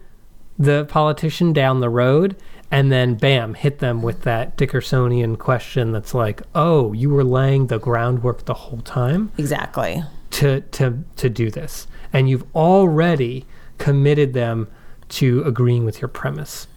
the 0.57 0.86
politician 0.86 1.52
down 1.52 1.82
the 1.82 1.90
road, 1.90 2.38
and 2.72 2.91
then 2.94 3.15
bam, 3.15 3.53
hit 3.53 3.80
them 3.80 4.02
with 4.02 4.22
that 4.22 4.57
Dickersonian 4.57 5.38
question 5.38 5.91
that's 5.91 6.14
like, 6.14 6.41
"Oh, 6.56 6.94
you 6.94 7.10
were 7.10 7.26
laying 7.26 7.68
the 7.68 7.78
groundwork 7.78 8.45
the 8.45 8.53
whole 8.53 8.80
time 8.82 9.32
Exactly. 9.38 10.02
to 10.32 10.61
to 10.61 11.03
to 11.18 11.30
do 11.30 11.52
this, 11.52 11.88
and 12.14 12.30
you've 12.30 12.45
already 12.56 13.45
committed 13.78 14.34
them 14.34 14.68
to 15.09 15.43
agreeing 15.43 15.85
with 15.85 16.01
your 16.01 16.07
premise." 16.07 16.67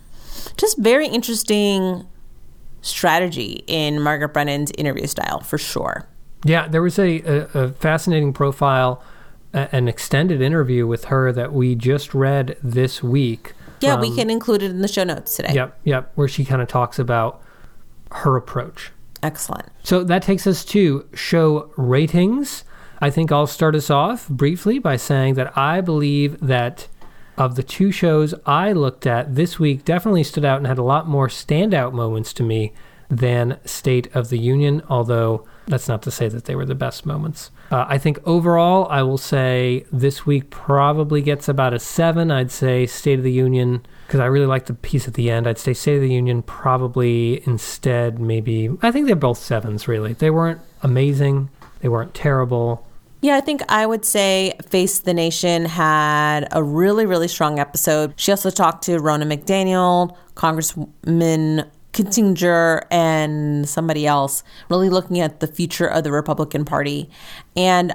Just 0.56 0.78
very 0.78 1.06
interesting 1.06 2.06
strategy 2.82 3.64
in 3.66 4.00
Margaret 4.00 4.32
Brennan's 4.32 4.72
interview 4.78 5.06
style, 5.06 5.40
for 5.40 5.58
sure. 5.58 6.06
Yeah, 6.44 6.68
there 6.68 6.82
was 6.82 6.98
a, 6.98 7.20
a, 7.20 7.40
a 7.54 7.68
fascinating 7.72 8.32
profile, 8.32 9.02
a, 9.52 9.74
an 9.74 9.88
extended 9.88 10.40
interview 10.40 10.86
with 10.86 11.06
her 11.06 11.32
that 11.32 11.52
we 11.52 11.74
just 11.74 12.14
read 12.14 12.56
this 12.62 13.02
week. 13.02 13.52
Yeah, 13.80 13.98
we 13.98 14.14
can 14.14 14.30
include 14.30 14.62
it 14.62 14.70
in 14.70 14.82
the 14.82 14.88
show 14.88 15.04
notes 15.04 15.36
today. 15.36 15.54
Yep, 15.54 15.80
yep, 15.84 16.12
where 16.14 16.28
she 16.28 16.44
kind 16.44 16.60
of 16.62 16.68
talks 16.68 16.98
about 16.98 17.42
her 18.12 18.36
approach. 18.36 18.92
Excellent. 19.22 19.68
So 19.82 20.04
that 20.04 20.22
takes 20.22 20.46
us 20.46 20.64
to 20.66 21.06
show 21.14 21.70
ratings. 21.76 22.64
I 23.00 23.10
think 23.10 23.32
I'll 23.32 23.46
start 23.46 23.74
us 23.74 23.90
off 23.90 24.28
briefly 24.28 24.78
by 24.78 24.96
saying 24.96 25.34
that 25.34 25.56
I 25.56 25.80
believe 25.80 26.38
that 26.40 26.88
of 27.36 27.56
the 27.56 27.62
two 27.62 27.90
shows 27.90 28.34
I 28.44 28.72
looked 28.72 29.06
at 29.06 29.34
this 29.34 29.58
week, 29.58 29.84
definitely 29.84 30.24
stood 30.24 30.44
out 30.44 30.58
and 30.58 30.66
had 30.66 30.78
a 30.78 30.82
lot 30.82 31.08
more 31.08 31.28
standout 31.28 31.92
moments 31.92 32.32
to 32.34 32.42
me 32.42 32.72
than 33.10 33.58
State 33.64 34.14
of 34.14 34.28
the 34.28 34.38
Union, 34.38 34.82
although 34.88 35.44
that's 35.66 35.88
not 35.88 36.02
to 36.02 36.10
say 36.10 36.28
that 36.28 36.44
they 36.44 36.54
were 36.54 36.64
the 36.64 36.74
best 36.74 37.04
moments. 37.04 37.50
Uh, 37.70 37.84
I 37.88 37.98
think 37.98 38.18
overall, 38.24 38.86
I 38.88 39.02
will 39.02 39.18
say 39.18 39.84
this 39.92 40.26
week 40.26 40.50
probably 40.50 41.22
gets 41.22 41.48
about 41.48 41.74
a 41.74 41.78
seven. 41.78 42.30
I'd 42.30 42.50
say 42.50 42.86
State 42.86 43.18
of 43.18 43.24
the 43.24 43.32
Union, 43.32 43.84
because 44.06 44.20
I 44.20 44.26
really 44.26 44.46
like 44.46 44.66
the 44.66 44.74
piece 44.74 45.08
at 45.08 45.14
the 45.14 45.30
end, 45.30 45.46
I'd 45.46 45.58
say 45.58 45.74
State 45.74 45.96
of 45.96 46.02
the 46.02 46.12
Union 46.12 46.42
probably 46.42 47.42
instead 47.46 48.20
maybe, 48.20 48.70
I 48.82 48.90
think 48.92 49.06
they're 49.06 49.16
both 49.16 49.38
sevens 49.38 49.88
really. 49.88 50.12
They 50.12 50.30
weren't 50.30 50.60
amazing, 50.82 51.50
they 51.80 51.88
weren't 51.88 52.14
terrible. 52.14 52.86
Yeah, 53.22 53.36
I 53.36 53.40
think 53.40 53.62
I 53.68 53.84
would 53.84 54.04
say 54.04 54.54
Face 54.68 55.00
the 55.00 55.12
Nation 55.12 55.66
had 55.66 56.48
a 56.52 56.62
really, 56.62 57.04
really 57.04 57.28
strong 57.28 57.58
episode. 57.58 58.14
She 58.16 58.30
also 58.32 58.48
talked 58.50 58.84
to 58.84 58.92
Ronna 58.98 59.30
McDaniel, 59.30 60.16
Congressman 60.34 61.70
Kinzinger, 61.92 62.86
and 62.90 63.68
somebody 63.68 64.06
else, 64.06 64.42
really 64.70 64.88
looking 64.88 65.20
at 65.20 65.40
the 65.40 65.46
future 65.46 65.86
of 65.86 66.02
the 66.04 66.12
Republican 66.12 66.64
Party. 66.64 67.10
And 67.56 67.92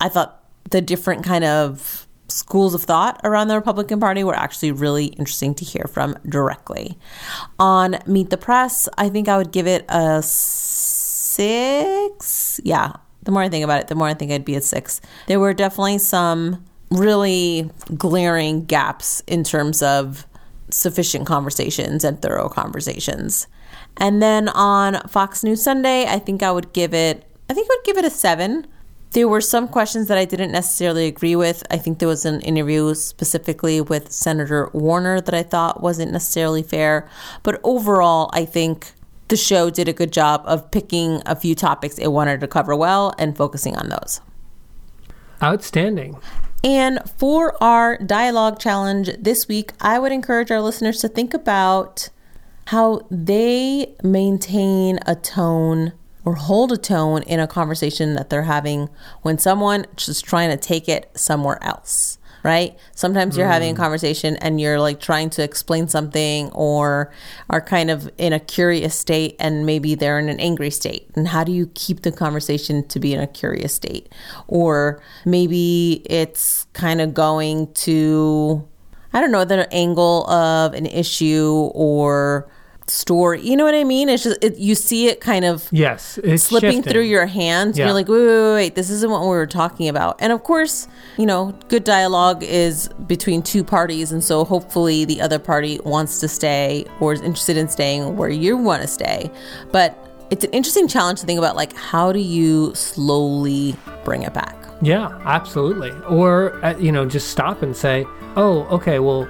I 0.00 0.08
thought 0.08 0.42
the 0.70 0.80
different 0.80 1.22
kind 1.22 1.44
of 1.44 2.08
schools 2.28 2.72
of 2.72 2.82
thought 2.82 3.20
around 3.24 3.48
the 3.48 3.56
Republican 3.56 4.00
Party 4.00 4.24
were 4.24 4.34
actually 4.34 4.72
really 4.72 5.06
interesting 5.06 5.54
to 5.56 5.66
hear 5.66 5.84
from 5.92 6.16
directly. 6.26 6.98
On 7.58 7.98
Meet 8.06 8.30
the 8.30 8.38
Press, 8.38 8.88
I 8.96 9.10
think 9.10 9.28
I 9.28 9.36
would 9.36 9.52
give 9.52 9.66
it 9.66 9.84
a 9.90 10.22
six. 10.22 11.50
Yeah, 12.64 12.92
the 13.22 13.30
more 13.30 13.42
I 13.42 13.48
think 13.48 13.64
about 13.64 13.80
it, 13.80 13.88
the 13.88 13.94
more 13.94 14.08
I 14.08 14.14
think 14.14 14.32
I'd 14.32 14.44
be 14.44 14.56
a 14.56 14.60
six. 14.60 15.00
There 15.26 15.40
were 15.40 15.54
definitely 15.54 15.98
some 15.98 16.64
really 16.90 17.70
glaring 17.96 18.64
gaps 18.64 19.22
in 19.26 19.44
terms 19.44 19.82
of 19.82 20.26
sufficient 20.70 21.26
conversations 21.26 22.04
and 22.04 22.20
thorough 22.20 22.48
conversations. 22.48 23.46
And 23.96 24.22
then 24.22 24.48
on 24.48 25.06
Fox 25.08 25.44
News 25.44 25.62
Sunday, 25.62 26.06
I 26.06 26.18
think 26.18 26.42
I 26.42 26.50
would 26.50 26.72
give 26.72 26.94
it 26.94 27.24
I 27.50 27.54
think 27.54 27.68
I 27.70 27.76
would 27.76 27.84
give 27.84 27.98
it 27.98 28.04
a 28.06 28.10
7. 28.10 28.66
There 29.10 29.28
were 29.28 29.42
some 29.42 29.68
questions 29.68 30.08
that 30.08 30.16
I 30.16 30.24
didn't 30.24 30.52
necessarily 30.52 31.06
agree 31.06 31.36
with. 31.36 31.62
I 31.70 31.76
think 31.76 31.98
there 31.98 32.08
was 32.08 32.24
an 32.24 32.40
interview 32.40 32.94
specifically 32.94 33.78
with 33.82 34.10
Senator 34.10 34.70
Warner 34.72 35.20
that 35.20 35.34
I 35.34 35.42
thought 35.42 35.82
wasn't 35.82 36.12
necessarily 36.12 36.62
fair, 36.62 37.06
but 37.42 37.60
overall, 37.62 38.30
I 38.32 38.46
think 38.46 38.94
the 39.32 39.36
show 39.38 39.70
did 39.70 39.88
a 39.88 39.94
good 39.94 40.12
job 40.12 40.42
of 40.44 40.70
picking 40.70 41.22
a 41.24 41.34
few 41.34 41.54
topics 41.54 41.96
it 41.96 42.12
wanted 42.12 42.38
to 42.38 42.46
cover 42.46 42.76
well 42.76 43.14
and 43.18 43.34
focusing 43.34 43.74
on 43.74 43.88
those. 43.88 44.20
Outstanding. 45.42 46.18
And 46.62 47.00
for 47.16 47.56
our 47.64 47.96
dialogue 47.96 48.58
challenge 48.58 49.08
this 49.18 49.48
week, 49.48 49.72
I 49.80 49.98
would 49.98 50.12
encourage 50.12 50.50
our 50.50 50.60
listeners 50.60 51.00
to 51.00 51.08
think 51.08 51.32
about 51.32 52.10
how 52.66 53.06
they 53.10 53.94
maintain 54.02 54.98
a 55.06 55.14
tone 55.14 55.94
or 56.26 56.34
hold 56.34 56.70
a 56.70 56.76
tone 56.76 57.22
in 57.22 57.40
a 57.40 57.46
conversation 57.46 58.12
that 58.12 58.28
they're 58.28 58.42
having 58.42 58.90
when 59.22 59.38
someone 59.38 59.86
is 59.96 60.20
trying 60.20 60.50
to 60.50 60.58
take 60.58 60.90
it 60.90 61.10
somewhere 61.14 61.56
else, 61.64 62.18
right? 62.42 62.76
Sometimes 62.94 63.36
you're 63.36 63.46
having 63.46 63.70
a 63.70 63.74
Mm. 63.74 63.76
conversation 63.76 64.36
and 64.36 64.60
you're 64.60 64.80
like 64.80 64.98
trying 65.00 65.30
to 65.30 65.42
explain 65.42 65.86
something 65.88 66.50
or 66.52 67.12
are 67.48 67.60
kind 67.60 67.90
of 67.90 68.10
in 68.18 68.32
a 68.32 68.40
curious 68.40 68.94
state 68.94 69.36
and 69.38 69.64
maybe 69.64 69.94
they're 69.94 70.18
in 70.18 70.28
an 70.28 70.40
angry 70.40 70.70
state. 70.70 71.08
And 71.14 71.28
how 71.28 71.44
do 71.44 71.52
you 71.52 71.70
keep 71.74 72.02
the 72.02 72.10
conversation 72.10 72.86
to 72.88 72.98
be 72.98 73.14
in 73.14 73.20
a 73.20 73.26
curious 73.28 73.72
state? 73.74 74.12
Or 74.48 75.00
maybe 75.24 76.02
it's 76.06 76.66
kind 76.72 77.00
of 77.00 77.14
going 77.14 77.72
to, 77.74 78.66
I 79.12 79.20
don't 79.20 79.30
know, 79.30 79.44
the 79.44 79.72
angle 79.72 80.28
of 80.28 80.74
an 80.74 80.86
issue 80.86 81.70
or 81.74 82.48
story. 82.88 83.40
You 83.40 83.56
know 83.56 83.64
what 83.64 83.74
I 83.74 83.84
mean? 83.84 84.08
It's 84.08 84.22
just, 84.24 84.42
it, 84.42 84.56
you 84.58 84.74
see 84.74 85.08
it 85.08 85.20
kind 85.20 85.44
of 85.44 85.68
Yes, 85.70 86.18
it's 86.22 86.44
slipping 86.44 86.72
shifting. 86.72 86.92
through 86.92 87.02
your 87.02 87.26
hands. 87.26 87.78
Yeah. 87.78 87.86
You're 87.86 87.94
like, 87.94 88.08
wait, 88.08 88.18
wait, 88.20 88.26
wait, 88.26 88.54
wait, 88.54 88.74
this 88.74 88.90
isn't 88.90 89.10
what 89.10 89.22
we 89.22 89.28
were 89.28 89.46
talking 89.46 89.88
about. 89.88 90.16
And 90.20 90.32
of 90.32 90.42
course, 90.42 90.88
you 91.16 91.26
know, 91.26 91.52
good 91.68 91.84
dialogue 91.84 92.42
is 92.42 92.88
between 93.06 93.42
two 93.42 93.64
parties. 93.64 94.12
And 94.12 94.22
so 94.22 94.44
hopefully 94.44 95.04
the 95.04 95.20
other 95.20 95.38
party 95.38 95.80
wants 95.84 96.18
to 96.20 96.28
stay 96.28 96.84
or 97.00 97.12
is 97.12 97.20
interested 97.20 97.56
in 97.56 97.68
staying 97.68 98.16
where 98.16 98.30
you 98.30 98.56
want 98.56 98.82
to 98.82 98.88
stay. 98.88 99.30
But 99.70 99.96
it's 100.30 100.44
an 100.44 100.50
interesting 100.52 100.88
challenge 100.88 101.20
to 101.20 101.26
think 101.26 101.38
about 101.38 101.56
like, 101.56 101.76
how 101.76 102.12
do 102.12 102.18
you 102.18 102.74
slowly 102.74 103.76
bring 104.04 104.22
it 104.22 104.32
back? 104.32 104.56
Yeah, 104.80 105.20
absolutely. 105.24 105.90
Or, 106.08 106.54
uh, 106.64 106.76
you 106.78 106.90
know, 106.90 107.06
just 107.06 107.28
stop 107.28 107.62
and 107.62 107.76
say, 107.76 108.04
oh, 108.34 108.66
okay, 108.70 108.98
well, 108.98 109.28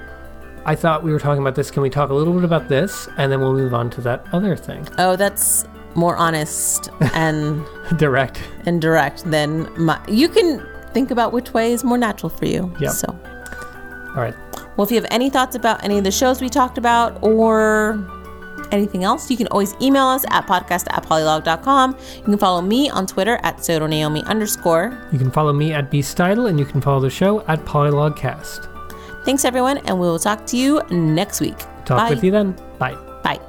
I 0.65 0.75
thought 0.75 1.03
we 1.03 1.11
were 1.11 1.19
talking 1.19 1.41
about 1.41 1.55
this. 1.55 1.69
Can 1.71 1.81
we 1.83 1.89
talk 1.89 2.09
a 2.09 2.13
little 2.13 2.33
bit 2.33 2.43
about 2.43 2.69
this? 2.69 3.09
And 3.17 3.31
then 3.31 3.39
we'll 3.41 3.53
move 3.53 3.73
on 3.73 3.89
to 3.91 4.01
that 4.01 4.25
other 4.31 4.55
thing. 4.55 4.87
Oh, 4.97 5.15
that's 5.15 5.65
more 5.95 6.15
honest 6.15 6.89
and 7.13 7.65
Direct. 7.97 8.41
and 8.65 8.81
direct 8.81 9.29
than 9.29 9.67
my. 9.81 9.99
You 10.07 10.29
can 10.29 10.65
think 10.93 11.11
about 11.11 11.33
which 11.33 11.53
way 11.53 11.73
is 11.73 11.83
more 11.83 11.97
natural 11.97 12.29
for 12.29 12.45
you. 12.45 12.73
Yeah. 12.79 12.89
So. 12.89 13.07
All 13.09 14.21
right. 14.21 14.33
Well, 14.77 14.85
if 14.85 14.91
you 14.91 14.95
have 14.97 15.07
any 15.11 15.29
thoughts 15.29 15.55
about 15.55 15.83
any 15.83 15.97
of 15.97 16.03
the 16.03 16.11
shows 16.11 16.41
we 16.41 16.49
talked 16.49 16.77
about 16.77 17.21
or 17.21 18.07
anything 18.71 19.03
else, 19.03 19.29
you 19.29 19.37
can 19.37 19.47
always 19.47 19.75
email 19.81 20.05
us 20.05 20.23
at 20.29 20.47
podcast 20.47 20.87
at 20.91 21.03
polylog.com. 21.03 21.97
You 22.17 22.23
can 22.23 22.37
follow 22.37 22.61
me 22.61 22.89
on 22.89 23.05
Twitter 23.05 23.37
at 23.43 23.57
sotonaomi 23.57 24.25
underscore. 24.25 24.97
You 25.11 25.19
can 25.19 25.29
follow 25.29 25.53
me 25.53 25.73
at 25.73 25.91
Beastitle 25.91 26.47
and 26.49 26.57
you 26.57 26.65
can 26.65 26.81
follow 26.81 27.01
the 27.01 27.09
show 27.09 27.41
at 27.47 27.59
Polylogcast. 27.65 28.69
Thanks, 29.25 29.45
everyone, 29.45 29.77
and 29.79 29.99
we 29.99 30.07
will 30.07 30.19
talk 30.19 30.45
to 30.47 30.57
you 30.57 30.81
next 30.89 31.39
week. 31.39 31.57
Talk 31.85 31.97
Bye. 31.97 32.09
with 32.09 32.23
you 32.23 32.31
then. 32.31 32.55
Bye. 32.77 32.95
Bye. 33.23 33.39